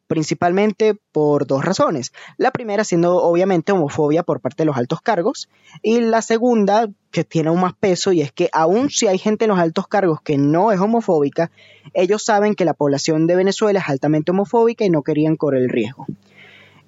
principalmente 0.07 0.95
por 1.11 1.47
dos 1.47 1.65
razones. 1.65 2.11
La 2.37 2.51
primera 2.51 2.83
siendo 2.83 3.17
obviamente 3.17 3.71
homofobia 3.71 4.23
por 4.23 4.39
parte 4.39 4.63
de 4.63 4.65
los 4.65 4.77
altos 4.77 5.01
cargos 5.01 5.49
y 5.81 5.99
la 6.01 6.21
segunda 6.21 6.89
que 7.11 7.23
tiene 7.23 7.49
aún 7.49 7.61
más 7.61 7.73
peso 7.73 8.11
y 8.11 8.21
es 8.21 8.31
que 8.31 8.49
aun 8.51 8.89
si 8.89 9.07
hay 9.07 9.17
gente 9.17 9.45
en 9.45 9.49
los 9.49 9.59
altos 9.59 9.87
cargos 9.87 10.21
que 10.21 10.37
no 10.37 10.71
es 10.71 10.79
homofóbica, 10.79 11.51
ellos 11.93 12.23
saben 12.23 12.55
que 12.55 12.65
la 12.65 12.73
población 12.73 13.27
de 13.27 13.35
Venezuela 13.35 13.79
es 13.79 13.89
altamente 13.89 14.31
homofóbica 14.31 14.85
y 14.85 14.89
no 14.89 15.01
querían 15.01 15.35
correr 15.35 15.63
el 15.63 15.69
riesgo. 15.69 16.05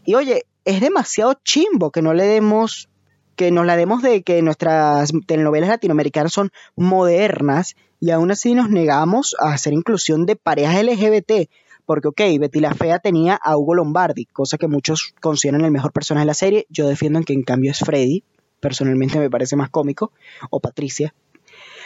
Y 0.06 0.15
oye, 0.15 0.45
es 0.65 0.82
demasiado 0.82 1.34
chimbo 1.43 1.91
que 1.91 2.01
no 2.01 2.13
le 2.13 2.25
demos 2.25 2.89
que 3.36 3.51
nos 3.51 3.67
la 3.67 3.77
demos 3.77 4.01
de 4.01 4.23
que 4.23 4.41
nuestras 4.41 5.12
telenovelas 5.27 5.69
latinoamericanas 5.69 6.34
son 6.34 6.49
modernas 6.75 7.75
y 7.99 8.10
aún 8.10 8.32
así 8.32 8.56
nos 8.56 8.69
negamos 8.71 9.36
a 9.39 9.53
hacer 9.53 9.73
inclusión 9.73 10.25
de 10.25 10.36
parejas 10.36 10.84
LGBT 10.84 11.47
porque, 11.88 12.10
ok, 12.10 12.19
Betty 12.38 12.60
la 12.60 12.73
Fea 12.73 13.00
tenía 13.00 13.39
a 13.41 13.56
Hugo 13.56 13.73
Lombardi, 13.73 14.26
cosa 14.26 14.58
que 14.58 14.67
muchos 14.67 15.15
consideran 15.21 15.63
el 15.63 15.71
mejor 15.71 15.93
personaje 15.93 16.23
de 16.23 16.28
la 16.28 16.34
serie. 16.34 16.67
Yo 16.69 16.86
defiendo 16.86 17.17
en 17.17 17.23
que 17.23 17.32
en 17.32 17.43
cambio 17.43 17.71
es 17.71 17.80
Freddy. 17.80 18.26
Personalmente 18.60 19.17
me 19.19 19.30
parece 19.30 19.56
más 19.56 19.69
cómico. 19.69 20.12
O 20.50 20.60
Patricia. 20.60 21.15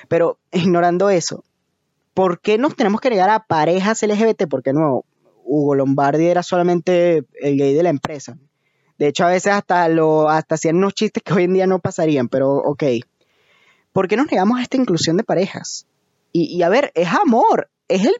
Pero 0.08 0.40
ignorando 0.52 1.12
eso, 1.12 1.44
¿por 2.16 2.42
qué 2.42 2.58
nos 2.58 2.76
tenemos 2.76 3.00
que 3.00 3.12
negar 3.12 3.30
a 3.30 3.46
parejas 3.46 4.02
LGBT? 4.02 4.48
Porque 4.50 4.74
no, 4.74 5.06
Hugo 5.44 5.76
Lombardi 5.76 6.26
era 6.26 6.42
solamente 6.42 7.24
el 7.40 7.58
gay 7.58 7.76
de 7.76 7.84
la 7.84 7.90
empresa. 7.90 8.40
De 8.98 9.08
hecho, 9.08 9.26
a 9.26 9.30
veces 9.30 9.54
hasta, 9.54 9.88
lo, 9.88 10.30
hasta 10.30 10.56
hacían 10.56 10.78
unos 10.78 10.96
chistes 10.96 11.22
que 11.22 11.32
hoy 11.32 11.44
en 11.44 11.54
día 11.54 11.68
no 11.68 11.78
pasarían, 11.78 12.28
pero 12.28 12.54
ok. 12.54 12.86
¿Por 13.94 14.08
qué 14.08 14.18
nos 14.18 14.32
negamos 14.32 14.58
a 14.58 14.64
esta 14.64 14.78
inclusión 14.78 15.16
de 15.18 15.24
parejas? 15.24 15.86
Y, 16.32 16.46
y 16.46 16.64
a 16.64 16.70
ver, 16.70 16.92
es 16.96 17.10
amor, 17.10 17.70
es 17.88 18.04
el 18.04 18.16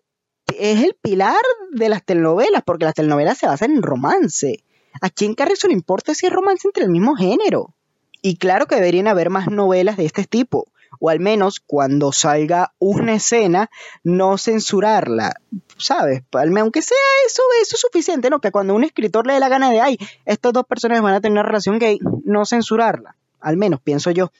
es 0.60 0.84
el 0.84 0.96
pilar 1.02 1.42
de 1.72 1.90
las 1.90 2.04
telenovelas, 2.04 2.64
porque 2.66 2.86
las 2.86 2.96
telenovelas 2.96 3.38
se 3.38 3.48
basan 3.48 3.72
en 3.72 3.82
romance. 3.82 4.64
¿A 5.02 5.10
quién 5.10 5.36
carrizo 5.36 5.68
le 5.68 5.74
importa 5.74 6.14
si 6.14 6.26
es 6.26 6.34
romance 6.34 6.68
entre 6.68 6.84
el 6.84 6.90
mismo 6.90 7.16
género? 7.16 7.74
Y 8.22 8.38
claro 8.38 8.68
que 8.68 8.76
deberían 8.76 9.08
haber 9.08 9.30
más 9.30 9.50
novelas 9.50 9.98
de 9.98 10.06
este 10.06 10.26
tipo, 10.26 10.68
o 11.00 11.10
al 11.10 11.20
menos 11.20 11.60
cuando 11.60 12.12
salga 12.12 12.74
una 12.78 13.16
escena, 13.16 13.70
no 14.04 14.38
censurarla, 14.38 15.34
¿sabes? 15.78 16.22
Aunque 16.32 16.82
sea 16.82 16.98
eso, 17.26 17.42
eso 17.62 17.76
es 17.76 17.82
suficiente, 17.82 18.30
¿no? 18.30 18.40
Que 18.40 18.52
cuando 18.52 18.76
un 18.76 18.84
escritor 18.84 19.26
le 19.26 19.34
dé 19.34 19.40
la 19.40 19.50
gana 19.50 19.72
de, 19.72 19.82
ay, 19.82 19.98
estos 20.26 20.54
dos 20.54 20.66
personajes 20.66 21.02
van 21.02 21.16
a 21.16 21.22
tener 21.22 21.34
una 21.34 21.44
relación 21.44 21.80
gay, 21.80 22.00
no 22.24 22.46
censurarla, 22.46 23.16
al 23.40 23.58
menos 23.58 23.82
pienso 23.82 24.12
yo. 24.12 24.32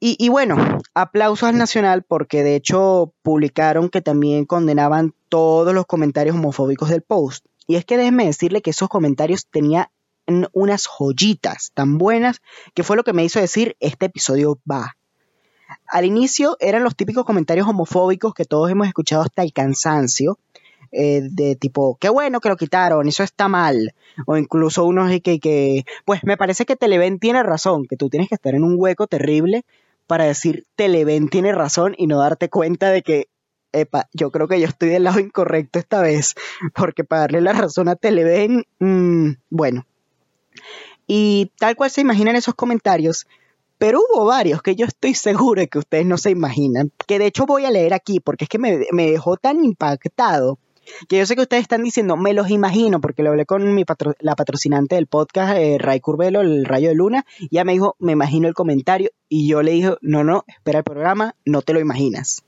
Y, 0.00 0.16
y, 0.18 0.28
bueno, 0.28 0.56
aplausos 0.94 1.48
al 1.48 1.58
Nacional 1.58 2.04
porque 2.04 2.44
de 2.44 2.54
hecho 2.54 3.12
publicaron 3.22 3.88
que 3.88 4.00
también 4.00 4.44
condenaban 4.44 5.12
todos 5.28 5.74
los 5.74 5.86
comentarios 5.86 6.36
homofóbicos 6.36 6.88
del 6.88 7.02
post. 7.02 7.44
Y 7.66 7.76
es 7.76 7.84
que 7.84 7.96
déjenme 7.96 8.26
decirle 8.26 8.62
que 8.62 8.70
esos 8.70 8.88
comentarios 8.88 9.46
tenían 9.46 9.88
unas 10.52 10.86
joyitas 10.86 11.72
tan 11.74 11.98
buenas 11.98 12.40
que 12.74 12.82
fue 12.82 12.96
lo 12.96 13.04
que 13.04 13.12
me 13.12 13.24
hizo 13.24 13.40
decir 13.40 13.76
este 13.80 14.06
episodio 14.06 14.58
va. 14.70 14.96
Al 15.86 16.04
inicio 16.04 16.56
eran 16.60 16.84
los 16.84 16.96
típicos 16.96 17.24
comentarios 17.24 17.66
homofóbicos 17.66 18.34
que 18.34 18.44
todos 18.44 18.70
hemos 18.70 18.86
escuchado 18.86 19.22
hasta 19.22 19.42
el 19.42 19.52
cansancio. 19.52 20.38
Eh, 20.90 21.20
de 21.30 21.54
tipo, 21.54 21.98
qué 22.00 22.08
bueno 22.08 22.40
que 22.40 22.48
lo 22.48 22.56
quitaron, 22.56 23.06
eso 23.08 23.22
está 23.22 23.48
mal. 23.48 23.94
O 24.26 24.38
incluso 24.38 24.86
unos 24.86 25.10
que, 25.20 25.38
que, 25.38 25.84
pues 26.06 26.24
me 26.24 26.38
parece 26.38 26.64
que 26.64 26.76
Televen 26.76 27.18
tiene 27.18 27.42
razón, 27.42 27.84
que 27.86 27.96
tú 27.96 28.08
tienes 28.08 28.30
que 28.30 28.36
estar 28.36 28.54
en 28.54 28.64
un 28.64 28.76
hueco 28.78 29.06
terrible 29.06 29.66
para 30.08 30.24
decir 30.24 30.66
Televen 30.74 31.28
tiene 31.28 31.52
razón 31.52 31.94
y 31.96 32.08
no 32.08 32.18
darte 32.18 32.48
cuenta 32.48 32.90
de 32.90 33.02
que 33.02 33.28
epa, 33.72 34.08
yo 34.14 34.32
creo 34.32 34.48
que 34.48 34.58
yo 34.58 34.66
estoy 34.66 34.88
del 34.88 35.04
lado 35.04 35.20
incorrecto 35.20 35.78
esta 35.78 36.00
vez, 36.00 36.34
porque 36.74 37.04
para 37.04 37.22
darle 37.22 37.42
la 37.42 37.52
razón 37.52 37.88
a 37.88 37.94
Televen, 37.94 38.64
mmm, 38.80 39.32
bueno. 39.50 39.86
Y 41.06 41.52
tal 41.58 41.76
cual 41.76 41.90
se 41.90 42.00
imaginan 42.00 42.36
esos 42.36 42.54
comentarios, 42.54 43.26
pero 43.76 44.00
hubo 44.00 44.24
varios 44.24 44.62
que 44.62 44.74
yo 44.74 44.86
estoy 44.86 45.14
seguro 45.14 45.60
de 45.60 45.68
que 45.68 45.78
ustedes 45.78 46.06
no 46.06 46.16
se 46.16 46.30
imaginan, 46.30 46.90
que 47.06 47.18
de 47.18 47.26
hecho 47.26 47.46
voy 47.46 47.66
a 47.66 47.70
leer 47.70 47.92
aquí, 47.92 48.18
porque 48.18 48.44
es 48.44 48.48
que 48.48 48.58
me, 48.58 48.86
me 48.92 49.10
dejó 49.10 49.36
tan 49.36 49.62
impactado 49.62 50.58
que 51.08 51.18
yo 51.18 51.26
sé 51.26 51.34
que 51.34 51.42
ustedes 51.42 51.62
están 51.62 51.82
diciendo, 51.82 52.16
me 52.16 52.34
los 52.34 52.50
imagino, 52.50 53.00
porque 53.00 53.22
lo 53.22 53.30
hablé 53.30 53.46
con 53.46 53.74
mi 53.74 53.84
la 54.20 54.36
patrocinante 54.36 54.94
del 54.94 55.06
podcast, 55.06 55.56
eh, 55.56 55.76
Ray 55.78 56.00
Curvelo, 56.00 56.40
el 56.40 56.64
Rayo 56.64 56.88
de 56.88 56.94
Luna, 56.94 57.26
y 57.38 57.48
ella 57.52 57.64
me 57.64 57.72
dijo, 57.72 57.96
me 57.98 58.12
imagino 58.12 58.48
el 58.48 58.54
comentario, 58.54 59.10
y 59.28 59.48
yo 59.48 59.62
le 59.62 59.72
dije, 59.72 59.96
no, 60.00 60.24
no, 60.24 60.44
espera 60.48 60.78
el 60.78 60.84
programa, 60.84 61.34
no 61.44 61.62
te 61.62 61.72
lo 61.72 61.80
imaginas. 61.80 62.42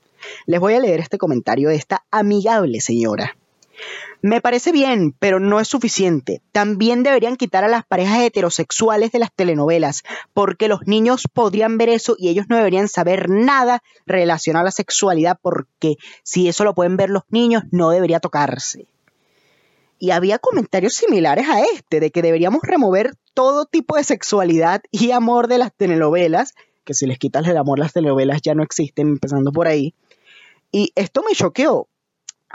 Les 0.45 0.59
voy 0.59 0.73
a 0.73 0.79
leer 0.79 0.99
este 0.99 1.17
comentario 1.17 1.69
de 1.69 1.75
esta 1.75 2.05
amigable 2.11 2.79
señora. 2.79 3.35
Me 4.21 4.41
parece 4.41 4.71
bien, 4.71 5.15
pero 5.17 5.39
no 5.39 5.59
es 5.59 5.67
suficiente. 5.67 6.41
También 6.51 7.03
deberían 7.03 7.37
quitar 7.37 7.63
a 7.63 7.67
las 7.67 7.85
parejas 7.85 8.21
heterosexuales 8.21 9.11
de 9.11 9.19
las 9.19 9.33
telenovelas, 9.33 10.03
porque 10.33 10.67
los 10.67 10.81
niños 10.85 11.23
podrían 11.33 11.77
ver 11.77 11.89
eso 11.89 12.15
y 12.17 12.29
ellos 12.29 12.45
no 12.47 12.57
deberían 12.57 12.87
saber 12.87 13.29
nada 13.29 13.81
relacionado 14.05 14.61
a 14.61 14.65
la 14.65 14.71
sexualidad, 14.71 15.39
porque 15.41 15.95
si 16.23 16.47
eso 16.47 16.63
lo 16.63 16.75
pueden 16.75 16.97
ver 16.97 17.09
los 17.09 17.23
niños, 17.29 17.63
no 17.71 17.89
debería 17.89 18.19
tocarse. 18.19 18.85
Y 19.97 20.11
había 20.11 20.39
comentarios 20.39 20.95
similares 20.95 21.47
a 21.47 21.61
este, 21.61 21.99
de 21.99 22.11
que 22.11 22.21
deberíamos 22.21 22.61
remover 22.63 23.15
todo 23.33 23.65
tipo 23.65 23.95
de 23.95 24.03
sexualidad 24.03 24.81
y 24.91 25.11
amor 25.11 25.47
de 25.47 25.57
las 25.57 25.73
telenovelas, 25.73 26.53
que 26.83 26.93
si 26.93 27.05
les 27.05 27.19
quitas 27.19 27.47
el 27.47 27.57
amor 27.57 27.79
las 27.79 27.93
telenovelas 27.93 28.41
ya 28.41 28.55
no 28.55 28.63
existen, 28.63 29.09
empezando 29.09 29.51
por 29.51 29.67
ahí. 29.67 29.93
Y 30.71 30.91
esto 30.95 31.23
me 31.27 31.35
choqueó, 31.35 31.87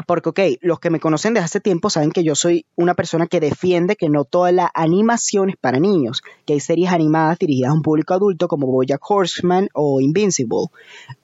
porque, 0.05 0.29
ok, 0.29 0.41
los 0.61 0.79
que 0.79 0.91
me 0.91 1.01
conocen 1.01 1.33
desde 1.33 1.47
hace 1.47 1.61
tiempo 1.61 1.89
saben 1.89 2.11
que 2.11 2.23
yo 2.23 2.35
soy 2.35 2.67
una 2.77 2.95
persona 2.95 3.27
que 3.27 3.41
defiende 3.41 3.97
que 3.97 4.11
no 4.11 4.25
toda 4.25 4.53
la 4.53 4.71
animación 4.75 5.49
es 5.49 5.57
para 5.57 5.79
niños, 5.79 6.23
que 6.45 6.55
hay 6.55 6.61
series 6.61 6.91
animadas 6.91 7.39
dirigidas 7.39 7.71
a 7.71 7.75
un 7.75 7.83
público 7.83 8.13
adulto 8.13 8.49
como 8.49 8.67
Bojack 8.67 9.01
Horseman 9.09 9.69
o 9.73 10.01
Invincible. 10.01 10.67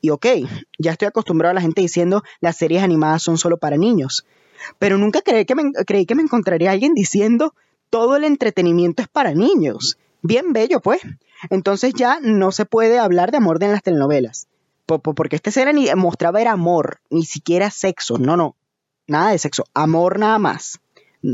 Y 0.01 0.11
ok, 0.11 0.27
ya 0.79 0.93
estoy 0.93 1.09
acostumbrado 1.09 1.51
a 1.51 1.55
la 1.55 1.61
gente 1.61 1.83
diciendo 1.83 2.23
las 2.41 2.57
series 2.57 2.83
animadas 2.83 3.23
son 3.23 3.37
solo 3.37 3.59
para 3.59 3.77
niños. 3.77 4.27
Pero 4.79 4.97
nunca 4.97 5.21
creí 5.21 5.45
que 5.45 5.55
me, 5.55 5.73
creí 5.87 6.07
que 6.07 6.15
me 6.15 6.23
encontraría 6.23 6.71
alguien 6.71 6.95
diciendo 6.95 7.55
todo 7.91 8.17
el 8.17 8.25
entretenimiento 8.25 9.03
es 9.03 9.09
para 9.09 9.35
niños. 9.35 9.99
Bien 10.23 10.53
bello, 10.53 10.81
pues. 10.81 11.03
Entonces 11.51 11.93
ya 11.95 12.21
no 12.23 12.53
se 12.53 12.65
puede 12.65 12.99
hablar 12.99 13.33
de 13.33 13.39
amor 13.39 13.63
en 13.63 13.73
las 13.73 13.83
telenovelas. 13.83 14.47
Porque 14.87 15.37
este 15.37 15.51
serie 15.51 15.95
mostraba 15.95 16.41
era 16.41 16.53
amor, 16.53 17.01
ni 17.11 17.25
siquiera 17.25 17.71
sexo. 17.71 18.19
No, 18.19 18.37
no 18.37 18.57
nada 19.07 19.31
de 19.31 19.39
sexo, 19.39 19.65
amor 19.75 20.19
nada 20.19 20.39
más. 20.39 20.81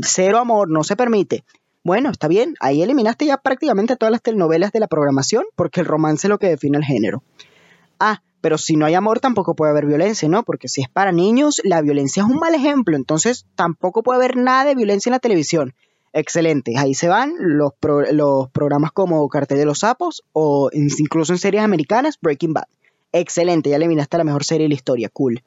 Cero 0.03 0.37
amor, 0.37 0.69
no 0.69 0.83
se 0.83 0.95
permite. 0.95 1.43
Bueno, 1.83 2.09
está 2.11 2.27
bien, 2.27 2.55
ahí 2.59 2.81
eliminaste 2.81 3.25
ya 3.25 3.37
prácticamente 3.37 3.95
todas 3.95 4.11
las 4.11 4.21
telenovelas 4.21 4.71
de 4.71 4.79
la 4.79 4.87
programación 4.87 5.45
porque 5.55 5.79
el 5.79 5.85
romance 5.85 6.27
es 6.27 6.29
lo 6.29 6.37
que 6.37 6.49
define 6.49 6.77
el 6.77 6.83
género. 6.83 7.23
Ah, 7.99 8.21
pero 8.41 8.57
si 8.57 8.75
no 8.75 8.85
hay 8.85 8.95
amor 8.95 9.19
tampoco 9.19 9.55
puede 9.55 9.71
haber 9.71 9.85
violencia, 9.85 10.27
¿no? 10.29 10.43
Porque 10.43 10.67
si 10.67 10.81
es 10.81 10.89
para 10.89 11.11
niños, 11.11 11.61
la 11.63 11.81
violencia 11.81 12.23
es 12.23 12.29
un 12.29 12.37
mal 12.37 12.53
ejemplo, 12.53 12.95
entonces 12.95 13.45
tampoco 13.55 14.03
puede 14.03 14.17
haber 14.17 14.37
nada 14.37 14.65
de 14.65 14.75
violencia 14.75 15.09
en 15.09 15.13
la 15.13 15.19
televisión. 15.19 15.73
Excelente, 16.11 16.73
ahí 16.77 16.95
se 16.95 17.07
van 17.07 17.33
los, 17.37 17.73
programas 18.51 18.91
como 18.91 19.27
Cartel 19.29 19.59
de 19.59 19.65
los 19.65 19.79
Sapos 19.79 20.23
o 20.33 20.69
incluso 20.73 21.33
en 21.33 21.39
series 21.39 21.63
americanas, 21.63 22.17
Breaking 22.21 22.53
Bad. 22.53 22.65
Excelente, 23.11 23.69
ya 23.69 23.75
eliminaste 23.75 24.17
la 24.17 24.23
mejor 24.23 24.43
serie 24.43 24.65
de 24.65 24.69
la 24.69 24.75
historia, 24.75 25.09
cool. 25.09 25.43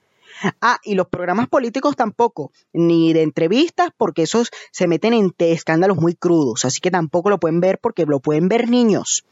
Ah, 0.61 0.78
y 0.83 0.94
los 0.94 1.09
programas 1.09 1.48
políticos 1.48 1.96
tampoco, 1.96 2.52
ni 2.72 3.12
de 3.12 3.22
entrevistas, 3.22 3.90
porque 3.96 4.22
esos 4.22 4.50
se 4.70 4.87
meten 4.87 5.14
en 5.14 5.35
escándalos 5.38 5.98
muy 5.98 6.14
crudos, 6.14 6.64
así 6.64 6.81
que 6.81 6.90
tampoco 6.90 7.31
lo 7.31 7.38
pueden 7.38 7.61
ver 7.61 7.78
porque 7.78 8.07
lo 8.07 8.20
pueden 8.20 8.48
ver 8.48 8.68
niños. 8.68 9.24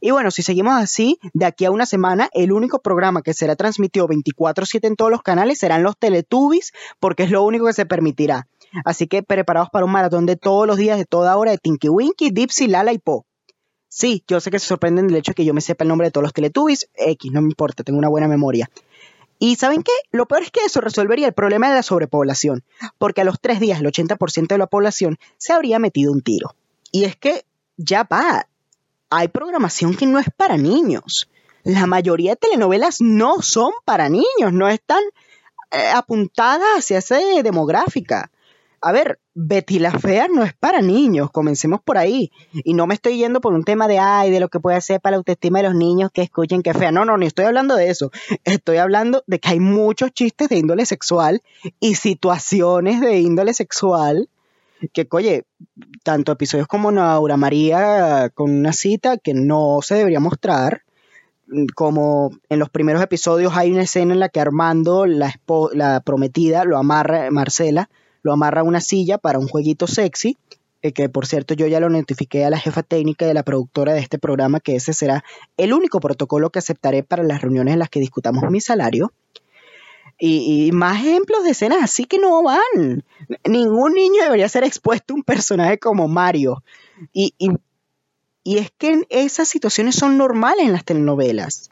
Y 0.00 0.10
bueno, 0.10 0.30
si 0.30 0.42
seguimos 0.42 0.74
así, 0.74 1.18
de 1.32 1.46
aquí 1.46 1.64
a 1.64 1.70
una 1.70 1.86
semana, 1.86 2.28
el 2.32 2.52
único 2.52 2.80
programa 2.80 3.22
que 3.22 3.32
será 3.32 3.56
transmitido 3.56 4.06
24/7 4.06 4.86
en 4.86 4.96
todos 4.96 5.10
los 5.10 5.22
canales 5.22 5.58
serán 5.58 5.82
los 5.82 5.96
Teletubbies, 5.96 6.72
porque 7.00 7.22
es 7.22 7.30
lo 7.30 7.42
único 7.42 7.66
que 7.66 7.72
se 7.72 7.86
permitirá. 7.86 8.48
Así 8.84 9.06
que 9.06 9.22
preparados 9.22 9.70
para 9.70 9.86
un 9.86 9.92
maratón 9.92 10.26
de 10.26 10.36
todos 10.36 10.66
los 10.66 10.76
días, 10.76 10.98
de 10.98 11.06
toda 11.06 11.36
hora, 11.36 11.52
de 11.52 11.58
Tinky 11.58 11.88
Winky, 11.88 12.30
Dipsy, 12.30 12.68
Lala 12.68 12.92
y 12.92 12.98
Po. 12.98 13.24
Sí, 13.88 14.22
yo 14.28 14.40
sé 14.40 14.50
que 14.50 14.58
se 14.58 14.66
sorprenden 14.66 15.08
del 15.08 15.16
hecho 15.16 15.30
de 15.30 15.36
que 15.36 15.44
yo 15.46 15.54
me 15.54 15.62
sepa 15.62 15.84
el 15.84 15.88
nombre 15.88 16.08
de 16.08 16.10
todos 16.10 16.22
los 16.22 16.34
Teletubbies. 16.34 16.90
X, 16.94 17.32
no 17.32 17.40
me 17.40 17.48
importa, 17.48 17.82
tengo 17.82 17.98
una 17.98 18.10
buena 18.10 18.28
memoria. 18.28 18.68
Y 19.38 19.56
¿saben 19.56 19.82
qué? 19.82 19.92
Lo 20.10 20.26
peor 20.26 20.42
es 20.42 20.50
que 20.50 20.64
eso 20.64 20.80
resolvería 20.80 21.26
el 21.26 21.32
problema 21.32 21.68
de 21.68 21.76
la 21.76 21.82
sobrepoblación, 21.82 22.64
porque 22.98 23.20
a 23.20 23.24
los 23.24 23.40
tres 23.40 23.60
días 23.60 23.80
el 23.80 23.86
80% 23.86 24.48
de 24.48 24.58
la 24.58 24.66
población 24.66 25.18
se 25.36 25.52
habría 25.52 25.78
metido 25.78 26.12
un 26.12 26.22
tiro. 26.22 26.54
Y 26.90 27.04
es 27.04 27.16
que 27.16 27.44
ya 27.76 28.02
va, 28.02 28.48
hay 29.10 29.28
programación 29.28 29.96
que 29.96 30.06
no 30.06 30.18
es 30.18 30.26
para 30.36 30.56
niños. 30.56 31.30
La 31.62 31.86
mayoría 31.86 32.32
de 32.32 32.36
telenovelas 32.36 33.00
no 33.00 33.42
son 33.42 33.72
para 33.84 34.08
niños, 34.08 34.52
no 34.52 34.68
están 34.68 35.02
eh, 35.70 35.90
apuntadas 35.94 36.78
hacia 36.78 36.98
esa 36.98 37.18
demográfica. 37.42 38.30
A 38.80 38.92
ver, 38.92 39.18
Betty 39.40 39.78
la 39.78 39.92
Fea 39.92 40.26
no 40.26 40.42
es 40.42 40.52
para 40.52 40.82
niños, 40.82 41.30
comencemos 41.30 41.80
por 41.80 41.96
ahí. 41.96 42.32
Y 42.52 42.74
no 42.74 42.88
me 42.88 42.94
estoy 42.94 43.18
yendo 43.18 43.40
por 43.40 43.54
un 43.54 43.62
tema 43.62 43.86
de, 43.86 44.00
ay, 44.00 44.32
de 44.32 44.40
lo 44.40 44.48
que 44.48 44.58
puede 44.58 44.76
hacer 44.76 45.00
para 45.00 45.12
la 45.12 45.18
autoestima 45.18 45.60
de 45.60 45.68
los 45.68 45.76
niños 45.76 46.10
que 46.12 46.22
escuchen 46.22 46.60
que 46.60 46.74
fea. 46.74 46.90
No, 46.90 47.04
no, 47.04 47.16
ni 47.16 47.26
estoy 47.26 47.44
hablando 47.44 47.76
de 47.76 47.88
eso. 47.88 48.10
Estoy 48.42 48.78
hablando 48.78 49.22
de 49.28 49.38
que 49.38 49.50
hay 49.50 49.60
muchos 49.60 50.10
chistes 50.10 50.48
de 50.48 50.56
índole 50.56 50.86
sexual 50.86 51.40
y 51.78 51.94
situaciones 51.94 53.00
de 53.00 53.20
índole 53.20 53.54
sexual 53.54 54.28
que, 54.92 55.06
oye, 55.12 55.44
tanto 56.02 56.32
episodios 56.32 56.66
como 56.66 56.90
Naura 56.90 57.36
María 57.36 58.30
con 58.34 58.50
una 58.50 58.72
cita 58.72 59.18
que 59.18 59.34
no 59.34 59.78
se 59.82 59.94
debería 59.94 60.18
mostrar, 60.18 60.82
como 61.76 62.32
en 62.48 62.58
los 62.58 62.70
primeros 62.70 63.02
episodios 63.02 63.56
hay 63.56 63.70
una 63.70 63.82
escena 63.82 64.14
en 64.14 64.20
la 64.20 64.30
que 64.30 64.40
Armando, 64.40 65.06
la, 65.06 65.32
la 65.74 66.00
prometida, 66.00 66.64
lo 66.64 66.76
amarra 66.76 67.30
Marcela 67.30 67.88
lo 68.22 68.32
amarra 68.32 68.60
a 68.60 68.64
una 68.64 68.80
silla 68.80 69.18
para 69.18 69.38
un 69.38 69.48
jueguito 69.48 69.86
sexy, 69.86 70.36
eh, 70.82 70.92
que 70.92 71.08
por 71.08 71.26
cierto 71.26 71.54
yo 71.54 71.66
ya 71.66 71.80
lo 71.80 71.90
notifiqué 71.90 72.44
a 72.44 72.50
la 72.50 72.58
jefa 72.58 72.82
técnica 72.82 73.26
de 73.26 73.34
la 73.34 73.42
productora 73.42 73.94
de 73.94 74.00
este 74.00 74.18
programa 74.18 74.60
que 74.60 74.76
ese 74.76 74.92
será 74.92 75.24
el 75.56 75.72
único 75.72 75.98
protocolo 75.98 76.50
que 76.50 76.60
aceptaré 76.60 77.02
para 77.02 77.24
las 77.24 77.42
reuniones 77.42 77.72
en 77.72 77.80
las 77.80 77.88
que 77.88 78.00
discutamos 78.00 78.48
mi 78.50 78.60
salario. 78.60 79.12
Y, 80.20 80.72
más 80.72 80.96
ejemplos 80.96 81.44
de 81.44 81.50
escenas 81.50 81.78
así 81.80 82.04
que 82.04 82.18
no 82.18 82.42
van. 82.42 83.04
Ningún 83.44 83.94
niño 83.94 84.24
debería 84.24 84.48
ser 84.48 84.64
expuesto 84.64 85.14
a 85.14 85.16
un 85.16 85.22
personaje 85.22 85.78
como 85.78 86.08
Mario. 86.08 86.64
Y, 87.12 87.34
y 88.42 88.58
es 88.58 88.72
que 88.76 89.06
esas 89.10 89.46
situaciones 89.46 89.94
son 89.94 90.18
normales 90.18 90.66
en 90.66 90.72
las 90.72 90.84
telenovelas. 90.84 91.70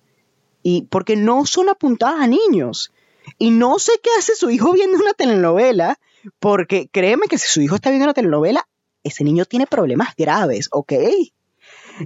Y 0.62 0.82
porque 0.82 1.16
no 1.16 1.44
son 1.44 1.68
apuntadas 1.70 2.20
a 2.20 2.28
niños. 2.28 2.92
Y 3.36 3.50
no 3.50 3.80
sé 3.80 3.92
qué 4.00 4.10
hace 4.16 4.36
su 4.36 4.48
hijo 4.50 4.72
viendo 4.72 4.96
una 4.96 5.12
telenovela 5.14 5.98
porque 6.38 6.88
créeme 6.90 7.26
que 7.28 7.38
si 7.38 7.48
su 7.48 7.60
hijo 7.60 7.76
está 7.76 7.90
viendo 7.90 8.06
la 8.06 8.14
telenovela, 8.14 8.66
ese 9.02 9.24
niño 9.24 9.44
tiene 9.44 9.66
problemas 9.66 10.14
graves, 10.16 10.68
¿ok? 10.72 10.92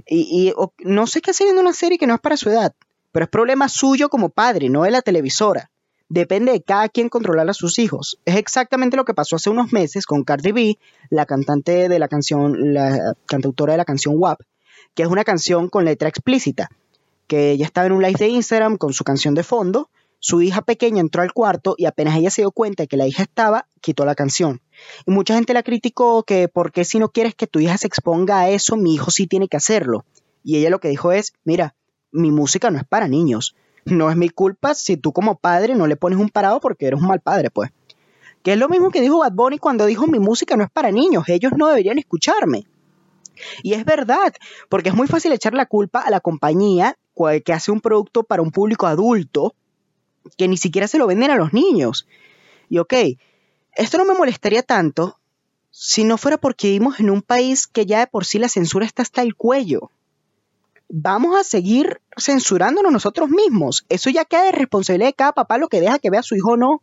Y, 0.07 0.53
no 0.79 1.07
sé 1.07 1.21
qué 1.21 1.31
hace 1.31 1.43
viendo 1.43 1.61
una 1.61 1.73
serie 1.73 1.97
que 1.97 2.07
no 2.07 2.15
es 2.15 2.21
para 2.21 2.37
su 2.37 2.49
edad, 2.49 2.73
pero 3.11 3.25
es 3.25 3.29
problema 3.29 3.67
suyo 3.69 4.09
como 4.09 4.29
padre, 4.29 4.69
no 4.69 4.83
de 4.83 4.91
la 4.91 5.01
televisora. 5.01 5.69
Depende 6.07 6.51
de 6.51 6.61
cada 6.61 6.89
quien 6.89 7.09
controlar 7.09 7.49
a 7.49 7.53
sus 7.53 7.79
hijos. 7.79 8.19
Es 8.25 8.35
exactamente 8.35 8.97
lo 8.97 9.05
que 9.05 9.13
pasó 9.13 9.37
hace 9.37 9.49
unos 9.49 9.71
meses 9.71 10.05
con 10.05 10.23
Cardi 10.23 10.51
B, 10.51 10.79
la 11.09 11.25
cantante 11.25 11.87
de 11.87 11.99
la 11.99 12.07
canción, 12.07 12.73
la 12.73 13.15
cantautora 13.25 13.73
de 13.73 13.77
la 13.77 13.85
canción 13.85 14.15
WAP, 14.17 14.41
que 14.93 15.03
es 15.03 15.09
una 15.09 15.23
canción 15.23 15.69
con 15.69 15.85
letra 15.85 16.09
explícita, 16.09 16.69
que 17.27 17.51
ella 17.51 17.65
estaba 17.65 17.87
en 17.87 17.93
un 17.93 18.03
live 18.03 18.19
de 18.19 18.27
Instagram 18.27 18.77
con 18.77 18.91
su 18.91 19.05
canción 19.05 19.35
de 19.35 19.43
fondo 19.43 19.89
su 20.23 20.43
hija 20.43 20.61
pequeña 20.61 21.01
entró 21.01 21.23
al 21.23 21.33
cuarto 21.33 21.73
y 21.77 21.87
apenas 21.87 22.15
ella 22.15 22.29
se 22.29 22.43
dio 22.43 22.51
cuenta 22.51 22.83
de 22.83 22.87
que 22.87 22.95
la 22.95 23.07
hija 23.07 23.23
estaba, 23.23 23.67
quitó 23.81 24.05
la 24.05 24.13
canción. 24.13 24.61
Y 25.07 25.11
mucha 25.11 25.33
gente 25.33 25.55
la 25.55 25.63
criticó 25.63 26.21
que 26.21 26.47
por 26.47 26.71
qué 26.71 26.85
si 26.85 26.99
no 26.99 27.09
quieres 27.09 27.33
que 27.33 27.47
tu 27.47 27.59
hija 27.59 27.75
se 27.79 27.87
exponga 27.87 28.39
a 28.39 28.49
eso, 28.49 28.77
mi 28.77 28.93
hijo 28.93 29.09
sí 29.09 29.25
tiene 29.25 29.47
que 29.47 29.57
hacerlo. 29.57 30.05
Y 30.43 30.57
ella 30.57 30.69
lo 30.69 30.79
que 30.79 30.89
dijo 30.89 31.11
es, 31.11 31.33
mira, 31.43 31.73
mi 32.11 32.29
música 32.29 32.69
no 32.69 32.77
es 32.77 32.85
para 32.85 33.07
niños. 33.07 33.55
No 33.83 34.11
es 34.11 34.15
mi 34.15 34.29
culpa 34.29 34.75
si 34.75 34.95
tú 34.95 35.11
como 35.11 35.39
padre 35.39 35.73
no 35.73 35.87
le 35.87 35.95
pones 35.95 36.19
un 36.19 36.29
parado 36.29 36.59
porque 36.59 36.85
eres 36.85 37.01
un 37.01 37.07
mal 37.07 37.19
padre, 37.19 37.49
pues. 37.49 37.71
Que 38.43 38.53
es 38.53 38.59
lo 38.59 38.69
mismo 38.69 38.91
que 38.91 39.01
dijo 39.01 39.19
Bad 39.19 39.33
Bunny 39.33 39.57
cuando 39.57 39.87
dijo 39.87 40.05
mi 40.05 40.19
música 40.19 40.55
no 40.55 40.63
es 40.63 40.69
para 40.69 40.91
niños, 40.91 41.27
ellos 41.29 41.53
no 41.57 41.67
deberían 41.67 41.97
escucharme. 41.97 42.67
Y 43.63 43.73
es 43.73 43.85
verdad, 43.85 44.35
porque 44.69 44.89
es 44.89 44.95
muy 44.95 45.07
fácil 45.07 45.31
echar 45.31 45.55
la 45.55 45.65
culpa 45.65 46.01
a 46.01 46.11
la 46.11 46.19
compañía 46.19 46.95
que 47.43 47.53
hace 47.53 47.71
un 47.71 47.81
producto 47.81 48.23
para 48.23 48.41
un 48.41 48.51
público 48.51 48.85
adulto 48.85 49.55
que 50.37 50.47
ni 50.47 50.57
siquiera 50.57 50.87
se 50.87 50.97
lo 50.97 51.07
venden 51.07 51.31
a 51.31 51.35
los 51.35 51.53
niños. 51.53 52.07
Y 52.69 52.79
ok, 52.79 52.93
esto 53.75 53.97
no 53.97 54.05
me 54.05 54.13
molestaría 54.13 54.63
tanto 54.63 55.17
si 55.71 56.03
no 56.03 56.17
fuera 56.17 56.37
porque 56.37 56.67
vivimos 56.67 56.99
en 56.99 57.09
un 57.09 57.21
país 57.21 57.65
que 57.65 57.85
ya 57.85 57.99
de 57.99 58.07
por 58.07 58.25
sí 58.25 58.39
la 58.39 58.49
censura 58.49 58.85
está 58.85 59.01
hasta 59.01 59.21
el 59.21 59.35
cuello. 59.35 59.89
Vamos 60.89 61.39
a 61.39 61.45
seguir 61.45 62.01
censurándonos 62.17 62.91
nosotros 62.91 63.29
mismos. 63.29 63.85
Eso 63.87 64.09
ya 64.09 64.25
queda 64.25 64.43
de 64.43 64.51
responsabilidad 64.51 65.07
de 65.07 65.13
cada 65.13 65.31
papá 65.31 65.57
lo 65.57 65.69
que 65.69 65.79
deja 65.79 65.99
que 65.99 66.09
vea 66.09 66.19
a 66.19 66.23
su 66.23 66.35
hijo 66.35 66.51
o 66.51 66.57
no. 66.57 66.81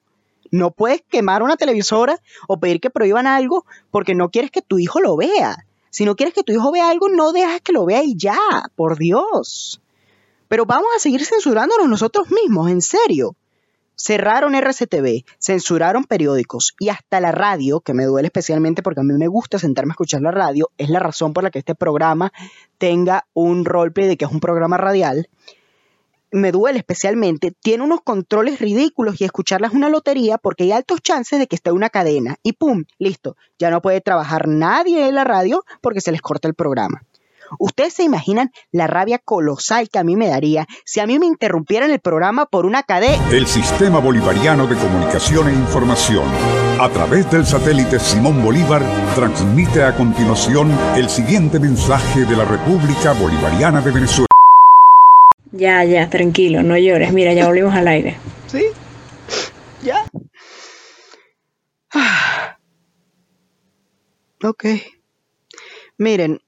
No 0.50 0.70
puedes 0.70 1.02
quemar 1.02 1.42
una 1.42 1.58
televisora 1.58 2.18
o 2.46 2.58
pedir 2.58 2.80
que 2.80 2.88
prohíban 2.88 3.26
algo 3.26 3.66
porque 3.90 4.14
no 4.14 4.30
quieres 4.30 4.50
que 4.50 4.62
tu 4.62 4.78
hijo 4.78 5.00
lo 5.00 5.16
vea. 5.16 5.66
Si 5.90 6.06
no 6.06 6.16
quieres 6.16 6.34
que 6.34 6.42
tu 6.42 6.52
hijo 6.52 6.72
vea 6.72 6.88
algo, 6.88 7.10
no 7.10 7.32
dejas 7.32 7.60
que 7.60 7.72
lo 7.72 7.84
vea 7.84 8.02
y 8.02 8.16
ya, 8.16 8.38
por 8.76 8.96
Dios. 8.96 9.82
Pero 10.48 10.64
vamos 10.64 10.88
a 10.96 10.98
seguir 10.98 11.24
censurándonos 11.24 11.88
nosotros 11.88 12.30
mismos, 12.30 12.70
en 12.70 12.80
serio. 12.80 13.36
Cerraron 14.00 14.54
RCTV, 14.54 15.24
censuraron 15.40 16.04
periódicos 16.04 16.74
y 16.78 16.88
hasta 16.88 17.20
la 17.20 17.32
radio, 17.32 17.80
que 17.80 17.94
me 17.94 18.04
duele 18.04 18.28
especialmente 18.28 18.80
porque 18.80 19.00
a 19.00 19.02
mí 19.02 19.12
me 19.14 19.26
gusta 19.26 19.58
sentarme 19.58 19.90
a 19.90 19.94
escuchar 19.94 20.22
la 20.22 20.30
radio, 20.30 20.70
es 20.78 20.88
la 20.88 21.00
razón 21.00 21.32
por 21.32 21.42
la 21.42 21.50
que 21.50 21.58
este 21.58 21.74
programa 21.74 22.32
tenga 22.78 23.26
un 23.34 23.64
roleplay 23.64 24.06
de 24.06 24.16
que 24.16 24.24
es 24.24 24.30
un 24.30 24.38
programa 24.38 24.76
radial. 24.76 25.28
Me 26.30 26.52
duele 26.52 26.78
especialmente, 26.78 27.52
tiene 27.60 27.82
unos 27.82 28.02
controles 28.02 28.60
ridículos 28.60 29.20
y 29.20 29.24
escucharla 29.24 29.66
es 29.66 29.74
una 29.74 29.88
lotería 29.88 30.38
porque 30.38 30.62
hay 30.64 30.72
altos 30.72 31.00
chances 31.02 31.40
de 31.40 31.48
que 31.48 31.56
esté 31.56 31.72
una 31.72 31.90
cadena 31.90 32.36
y 32.44 32.52
¡pum! 32.52 32.84
Listo, 32.98 33.36
ya 33.58 33.70
no 33.70 33.82
puede 33.82 34.00
trabajar 34.00 34.46
nadie 34.46 35.08
en 35.08 35.16
la 35.16 35.24
radio 35.24 35.64
porque 35.80 36.00
se 36.00 36.12
les 36.12 36.22
corta 36.22 36.46
el 36.46 36.54
programa. 36.54 37.02
Ustedes 37.58 37.94
se 37.94 38.02
imaginan 38.02 38.50
la 38.72 38.86
rabia 38.86 39.18
colosal 39.18 39.88
que 39.88 39.98
a 39.98 40.04
mí 40.04 40.16
me 40.16 40.28
daría 40.28 40.66
si 40.84 41.00
a 41.00 41.06
mí 41.06 41.18
me 41.18 41.26
interrumpieran 41.26 41.90
el 41.90 42.00
programa 42.00 42.46
por 42.46 42.66
una 42.66 42.82
cadena. 42.82 43.22
El 43.30 43.46
Sistema 43.46 43.98
Bolivariano 44.00 44.66
de 44.66 44.76
Comunicación 44.76 45.48
e 45.48 45.52
Información, 45.52 46.24
a 46.80 46.88
través 46.88 47.30
del 47.30 47.46
satélite 47.46 47.98
Simón 47.98 48.42
Bolívar, 48.42 48.82
transmite 49.14 49.82
a 49.82 49.94
continuación 49.94 50.70
el 50.96 51.08
siguiente 51.08 51.58
mensaje 51.58 52.24
de 52.24 52.36
la 52.36 52.44
República 52.44 53.12
Bolivariana 53.12 53.80
de 53.80 53.90
Venezuela. 53.90 54.26
Ya, 55.52 55.82
ya, 55.84 56.08
tranquilo, 56.10 56.62
no 56.62 56.76
llores. 56.76 57.12
Mira, 57.12 57.32
ya 57.32 57.46
volvimos 57.46 57.74
al 57.74 57.88
aire. 57.88 58.16
¿Sí? 58.46 58.64
¿Ya? 59.82 60.04
Ok. 64.44 64.64
Miren, 65.96 66.40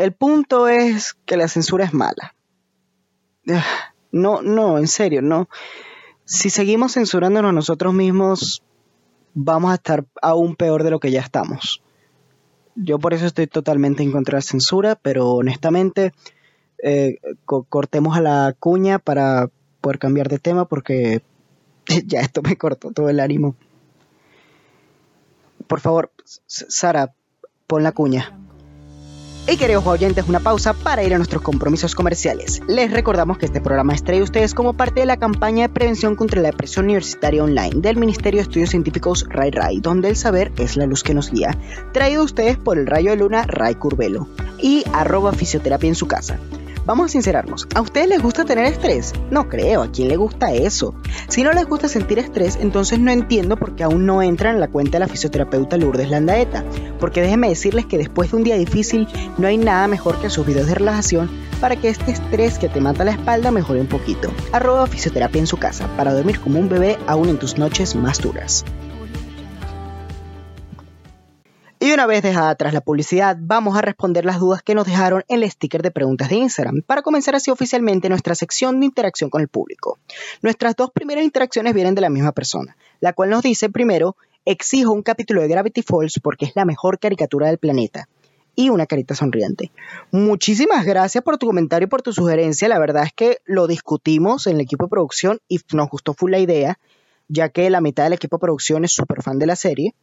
el 0.00 0.12
punto 0.12 0.68
es 0.68 1.14
que 1.26 1.36
la 1.36 1.48
censura 1.48 1.84
es 1.84 1.92
mala. 1.92 2.34
No, 4.12 4.42
no, 4.42 4.78
en 4.78 4.88
serio, 4.88 5.22
no. 5.22 5.48
Si 6.24 6.50
seguimos 6.50 6.94
censurándonos 6.94 7.52
nosotros 7.52 7.92
mismos, 7.92 8.62
vamos 9.34 9.72
a 9.72 9.74
estar 9.74 10.06
aún 10.22 10.56
peor 10.56 10.84
de 10.84 10.90
lo 10.90 11.00
que 11.00 11.10
ya 11.10 11.20
estamos. 11.20 11.82
Yo 12.74 12.98
por 12.98 13.14
eso 13.14 13.26
estoy 13.26 13.46
totalmente 13.46 14.02
en 14.02 14.12
contra 14.12 14.36
de 14.36 14.38
la 14.38 14.42
censura, 14.42 14.94
pero 14.96 15.30
honestamente 15.32 16.12
eh, 16.82 17.18
cortemos 17.44 18.16
a 18.16 18.22
la 18.22 18.54
cuña 18.58 18.98
para 18.98 19.50
poder 19.80 19.98
cambiar 19.98 20.28
de 20.28 20.38
tema 20.38 20.66
porque 20.66 21.22
ya 22.06 22.20
esto 22.20 22.40
me 22.42 22.56
cortó 22.56 22.90
todo 22.92 23.10
el 23.10 23.20
ánimo. 23.20 23.54
Por 25.66 25.80
favor, 25.80 26.10
Sara, 26.46 27.14
pon 27.66 27.82
la 27.82 27.92
cuña. 27.92 28.39
Y 29.48 29.56
queridos 29.56 29.86
oyentes, 29.86 30.28
una 30.28 30.38
pausa 30.38 30.74
para 30.74 31.02
ir 31.02 31.12
a 31.12 31.16
nuestros 31.16 31.42
compromisos 31.42 31.94
comerciales. 31.94 32.62
Les 32.68 32.92
recordamos 32.92 33.38
que 33.38 33.46
este 33.46 33.60
programa 33.60 33.94
es 33.94 34.04
traído 34.04 34.22
a 34.22 34.24
ustedes 34.24 34.54
como 34.54 34.74
parte 34.74 35.00
de 35.00 35.06
la 35.06 35.16
campaña 35.16 35.66
de 35.66 35.74
prevención 35.74 36.14
contra 36.14 36.40
la 36.40 36.50
depresión 36.50 36.84
universitaria 36.84 37.42
online 37.42 37.76
del 37.76 37.96
Ministerio 37.96 38.38
de 38.38 38.42
Estudios 38.42 38.70
Científicos 38.70 39.26
Ray 39.28 39.50
Ray, 39.50 39.80
donde 39.80 40.08
el 40.08 40.16
saber 40.16 40.52
es 40.56 40.76
la 40.76 40.86
luz 40.86 41.02
que 41.02 41.14
nos 41.14 41.32
guía. 41.32 41.56
Traído 41.92 42.22
a 42.22 42.26
ustedes 42.26 42.58
por 42.58 42.78
el 42.78 42.86
rayo 42.86 43.10
de 43.10 43.16
luna 43.16 43.42
Ray 43.44 43.74
Curvelo 43.74 44.28
y 44.58 44.84
arroba 44.92 45.32
fisioterapia 45.32 45.88
en 45.88 45.96
su 45.96 46.06
casa. 46.06 46.38
Vamos 46.86 47.06
a 47.06 47.08
sincerarnos, 47.10 47.68
¿a 47.74 47.82
ustedes 47.82 48.08
les 48.08 48.22
gusta 48.22 48.44
tener 48.44 48.64
estrés? 48.64 49.12
No 49.30 49.48
creo, 49.48 49.82
¿a 49.82 49.92
quién 49.92 50.08
le 50.08 50.16
gusta 50.16 50.52
eso? 50.52 50.94
Si 51.28 51.42
no 51.42 51.52
les 51.52 51.66
gusta 51.66 51.88
sentir 51.88 52.18
estrés, 52.18 52.56
entonces 52.60 52.98
no 52.98 53.10
entiendo 53.10 53.56
por 53.56 53.76
qué 53.76 53.84
aún 53.84 54.06
no 54.06 54.22
entran 54.22 54.54
en 54.54 54.60
la 54.60 54.68
cuenta 54.68 54.92
de 54.92 55.00
la 55.00 55.08
fisioterapeuta 55.08 55.76
Lourdes 55.76 56.08
Landaeta, 56.10 56.64
porque 56.98 57.20
déjenme 57.20 57.50
decirles 57.50 57.84
que 57.84 57.98
después 57.98 58.30
de 58.30 58.38
un 58.38 58.44
día 58.44 58.56
difícil 58.56 59.06
no 59.36 59.46
hay 59.46 59.58
nada 59.58 59.86
mejor 59.88 60.20
que 60.20 60.30
sus 60.30 60.46
videos 60.46 60.68
de 60.68 60.74
relajación 60.74 61.30
para 61.60 61.76
que 61.76 61.90
este 61.90 62.12
estrés 62.12 62.58
que 62.58 62.70
te 62.70 62.80
mata 62.80 63.04
la 63.04 63.12
espalda 63.12 63.50
mejore 63.50 63.82
un 63.82 63.86
poquito. 63.86 64.32
Arroba 64.52 64.86
fisioterapia 64.86 65.40
en 65.40 65.46
su 65.46 65.58
casa, 65.58 65.86
para 65.96 66.14
dormir 66.14 66.40
como 66.40 66.58
un 66.58 66.70
bebé 66.70 66.98
aún 67.06 67.28
en 67.28 67.38
tus 67.38 67.58
noches 67.58 67.94
más 67.94 68.20
duras. 68.20 68.64
Y 71.82 71.92
una 71.92 72.04
vez 72.04 72.22
dejada 72.22 72.50
atrás 72.50 72.74
la 72.74 72.82
publicidad, 72.82 73.38
vamos 73.40 73.74
a 73.74 73.80
responder 73.80 74.26
las 74.26 74.38
dudas 74.38 74.62
que 74.62 74.74
nos 74.74 74.86
dejaron 74.86 75.24
en 75.28 75.42
el 75.42 75.50
sticker 75.50 75.80
de 75.80 75.90
preguntas 75.90 76.28
de 76.28 76.36
Instagram, 76.36 76.82
para 76.82 77.00
comenzar 77.00 77.34
así 77.34 77.50
oficialmente 77.50 78.10
nuestra 78.10 78.34
sección 78.34 78.80
de 78.80 78.86
interacción 78.86 79.30
con 79.30 79.40
el 79.40 79.48
público. 79.48 79.98
Nuestras 80.42 80.76
dos 80.76 80.90
primeras 80.90 81.24
interacciones 81.24 81.72
vienen 81.72 81.94
de 81.94 82.02
la 82.02 82.10
misma 82.10 82.32
persona, 82.32 82.76
la 83.00 83.14
cual 83.14 83.30
nos 83.30 83.42
dice 83.42 83.70
primero, 83.70 84.14
exijo 84.44 84.92
un 84.92 85.02
capítulo 85.02 85.40
de 85.40 85.48
Gravity 85.48 85.80
Falls 85.80 86.20
porque 86.22 86.44
es 86.44 86.52
la 86.54 86.66
mejor 86.66 86.98
caricatura 86.98 87.46
del 87.46 87.56
planeta. 87.56 88.10
Y 88.54 88.68
una 88.68 88.84
carita 88.84 89.14
sonriente. 89.14 89.72
Muchísimas 90.10 90.84
gracias 90.84 91.24
por 91.24 91.38
tu 91.38 91.46
comentario 91.46 91.86
y 91.86 91.88
por 91.88 92.02
tu 92.02 92.12
sugerencia. 92.12 92.68
La 92.68 92.78
verdad 92.78 93.04
es 93.04 93.14
que 93.14 93.38
lo 93.46 93.66
discutimos 93.66 94.46
en 94.46 94.56
el 94.56 94.60
equipo 94.60 94.84
de 94.84 94.90
producción 94.90 95.40
y 95.48 95.60
nos 95.72 95.88
gustó 95.88 96.12
full 96.12 96.30
la 96.30 96.40
idea, 96.40 96.78
ya 97.28 97.48
que 97.48 97.70
la 97.70 97.80
mitad 97.80 98.04
del 98.04 98.12
equipo 98.12 98.36
de 98.36 98.40
producción 98.42 98.84
es 98.84 98.92
súper 98.92 99.22
fan 99.22 99.38
de 99.38 99.46
la 99.46 99.56
serie. 99.56 99.94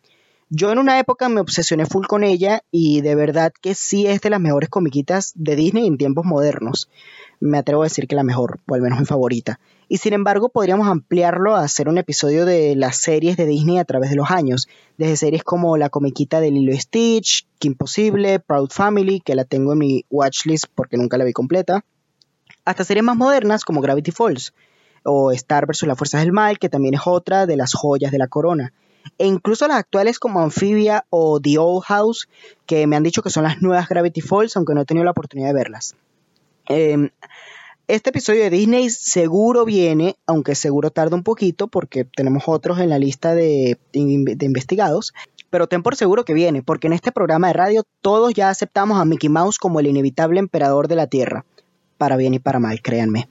Yo 0.49 0.71
en 0.71 0.79
una 0.79 0.97
época 0.97 1.27
me 1.27 1.41
obsesioné 1.41 1.85
full 1.85 2.05
con 2.05 2.23
ella 2.23 2.63
y 2.71 3.01
de 3.01 3.15
verdad 3.15 3.51
que 3.61 3.75
sí 3.75 4.07
es 4.07 4.21
de 4.21 4.29
las 4.29 4.39
mejores 4.39 4.69
comiquitas 4.69 5.33
de 5.35 5.57
Disney 5.57 5.85
en 5.87 5.97
tiempos 5.97 6.23
modernos. 6.23 6.89
Me 7.41 7.57
atrevo 7.57 7.81
a 7.81 7.87
decir 7.87 8.07
que 8.07 8.15
la 8.15 8.23
mejor, 8.23 8.61
o 8.65 8.73
al 8.73 8.81
menos 8.81 8.97
mi 8.97 9.05
favorita. 9.05 9.59
Y 9.89 9.97
sin 9.97 10.13
embargo 10.13 10.47
podríamos 10.47 10.87
ampliarlo 10.87 11.57
a 11.57 11.65
hacer 11.65 11.89
un 11.89 11.97
episodio 11.97 12.45
de 12.45 12.77
las 12.77 12.95
series 12.95 13.35
de 13.35 13.45
Disney 13.45 13.77
a 13.77 13.83
través 13.83 14.09
de 14.09 14.15
los 14.15 14.31
años. 14.31 14.69
Desde 14.97 15.17
series 15.17 15.43
como 15.43 15.75
la 15.75 15.89
comiquita 15.89 16.39
de 16.39 16.49
Lilo 16.49 16.71
Stitch, 16.79 17.45
Kim 17.59 17.75
Possible, 17.75 18.39
Proud 18.39 18.69
Family, 18.69 19.19
que 19.19 19.35
la 19.35 19.43
tengo 19.43 19.73
en 19.73 19.79
mi 19.79 20.05
watchlist 20.09 20.67
porque 20.73 20.95
nunca 20.95 21.17
la 21.17 21.25
vi 21.25 21.33
completa. 21.33 21.83
Hasta 22.63 22.85
series 22.85 23.03
más 23.03 23.17
modernas 23.17 23.65
como 23.65 23.81
Gravity 23.81 24.11
Falls. 24.11 24.53
O 25.03 25.33
Star 25.33 25.67
vs. 25.67 25.83
las 25.83 25.97
Fuerzas 25.97 26.21
del 26.21 26.31
Mal, 26.31 26.57
que 26.57 26.69
también 26.69 26.93
es 26.93 27.01
otra 27.05 27.45
de 27.45 27.57
las 27.57 27.73
joyas 27.73 28.13
de 28.13 28.17
la 28.17 28.27
corona 28.27 28.71
e 29.17 29.25
incluso 29.25 29.67
las 29.67 29.77
actuales 29.77 30.19
como 30.19 30.39
Amphibia 30.39 31.05
o 31.09 31.39
The 31.39 31.57
Old 31.57 31.83
House, 31.85 32.27
que 32.65 32.87
me 32.87 32.95
han 32.95 33.03
dicho 33.03 33.21
que 33.21 33.29
son 33.29 33.43
las 33.43 33.61
nuevas 33.61 33.89
Gravity 33.89 34.21
Falls, 34.21 34.55
aunque 34.55 34.73
no 34.73 34.81
he 34.81 34.85
tenido 34.85 35.03
la 35.03 35.11
oportunidad 35.11 35.49
de 35.49 35.53
verlas. 35.53 35.95
Em, 36.67 37.09
este 37.87 38.09
episodio 38.09 38.43
de 38.43 38.49
Disney 38.49 38.89
seguro 38.89 39.63
viene, 39.63 40.17
aunque 40.25 40.55
seguro 40.55 40.91
tarda 40.91 41.15
un 41.15 41.23
poquito, 41.23 41.67
porque 41.67 42.03
tenemos 42.03 42.43
otros 42.47 42.79
en 42.79 42.89
la 42.89 42.99
lista 42.99 43.33
de, 43.33 43.77
de 43.93 44.45
investigados, 44.45 45.13
pero 45.49 45.67
ten 45.67 45.83
por 45.83 45.95
seguro 45.95 46.25
que 46.25 46.33
viene, 46.33 46.63
porque 46.63 46.87
en 46.87 46.93
este 46.93 47.11
programa 47.11 47.47
de 47.47 47.53
radio 47.53 47.83
todos 48.01 48.33
ya 48.33 48.49
aceptamos 48.49 48.99
a 48.99 49.05
Mickey 49.05 49.29
Mouse 49.29 49.57
como 49.57 49.79
el 49.79 49.87
inevitable 49.87 50.39
emperador 50.39 50.87
de 50.87 50.95
la 50.95 51.07
Tierra 51.07 51.45
para 51.97 52.17
bien 52.17 52.33
y 52.33 52.39
para 52.39 52.59
mal, 52.59 52.81
créanme. 52.81 53.29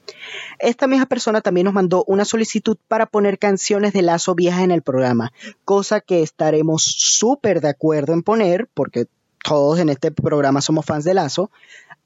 Esta 0.59 0.87
misma 0.87 1.07
persona 1.07 1.41
también 1.41 1.65
nos 1.67 1.75
mandó 1.75 2.05
una 2.07 2.25
solicitud 2.25 2.77
para 2.89 3.07
poner 3.07 3.39
canciones 3.39 3.93
de 3.93 4.03
Lazo 4.03 4.35
viejas 4.35 4.63
en 4.63 4.71
el 4.71 4.83
programa, 4.83 5.33
cosa 5.65 6.01
que 6.01 6.23
estaremos 6.23 6.83
súper 6.85 7.61
de 7.61 7.69
acuerdo 7.69 8.13
en 8.13 8.23
poner, 8.23 8.69
porque 8.75 9.07
todos 9.43 9.79
en 9.79 9.89
este 9.89 10.11
programa 10.11 10.61
somos 10.61 10.85
fans 10.85 11.05
de 11.05 11.15
Lazo, 11.15 11.51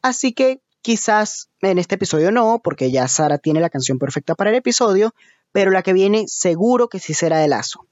así 0.03 0.33
que 0.33 0.61
quizás 0.83 1.49
en 1.63 1.79
este 1.79 1.97
episodio 1.97 2.31
no, 2.31 2.61
porque 2.63 2.91
ya 2.91 3.09
Sara 3.09 3.39
tiene 3.39 3.61
la 3.61 3.71
canción 3.71 3.99
perfecta 3.99 4.35
para 4.35 4.51
el 4.51 4.57
episodio, 4.57 5.15
pero 5.53 5.71
la 5.71 5.83
que 5.83 5.93
viene 5.93 6.27
seguro 6.29 6.89
que 6.89 6.99
sí 6.99 7.15
será 7.15 7.39
de 7.39 7.49
Lazo. 7.49 7.87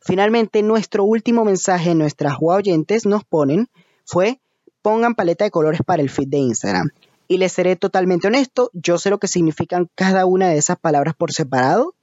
Finalmente, 0.00 0.62
nuestro 0.62 1.04
último 1.04 1.44
mensaje 1.44 1.90
en 1.90 1.98
nuestras 1.98 2.36
oyentes 2.40 3.06
nos 3.06 3.24
ponen 3.24 3.68
fue 4.04 4.40
pongan 4.82 5.14
paleta 5.14 5.44
de 5.44 5.50
colores 5.50 5.80
para 5.84 6.02
el 6.02 6.10
feed 6.10 6.28
de 6.28 6.38
Instagram. 6.38 6.90
Y 7.30 7.38
les 7.38 7.52
seré 7.52 7.76
totalmente 7.76 8.26
honesto, 8.26 8.72
yo 8.72 8.98
sé 8.98 9.08
lo 9.08 9.20
que 9.20 9.28
significan 9.28 9.88
cada 9.94 10.26
una 10.26 10.48
de 10.48 10.58
esas 10.58 10.80
palabras 10.80 11.14
por 11.14 11.32
separado, 11.32 11.94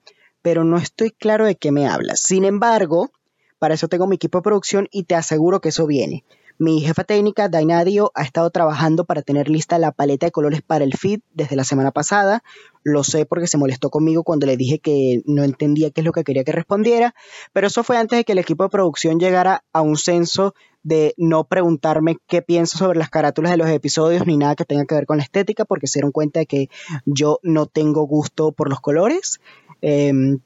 pero 0.41 0.63
no 0.63 0.77
estoy 0.77 1.11
claro 1.11 1.45
de 1.45 1.57
qué 1.57 1.73
me 1.73 1.85
hablas. 1.85 2.21
Sin 2.21 2.45
embargo, 2.45 3.11
para 3.59 3.73
eso 3.73 3.89
tengo 3.89 4.07
mi 4.07 4.15
equipo 4.15 4.37
de 4.37 4.43
producción 4.43 4.87
y 4.89 5.03
te 5.03 5.15
aseguro 5.15 5.59
que 5.59 5.67
eso 5.67 5.85
viene. 5.85 6.23
Mi 6.59 6.79
jefa 6.79 7.03
técnica, 7.03 7.49
Dainadio, 7.49 8.13
ha 8.15 8.23
estado 8.23 8.49
trabajando 8.51 9.03
para 9.03 9.21
tener 9.21 9.49
lista 9.49 9.77
la 9.77 9.91
paleta 9.91 10.27
de 10.27 10.31
colores 10.31 10.61
para 10.61 10.85
el 10.85 10.93
feed 10.93 11.19
desde 11.33 11.57
la 11.57 11.65
semana 11.65 11.91
pasada. 11.91 12.41
Lo 12.83 13.03
sé 13.03 13.25
porque 13.25 13.47
se 13.47 13.57
molestó 13.57 13.89
conmigo 13.89 14.23
cuando 14.23 14.47
le 14.47 14.55
dije 14.55 14.79
que 14.79 15.23
no 15.25 15.43
entendía 15.43 15.91
qué 15.91 15.99
es 16.01 16.05
lo 16.05 16.13
que 16.13 16.23
quería 16.23 16.45
que 16.45 16.53
respondiera, 16.53 17.13
pero 17.51 17.67
eso 17.67 17.83
fue 17.83 17.97
antes 17.97 18.17
de 18.17 18.23
que 18.23 18.31
el 18.31 18.39
equipo 18.39 18.63
de 18.63 18.69
producción 18.69 19.19
llegara 19.19 19.65
a 19.73 19.81
un 19.81 19.97
censo 19.97 20.55
de 20.87 21.13
no 21.17 21.43
preguntarme 21.43 22.17
qué 22.27 22.41
pienso 22.41 22.77
sobre 22.77 22.97
las 22.97 23.09
carátulas 23.09 23.51
de 23.51 23.57
los 23.57 23.67
episodios 23.67 24.25
ni 24.25 24.37
nada 24.37 24.55
que 24.55 24.63
tenga 24.63 24.85
que 24.85 24.95
ver 24.95 25.05
con 25.05 25.17
la 25.17 25.23
estética, 25.23 25.65
porque 25.65 25.85
se 25.85 25.99
dieron 25.99 26.13
cuenta 26.13 26.39
de 26.39 26.45
que 26.45 26.69
yo 27.05 27.39
no 27.43 27.65
tengo 27.65 28.03
gusto 28.03 28.53
por 28.53 28.69
los 28.69 28.79
colores. 28.79 29.41
Em, 29.81 30.39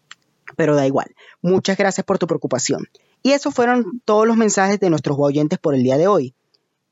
pero 0.57 0.75
da 0.75 0.87
igual. 0.87 1.13
Muchas 1.43 1.77
gracias 1.77 2.03
por 2.05 2.17
tu 2.17 2.25
preocupación. 2.25 2.87
Y 3.21 3.33
esos 3.33 3.53
fueron 3.53 4.01
todos 4.03 4.25
los 4.25 4.35
mensajes 4.35 4.79
de 4.79 4.89
nuestros 4.89 5.15
oyentes 5.19 5.59
por 5.59 5.75
el 5.75 5.83
día 5.83 5.99
de 5.99 6.07
hoy. 6.07 6.33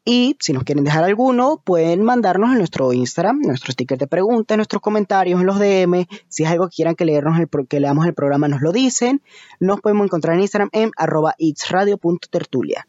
Y 0.05 0.37
si 0.39 0.53
nos 0.53 0.63
quieren 0.63 0.83
dejar 0.83 1.03
alguno, 1.03 1.61
pueden 1.65 2.03
mandarnos 2.03 2.51
en 2.51 2.59
nuestro 2.59 2.93
Instagram, 2.93 3.41
nuestro 3.41 3.73
sticker 3.73 3.97
de 3.97 4.05
preguntas, 4.05 4.57
nuestros 4.57 4.81
comentarios 4.81 5.39
en 5.41 5.47
los 5.47 5.59
DM. 5.59 6.07
Si 6.27 6.43
es 6.43 6.49
algo 6.49 6.69
que 6.69 6.75
quieran 6.75 6.95
que, 6.95 7.05
leernos 7.05 7.39
el, 7.39 7.49
que 7.67 7.79
leamos 7.79 8.05
el 8.05 8.13
programa, 8.13 8.47
nos 8.47 8.61
lo 8.61 8.71
dicen. 8.71 9.23
Nos 9.59 9.81
podemos 9.81 10.05
encontrar 10.05 10.35
en 10.35 10.41
Instagram 10.41 10.69
en 10.71 10.91
arroba 10.97 11.33
itsradio.tertulia. 11.39 12.87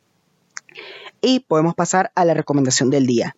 Y 1.21 1.41
podemos 1.41 1.75
pasar 1.75 2.13
a 2.15 2.25
la 2.25 2.35
recomendación 2.35 2.91
del 2.91 3.07
día. 3.07 3.37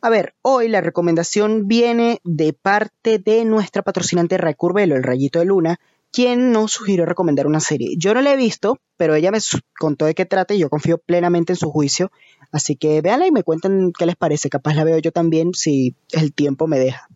A 0.00 0.10
ver, 0.10 0.34
hoy 0.42 0.68
la 0.68 0.80
recomendación 0.80 1.66
viene 1.66 2.20
de 2.22 2.52
parte 2.52 3.18
de 3.18 3.44
nuestra 3.44 3.82
patrocinante 3.82 4.38
Ray 4.38 4.54
Curvelo, 4.54 4.94
el 4.94 5.02
Rayito 5.02 5.40
de 5.40 5.46
Luna, 5.46 5.80
quien 6.12 6.52
nos 6.52 6.72
sugirió 6.72 7.04
recomendar 7.04 7.46
una 7.46 7.60
serie. 7.60 7.96
Yo 7.98 8.14
no 8.14 8.22
la 8.22 8.32
he 8.32 8.36
visto, 8.36 8.78
pero 8.96 9.14
ella 9.14 9.30
me 9.30 9.38
contó 9.78 10.06
de 10.06 10.14
qué 10.14 10.24
trata 10.24 10.54
y 10.54 10.58
yo 10.58 10.70
confío 10.70 10.98
plenamente 10.98 11.52
en 11.52 11.56
su 11.56 11.70
juicio. 11.70 12.10
Así 12.52 12.76
que 12.76 13.00
véanla 13.00 13.26
y 13.26 13.32
me 13.32 13.42
cuenten 13.42 13.92
qué 13.92 14.06
les 14.06 14.16
parece. 14.16 14.48
Capaz 14.48 14.74
la 14.74 14.84
veo 14.84 14.98
yo 14.98 15.12
también 15.12 15.52
si 15.54 15.94
el 16.12 16.32
tiempo 16.32 16.66
me 16.66 16.78
deja. 16.78 17.08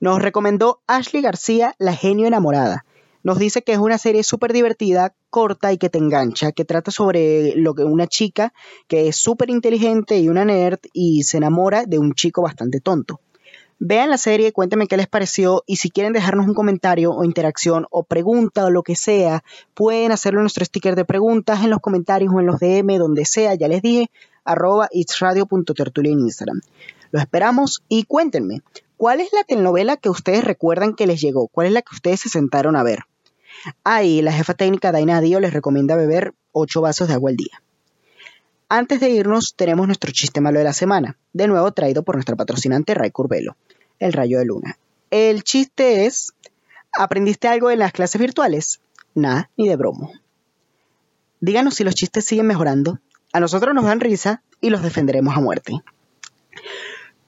Nos 0.00 0.22
recomendó 0.22 0.80
Ashley 0.86 1.22
García, 1.22 1.74
La 1.78 1.94
Genio 1.94 2.26
Enamorada. 2.26 2.84
Nos 3.22 3.38
dice 3.38 3.62
que 3.62 3.72
es 3.72 3.78
una 3.78 3.98
serie 3.98 4.22
súper 4.22 4.52
divertida, 4.52 5.14
corta 5.30 5.72
y 5.72 5.78
que 5.78 5.90
te 5.90 5.98
engancha, 5.98 6.52
que 6.52 6.64
trata 6.64 6.90
sobre 6.90 7.54
lo 7.56 7.74
que 7.74 7.84
una 7.84 8.06
chica 8.06 8.52
que 8.86 9.08
es 9.08 9.16
súper 9.16 9.50
inteligente 9.50 10.18
y 10.18 10.28
una 10.28 10.44
nerd 10.44 10.78
y 10.92 11.24
se 11.24 11.38
enamora 11.38 11.84
de 11.84 11.98
un 11.98 12.14
chico 12.14 12.42
bastante 12.42 12.80
tonto. 12.80 13.20
Vean 13.80 14.10
la 14.10 14.18
serie, 14.18 14.52
cuéntenme 14.52 14.88
qué 14.88 14.96
les 14.96 15.06
pareció 15.06 15.62
y 15.64 15.76
si 15.76 15.88
quieren 15.88 16.12
dejarnos 16.12 16.48
un 16.48 16.54
comentario 16.54 17.12
o 17.12 17.24
interacción 17.24 17.86
o 17.90 18.02
pregunta 18.02 18.64
o 18.64 18.70
lo 18.70 18.82
que 18.82 18.96
sea, 18.96 19.44
pueden 19.74 20.10
hacerlo 20.10 20.40
en 20.40 20.44
nuestro 20.44 20.64
sticker 20.64 20.96
de 20.96 21.04
preguntas 21.04 21.62
en 21.62 21.70
los 21.70 21.78
comentarios 21.78 22.34
o 22.34 22.40
en 22.40 22.46
los 22.46 22.58
DM, 22.58 22.98
donde 22.98 23.24
sea, 23.24 23.54
ya 23.54 23.68
les 23.68 23.80
dije, 23.80 24.10
arroba 24.44 24.88
itsradio.tertulia 24.90 26.12
en 26.12 26.20
Instagram. 26.20 26.60
Los 27.12 27.22
esperamos 27.22 27.84
y 27.88 28.02
cuéntenme, 28.02 28.62
¿cuál 28.98 29.20
es 29.20 29.32
la 29.32 29.44
telenovela 29.44 29.96
que 29.96 30.10
ustedes 30.10 30.44
recuerdan 30.44 30.94
que 30.94 31.06
les 31.06 31.22
llegó? 31.22 31.48
¿Cuál 31.48 31.68
es 31.68 31.72
la 31.72 31.80
que 31.80 31.94
ustedes 31.94 32.20
se 32.20 32.28
sentaron 32.28 32.76
a 32.76 32.82
ver? 32.82 33.04
Ahí 33.84 34.20
la 34.20 34.32
jefa 34.32 34.52
técnica 34.52 34.92
Daina 34.92 35.22
Dio 35.22 35.40
les 35.40 35.54
recomienda 35.54 35.96
beber 35.96 36.34
8 36.52 36.80
vasos 36.82 37.08
de 37.08 37.14
agua 37.14 37.30
al 37.30 37.36
día. 37.36 37.62
Antes 38.68 39.00
de 39.00 39.08
irnos, 39.08 39.54
tenemos 39.56 39.86
nuestro 39.86 40.12
chiste 40.12 40.42
malo 40.42 40.58
de 40.58 40.64
la 40.64 40.74
semana, 40.74 41.16
de 41.32 41.48
nuevo 41.48 41.72
traído 41.72 42.02
por 42.02 42.16
nuestra 42.16 42.36
patrocinante 42.36 42.92
Ray 42.92 43.10
Curvelo, 43.10 43.56
el 43.98 44.12
rayo 44.12 44.38
de 44.38 44.44
luna. 44.44 44.78
El 45.10 45.42
chiste 45.42 46.04
es, 46.04 46.34
¿aprendiste 46.92 47.48
algo 47.48 47.70
en 47.70 47.78
las 47.78 47.92
clases 47.92 48.20
virtuales? 48.20 48.80
Nada, 49.14 49.48
ni 49.56 49.68
de 49.68 49.76
bromo. 49.76 50.12
Díganos 51.40 51.74
si 51.74 51.84
los 51.84 51.94
chistes 51.94 52.26
siguen 52.26 52.46
mejorando. 52.46 52.98
A 53.32 53.40
nosotros 53.40 53.74
nos 53.74 53.84
dan 53.84 54.00
risa 54.00 54.42
y 54.60 54.70
los 54.70 54.82
defenderemos 54.82 55.36
a 55.36 55.40
muerte. 55.40 55.82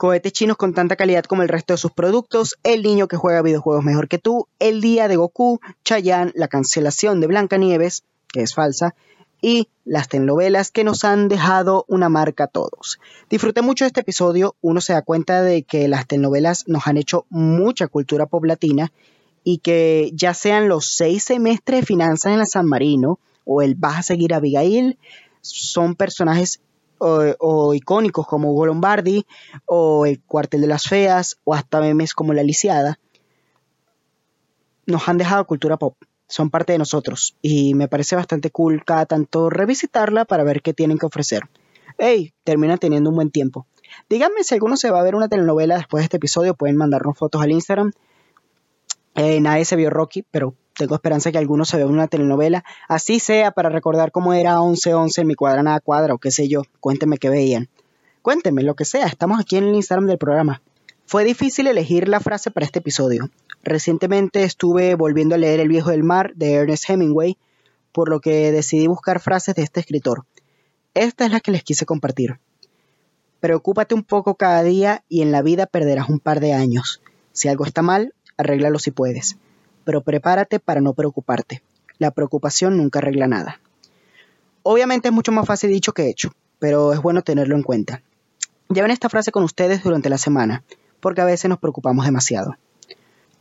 Cohetes 0.01 0.33
chinos 0.33 0.57
con 0.57 0.73
tanta 0.73 0.97
calidad 0.97 1.25
como 1.25 1.43
el 1.43 1.51
resto 1.51 1.75
de 1.75 1.77
sus 1.77 1.93
productos, 1.93 2.59
el 2.63 2.83
niño 2.83 3.07
que 3.07 3.19
juega 3.19 3.43
videojuegos 3.43 3.85
mejor 3.85 4.09
que 4.09 4.17
tú, 4.17 4.49
el 4.59 4.81
día 4.81 5.09
de 5.09 5.17
Goku, 5.17 5.61
Chayanne, 5.85 6.33
la 6.35 6.49
cancelación 6.49 7.21
de 7.21 7.27
Blancanieves, 7.27 8.03
que 8.33 8.41
es 8.41 8.55
falsa, 8.55 8.95
y 9.43 9.69
las 9.85 10.09
telenovelas 10.09 10.71
que 10.71 10.85
nos 10.85 11.05
han 11.05 11.29
dejado 11.29 11.85
una 11.87 12.09
marca 12.09 12.45
a 12.45 12.47
todos. 12.47 12.99
Disfruté 13.29 13.61
mucho 13.61 13.85
de 13.85 13.89
este 13.89 14.01
episodio, 14.01 14.57
uno 14.63 14.81
se 14.81 14.95
da 14.95 15.03
cuenta 15.03 15.43
de 15.43 15.65
que 15.65 15.87
las 15.87 16.07
telenovelas 16.07 16.67
nos 16.67 16.87
han 16.87 16.97
hecho 16.97 17.27
mucha 17.29 17.87
cultura 17.87 18.25
poblatina 18.25 18.93
y 19.45 19.59
que 19.59 20.13
ya 20.15 20.33
sean 20.33 20.71
los 20.71 20.87
seis 20.87 21.25
semestres 21.25 21.81
de 21.81 21.87
finanzas 21.87 22.33
en 22.33 22.39
la 22.39 22.47
San 22.47 22.65
Marino 22.65 23.19
o 23.45 23.61
el 23.61 23.75
Vas 23.75 23.99
a 23.99 24.03
seguir 24.05 24.33
a 24.33 24.39
Abigail, 24.39 24.97
son 25.43 25.95
personajes 25.95 26.63
o, 27.01 27.75
icónicos 27.75 28.27
como 28.27 28.53
Hugo 28.53 28.67
Lombardi 28.67 29.27
o 29.67 30.07
el 30.07 30.21
Cuartel 30.23 30.61
de 30.61 30.67
las 30.67 30.85
Feas 30.85 31.39
o 31.45 31.55
hasta 31.55 31.81
memes 31.81 32.15
como 32.15 32.33
La 32.33 32.43
Lisiada, 32.43 32.99
nos 34.87 35.09
han 35.09 35.19
dejado 35.19 35.47
cultura 35.47 35.77
pop 35.77 35.97
son 36.31 36.49
parte 36.49 36.73
de 36.73 36.79
nosotros 36.79 37.37
y 37.43 37.75
me 37.75 37.89
parece 37.89 38.15
bastante 38.15 38.51
cool 38.51 38.85
cada 38.85 39.05
tanto 39.05 39.51
revisitarla 39.51 40.25
para 40.25 40.45
ver 40.45 40.63
qué 40.63 40.73
tienen 40.73 40.97
que 40.97 41.07
ofrecer. 41.07 41.43
¡Ey! 41.99 42.33
Termina 42.45 42.77
teniendo 42.77 43.11
un 43.11 43.17
buen 43.17 43.31
tiempo. 43.31 43.67
Díganme 44.09 44.45
si 44.45 44.55
alguno 44.55 44.77
se 44.77 44.91
va 44.91 45.01
a 45.01 45.03
ver 45.03 45.17
una 45.17 45.29
telenovela 45.29 45.77
después 45.77 46.03
de 46.03 46.05
este 46.05 46.17
episodio, 46.19 46.55
pueden 46.55 46.77
mandarnos 46.77 47.19
fotos 47.19 47.43
al 47.43 47.51
Instagram. 47.51 47.93
Eh, 49.17 49.41
nadie 49.41 49.65
se 49.65 49.75
vio 49.75 49.91
Rocky, 49.91 50.23
pero 50.31 50.55
tengo 50.77 50.95
esperanza 50.95 51.31
que 51.33 51.39
alguno 51.39 51.65
se 51.65 51.77
vea 51.77 51.87
una 51.87 52.09
telenovela, 52.09 52.65
así 52.89 53.21
sea 53.21 53.51
para 53.51 53.69
recordar 53.69 54.13
cómo 54.13 54.33
era 54.33 54.59
11-11 54.59 55.19
en 55.19 55.27
mi 55.27 55.35
cuadra 55.35 55.63
nada 55.63 55.81
cuadra 55.81 56.15
o 56.15 56.19
qué 56.19 56.31
sé 56.31 56.49
yo. 56.49 56.63
Cuéntenme 56.81 57.19
qué 57.19 57.29
veían. 57.29 57.69
Cuéntenme 58.23 58.63
lo 58.63 58.75
que 58.75 58.85
sea, 58.85 59.07
estamos 59.07 59.41
aquí 59.41 59.57
en 59.57 59.65
el 59.65 59.75
Instagram 59.75 60.07
del 60.07 60.19
programa. 60.19 60.63
Fue 61.07 61.25
difícil 61.25 61.67
elegir 61.67 62.09
la 62.09 62.21
frase 62.21 62.51
para 62.51 62.67
este 62.67 62.79
episodio. 62.79 63.31
Recientemente 63.63 64.45
estuve 64.45 64.95
volviendo 64.95 65.35
a 65.35 65.39
leer 65.39 65.61
El 65.61 65.69
viejo 65.69 65.91
del 65.91 66.05
mar 66.05 66.33
de 66.35 66.53
Ernest 66.53 66.89
Hemingway, 66.89 67.37
por 67.93 68.09
lo 68.09 68.21
que 68.21 68.53
decidí 68.53 68.87
buscar 68.87 69.21
frases 69.21 69.55
de 69.55 69.63
este 69.63 69.81
escritor. 69.81 70.25
Esta 70.95 71.27
es 71.27 71.33
la 71.33 71.41
que 71.41 71.51
les 71.51 71.63
quise 71.63 71.87
compartir. 71.87 72.39
Preocúpate 73.41 73.95
un 73.95 74.05
poco 74.05 74.35
cada 74.35 74.63
día 74.63 75.03
y 75.09 75.23
en 75.23 75.33
la 75.33 75.43
vida 75.43 75.67
perderás 75.67 76.09
un 76.09 76.21
par 76.21 76.41
de 76.41 76.53
años. 76.53 77.01
Si 77.33 77.49
algo 77.49 77.65
está 77.65 77.83
mal, 77.83 78.15
arréglalo 78.37 78.79
si 78.79 78.91
puedes. 78.91 79.37
Pero 79.91 80.03
prepárate 80.03 80.61
para 80.61 80.81
no 80.81 80.95
preocuparte. 80.95 81.65
La 81.99 82.13
preocupación 82.13 82.77
nunca 82.77 83.01
arregla 83.01 83.27
nada. 83.27 83.61
Obviamente 84.63 85.09
es 85.09 85.13
mucho 85.13 85.33
más 85.33 85.45
fácil 85.45 85.71
dicho 85.71 85.93
que 85.93 86.09
hecho, 86.09 86.31
pero 86.61 86.93
es 86.93 87.03
bueno 87.03 87.23
tenerlo 87.23 87.57
en 87.57 87.65
cuenta. 87.65 88.01
Lleven 88.69 88.93
esta 88.93 89.09
frase 89.09 89.33
con 89.33 89.43
ustedes 89.43 89.83
durante 89.83 90.09
la 90.09 90.17
semana 90.17 90.63
porque 91.01 91.23
a 91.23 91.25
veces 91.25 91.49
nos 91.49 91.59
preocupamos 91.59 92.05
demasiado. 92.05 92.55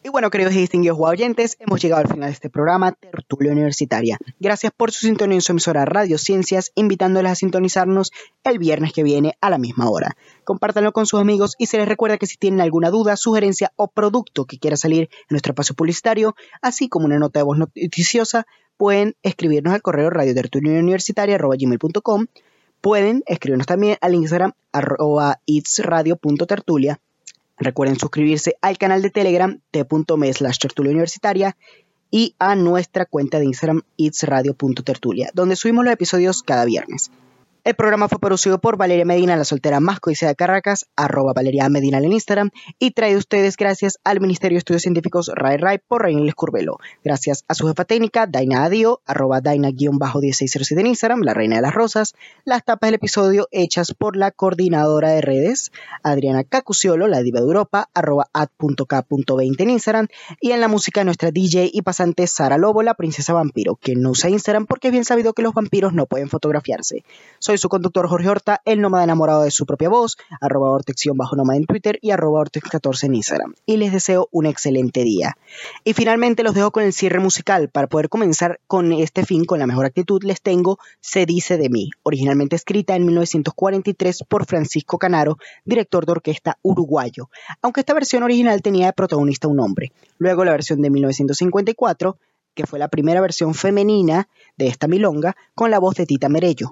Y 0.09 0.11
bueno, 0.11 0.31
queridos 0.31 0.55
y 0.55 0.61
distinguidos 0.61 0.97
oyentes, 0.99 1.55
hemos 1.59 1.79
llegado 1.79 2.01
al 2.01 2.07
final 2.07 2.29
de 2.29 2.33
este 2.33 2.49
programa 2.49 2.93
Tertulia 2.93 3.51
Universitaria. 3.51 4.17
Gracias 4.39 4.71
por 4.75 4.91
su 4.91 5.05
sintonía 5.05 5.35
en 5.35 5.41
su 5.41 5.51
emisora 5.51 5.85
Radio 5.85 6.17
Ciencias, 6.17 6.71
invitándoles 6.73 7.31
a 7.31 7.35
sintonizarnos 7.35 8.11
el 8.43 8.57
viernes 8.57 8.91
que 8.91 9.03
viene 9.03 9.37
a 9.39 9.51
la 9.51 9.59
misma 9.59 9.87
hora. 9.87 10.17
Compártanlo 10.45 10.93
con 10.93 11.05
sus 11.05 11.21
amigos 11.21 11.53
y 11.59 11.67
se 11.67 11.77
les 11.77 11.87
recuerda 11.87 12.17
que 12.17 12.25
si 12.25 12.37
tienen 12.37 12.59
alguna 12.59 12.89
duda, 12.89 13.17
sugerencia 13.17 13.71
o 13.75 13.87
producto 13.87 14.45
que 14.45 14.57
quiera 14.57 14.77
salir 14.77 15.11
en 15.11 15.27
nuestro 15.29 15.51
espacio 15.51 15.75
publicitario, 15.75 16.35
así 16.63 16.89
como 16.89 17.05
una 17.05 17.19
nota 17.19 17.41
de 17.41 17.43
voz 17.43 17.59
noticiosa, 17.59 18.47
pueden 18.77 19.15
escribirnos 19.21 19.75
al 19.75 19.83
correo 19.83 20.09
radiotertuliauniversitaria.com 20.09 22.25
Pueden 22.81 23.23
escribirnos 23.27 23.67
también 23.67 23.97
al 23.99 24.15
Instagram 24.15 24.53
arroba 24.71 25.41
itsradio.tertulia 25.45 26.99
Recuerden 27.59 27.99
suscribirse 27.99 28.55
al 28.61 28.77
canal 28.77 29.01
de 29.01 29.09
Telegram 29.09 29.59
t.me 29.71 30.33
slash 30.33 30.57
tertulia 30.57 30.91
universitaria 30.91 31.57
y 32.09 32.35
a 32.39 32.55
nuestra 32.55 33.05
cuenta 33.05 33.37
de 33.39 33.45
Instagram 33.45 33.81
itsradio.tertulia, 33.97 35.29
donde 35.33 35.55
subimos 35.55 35.85
los 35.85 35.93
episodios 35.93 36.41
cada 36.41 36.65
viernes. 36.65 37.11
El 37.65 37.75
programa 37.75 38.07
fue 38.07 38.19
producido 38.19 38.59
por 38.59 38.77
Valeria 38.77 39.03
Medina, 39.03 39.35
la 39.35 39.43
soltera 39.43 39.81
más 39.81 39.99
codiciada 39.99 40.31
de 40.31 40.37
Caracas, 40.37 40.85
arroba 40.95 41.33
Valeria 41.33 41.67
Medina 41.67 41.97
en 41.97 42.13
Instagram, 42.13 42.51
y 42.79 42.91
trae 42.91 43.17
ustedes 43.17 43.57
gracias 43.57 43.99
al 44.05 44.21
Ministerio 44.21 44.55
de 44.55 44.59
Estudios 44.59 44.81
Científicos 44.81 45.29
Ray 45.35 45.57
Ray 45.57 45.79
por 45.85 46.03
Reinel 46.03 46.33
Curvelo. 46.35 46.77
Gracias 47.03 47.43
a 47.49 47.55
su 47.55 47.67
jefa 47.67 47.83
técnica, 47.83 48.27
Daina 48.27 48.63
Adio, 48.63 49.01
arroba 49.05 49.41
Daina-1607 49.41 50.79
en 50.79 50.87
Instagram, 50.87 51.21
la 51.21 51.33
reina 51.33 51.57
de 51.57 51.61
las 51.61 51.73
rosas, 51.73 52.15
las 52.45 52.63
tapas 52.63 52.87
del 52.87 52.95
episodio 52.95 53.49
hechas 53.51 53.93
por 53.93 54.15
la 54.15 54.31
coordinadora 54.31 55.09
de 55.09 55.19
redes, 55.19 55.73
Adriana 56.01 56.45
Cacuciolo, 56.45 57.07
la 57.07 57.21
diva 57.21 57.41
de 57.41 57.45
Europa, 57.45 57.89
arroba 57.93 58.29
ad.k.20 58.31 59.55
en 59.59 59.69
Instagram, 59.69 60.07
y 60.39 60.51
en 60.51 60.61
la 60.61 60.69
música 60.69 61.03
nuestra 61.03 61.31
DJ 61.31 61.71
y 61.73 61.81
pasante 61.81 62.25
Sara 62.25 62.57
Lobo, 62.57 62.83
la 62.83 62.93
princesa 62.93 63.33
vampiro, 63.33 63.75
que 63.75 63.95
no 63.97 64.11
usa 64.11 64.29
Instagram 64.29 64.65
porque 64.65 64.87
es 64.87 64.91
bien 64.93 65.03
sabido 65.03 65.33
que 65.33 65.41
los 65.41 65.53
vampiros 65.53 65.93
no 65.93 66.05
pueden 66.05 66.29
fotografiarse. 66.29 67.03
Soy 67.49 67.57
su 67.57 67.67
conductor 67.67 68.07
Jorge 68.07 68.29
Horta, 68.29 68.61
el 68.63 68.79
nómada 68.79 69.05
enamorado 69.05 69.41
de 69.41 69.49
su 69.49 69.65
propia 69.65 69.89
voz, 69.89 70.17
arroba 70.39 70.69
ortexión 70.69 71.17
bajo 71.17 71.35
nómada 71.35 71.57
en 71.57 71.65
Twitter 71.65 71.97
y 71.99 72.11
arroba 72.11 72.41
ortex14 72.41 73.05
en 73.05 73.15
Instagram. 73.15 73.55
Y 73.65 73.77
les 73.77 73.91
deseo 73.91 74.29
un 74.29 74.45
excelente 74.45 75.03
día. 75.03 75.35
Y 75.83 75.93
finalmente 75.93 76.43
los 76.43 76.53
dejo 76.53 76.69
con 76.69 76.83
el 76.83 76.93
cierre 76.93 77.17
musical. 77.17 77.69
Para 77.69 77.87
poder 77.87 78.07
comenzar 78.07 78.59
con 78.67 78.93
este 78.93 79.25
fin 79.25 79.45
con 79.45 79.57
la 79.57 79.65
mejor 79.65 79.87
actitud, 79.87 80.21
les 80.23 80.43
tengo 80.43 80.77
Se 80.99 81.25
dice 81.25 81.57
de 81.57 81.69
mí, 81.69 81.89
originalmente 82.03 82.55
escrita 82.55 82.95
en 82.95 83.07
1943 83.07 84.25
por 84.29 84.45
Francisco 84.45 84.99
Canaro, 84.99 85.39
director 85.65 86.05
de 86.05 86.11
orquesta 86.11 86.59
uruguayo, 86.61 87.31
aunque 87.63 87.79
esta 87.79 87.95
versión 87.95 88.21
original 88.21 88.61
tenía 88.61 88.85
de 88.85 88.93
protagonista 88.93 89.47
un 89.47 89.59
hombre. 89.59 89.91
Luego 90.19 90.45
la 90.45 90.51
versión 90.51 90.83
de 90.83 90.91
1954 90.91 92.15
que 92.53 92.67
fue 92.67 92.77
la 92.77 92.89
primera 92.89 93.21
versión 93.21 93.55
femenina 93.55 94.27
de 94.55 94.67
esta 94.67 94.87
milonga, 94.87 95.35
con 95.55 95.71
la 95.71 95.79
voz 95.79 95.95
de 95.95 96.05
Tita 96.05 96.29
Merello. 96.29 96.69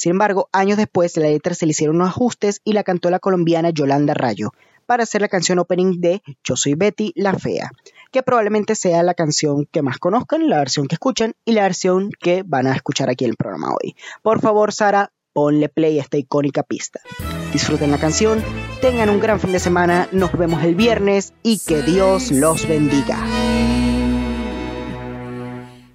Sin 0.00 0.12
embargo, 0.12 0.48
años 0.50 0.78
después 0.78 1.12
de 1.12 1.20
la 1.20 1.28
letra 1.28 1.52
se 1.52 1.66
le 1.66 1.72
hicieron 1.72 1.96
unos 1.96 2.08
ajustes 2.08 2.62
y 2.64 2.72
la 2.72 2.84
cantó 2.84 3.10
la 3.10 3.18
colombiana 3.18 3.68
Yolanda 3.68 4.14
Rayo 4.14 4.50
para 4.86 5.02
hacer 5.02 5.20
la 5.20 5.28
canción 5.28 5.58
opening 5.58 6.00
de 6.00 6.22
Yo 6.42 6.56
soy 6.56 6.72
Betty 6.74 7.12
la 7.16 7.34
Fea, 7.34 7.70
que 8.10 8.22
probablemente 8.22 8.76
sea 8.76 9.02
la 9.02 9.12
canción 9.12 9.66
que 9.70 9.82
más 9.82 9.98
conozcan, 9.98 10.48
la 10.48 10.56
versión 10.56 10.86
que 10.86 10.94
escuchan 10.94 11.34
y 11.44 11.52
la 11.52 11.64
versión 11.64 12.12
que 12.18 12.42
van 12.46 12.66
a 12.66 12.72
escuchar 12.72 13.10
aquí 13.10 13.26
en 13.26 13.32
el 13.32 13.36
programa 13.36 13.74
hoy. 13.74 13.94
Por 14.22 14.40
favor, 14.40 14.72
Sara, 14.72 15.12
ponle 15.34 15.68
play 15.68 15.98
a 15.98 16.02
esta 16.02 16.16
icónica 16.16 16.62
pista. 16.62 17.00
Disfruten 17.52 17.90
la 17.90 17.98
canción, 17.98 18.42
tengan 18.80 19.10
un 19.10 19.20
gran 19.20 19.38
fin 19.38 19.52
de 19.52 19.60
semana, 19.60 20.08
nos 20.12 20.32
vemos 20.32 20.64
el 20.64 20.76
viernes 20.76 21.34
y 21.42 21.58
que 21.58 21.82
Dios 21.82 22.30
los 22.30 22.66
bendiga. 22.66 23.18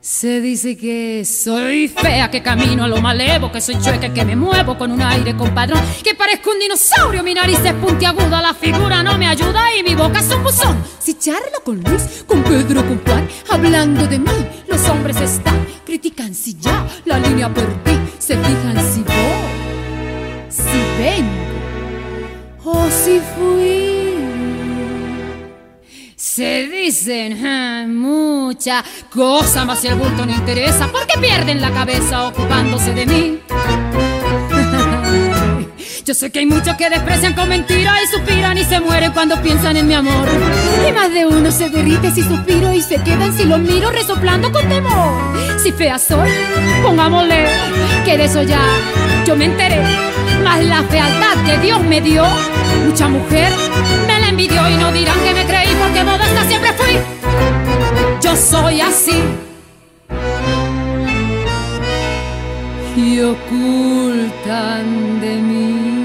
Se 0.06 0.40
dice 0.40 0.78
que 0.78 1.26
soy 1.26 1.88
fea, 1.88 2.30
que 2.30 2.44
camino 2.44 2.84
a 2.84 2.88
lo 2.88 3.02
malevo, 3.02 3.52
que 3.52 3.60
soy 3.60 3.76
chueca, 3.82 4.14
que 4.14 4.24
me 4.24 4.36
muevo 4.36 4.78
con 4.78 4.92
un 4.92 5.02
aire 5.02 5.36
compadrón, 5.36 5.82
que 6.04 6.14
parezco 6.14 6.52
un 6.52 6.60
dinosaurio, 6.60 7.24
mi 7.24 7.34
nariz 7.34 7.58
es 7.66 7.74
puntiaguda, 7.74 8.40
la 8.40 8.54
figura 8.54 9.02
no 9.02 9.18
me 9.18 9.28
ayuda 9.28 9.76
y 9.76 9.82
mi 9.82 9.96
boca 9.96 10.20
es 10.20 10.30
un 10.30 10.44
buzón. 10.44 10.78
Si 11.00 11.16
charlo 11.16 11.60
con 11.64 11.82
Luis, 11.82 12.24
con 12.28 12.44
Pedro, 12.44 12.86
con 12.86 13.04
Juan, 13.04 13.28
hablando 13.50 14.06
de 14.06 14.20
mí, 14.20 14.48
los 14.68 14.88
hombres 14.90 15.20
están, 15.20 15.66
critican 15.84 16.36
si 16.36 16.56
ya 16.60 16.86
la 17.06 17.18
línea 17.18 17.52
perdí, 17.52 18.00
se 18.20 18.38
fijan 18.38 18.78
si 18.94 19.02
voy, 19.02 20.52
si 20.52 21.02
vengo 21.02 22.64
o 22.64 22.90
si 22.92 23.20
fui. 23.36 23.85
Se 26.36 26.68
dicen 26.68 27.46
ah, 27.46 27.86
muchas 27.88 28.84
cosas, 29.10 29.66
más 29.66 29.80
si 29.80 29.88
el 29.88 29.96
bulto 29.96 30.26
no 30.26 30.34
interesa, 30.34 30.90
porque 30.92 31.18
pierden 31.18 31.62
la 31.62 31.72
cabeza 31.72 32.28
ocupándose 32.28 32.94
de 32.94 33.06
mí. 33.06 33.40
Yo 36.06 36.14
sé 36.14 36.32
que 36.32 36.40
hay 36.40 36.46
muchos 36.46 36.76
que 36.76 36.90
desprecian 36.90 37.36
con 37.36 37.48
mentiras 37.48 37.96
y 38.04 38.08
suspiran 38.18 38.58
y 38.58 38.66
se 38.66 38.82
mueren 38.82 39.14
cuando 39.14 39.42
piensan 39.42 39.78
en 39.78 39.88
mi 39.88 39.94
amor. 39.94 40.28
Y 40.86 40.92
más 40.92 41.14
de 41.14 41.26
uno 41.26 41.50
se 41.54 41.70
derrite 41.70 42.12
si 42.12 42.22
suspiro 42.22 42.74
y 42.74 42.82
se 42.82 43.02
quedan 43.02 43.34
si 43.38 43.46
los 43.46 43.60
miro 43.60 43.90
resoplando 43.92 44.52
con 44.52 44.68
temor. 44.68 45.14
Si 45.64 45.72
fea 45.72 45.98
soy, 45.98 46.32
pongámosle 46.84 47.46
que 48.04 48.18
de 48.18 48.26
eso 48.26 48.44
ya 48.44 48.60
yo 49.26 49.38
me 49.38 49.46
enteré. 49.46 50.15
Más 50.46 50.64
la 50.64 50.84
fealdad 50.84 51.44
que 51.44 51.58
Dios 51.58 51.84
me 51.84 52.00
dio, 52.02 52.24
mucha 52.86 53.08
mujer 53.10 53.52
me 54.06 54.20
la 54.20 54.30
envidió 54.30 54.70
y 54.70 54.76
no 54.78 54.92
dirán 54.92 55.20
que 55.26 55.34
me 55.34 55.44
creí 55.44 55.76
porque 55.82 56.04
modesta 56.04 56.44
siempre 56.48 56.72
fui. 56.74 57.00
Yo 58.22 58.36
soy 58.36 58.80
así. 58.80 59.24
Y 62.96 63.20
ocultan 63.22 64.86
de 65.20 65.36
mí. 65.36 66.05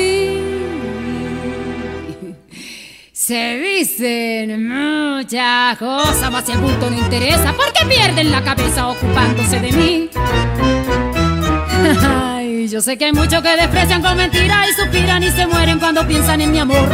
Se 3.31 3.57
dicen 3.59 4.67
muchas 4.67 5.77
cosas, 5.77 6.29
más 6.29 6.45
si 6.45 6.51
el 6.51 6.57
bulto 6.57 6.89
no 6.89 6.97
interesa, 6.97 7.53
porque 7.55 7.85
pierden 7.85 8.29
la 8.29 8.43
cabeza 8.43 8.89
ocupándose 8.89 9.57
de 9.61 9.71
mí. 9.71 10.09
Yo 12.69 12.81
sé 12.81 12.97
que 12.97 13.05
hay 13.05 13.13
muchos 13.13 13.41
que 13.41 13.55
desprecian 13.55 14.01
con 14.01 14.17
mentiras 14.17 14.67
y 14.69 14.73
suspiran 14.73 15.23
y 15.23 15.31
se 15.31 15.47
mueren 15.47 15.79
cuando 15.79 16.05
piensan 16.05 16.41
en 16.41 16.51
mi 16.51 16.59
amor. 16.59 16.89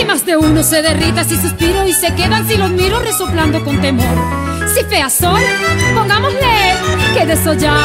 Y 0.00 0.04
más 0.04 0.26
de 0.26 0.36
uno 0.36 0.64
se 0.64 0.82
derrita 0.82 1.22
si 1.22 1.36
suspiro 1.36 1.86
y 1.86 1.92
se 1.92 2.12
quedan 2.12 2.48
si 2.48 2.56
los 2.56 2.72
miro 2.72 2.98
resoplando 2.98 3.64
con 3.64 3.80
temor. 3.80 4.18
Si 4.74 4.82
fea 4.82 5.08
soy, 5.08 5.44
pongámosle 5.94 6.74
que 7.14 7.24
de 7.24 7.34
eso 7.34 7.54
ya 7.54 7.76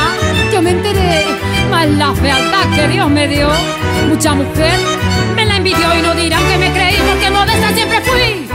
yo 0.52 0.64
me 0.64 0.72
enteré. 0.72 1.26
Más 1.70 1.88
la 1.90 2.12
fealdad 2.16 2.76
que 2.76 2.88
Dios 2.88 3.08
me 3.12 3.28
dio, 3.28 3.50
mucha 4.10 4.34
mujer 4.34 4.80
me 5.36 5.46
la 5.46 5.58
envidió 5.58 5.96
y 5.98 6.02
no 6.02 6.16
dirán 6.16 6.44
que 6.48 6.58
me 6.58 6.72
creí 6.72 6.83
que 7.24 7.30
modesta 7.30 7.74
siempre 7.74 8.02
fui. 8.02 8.48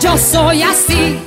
Yo 0.00 0.16
soy 0.16 0.62
así. 0.62 1.18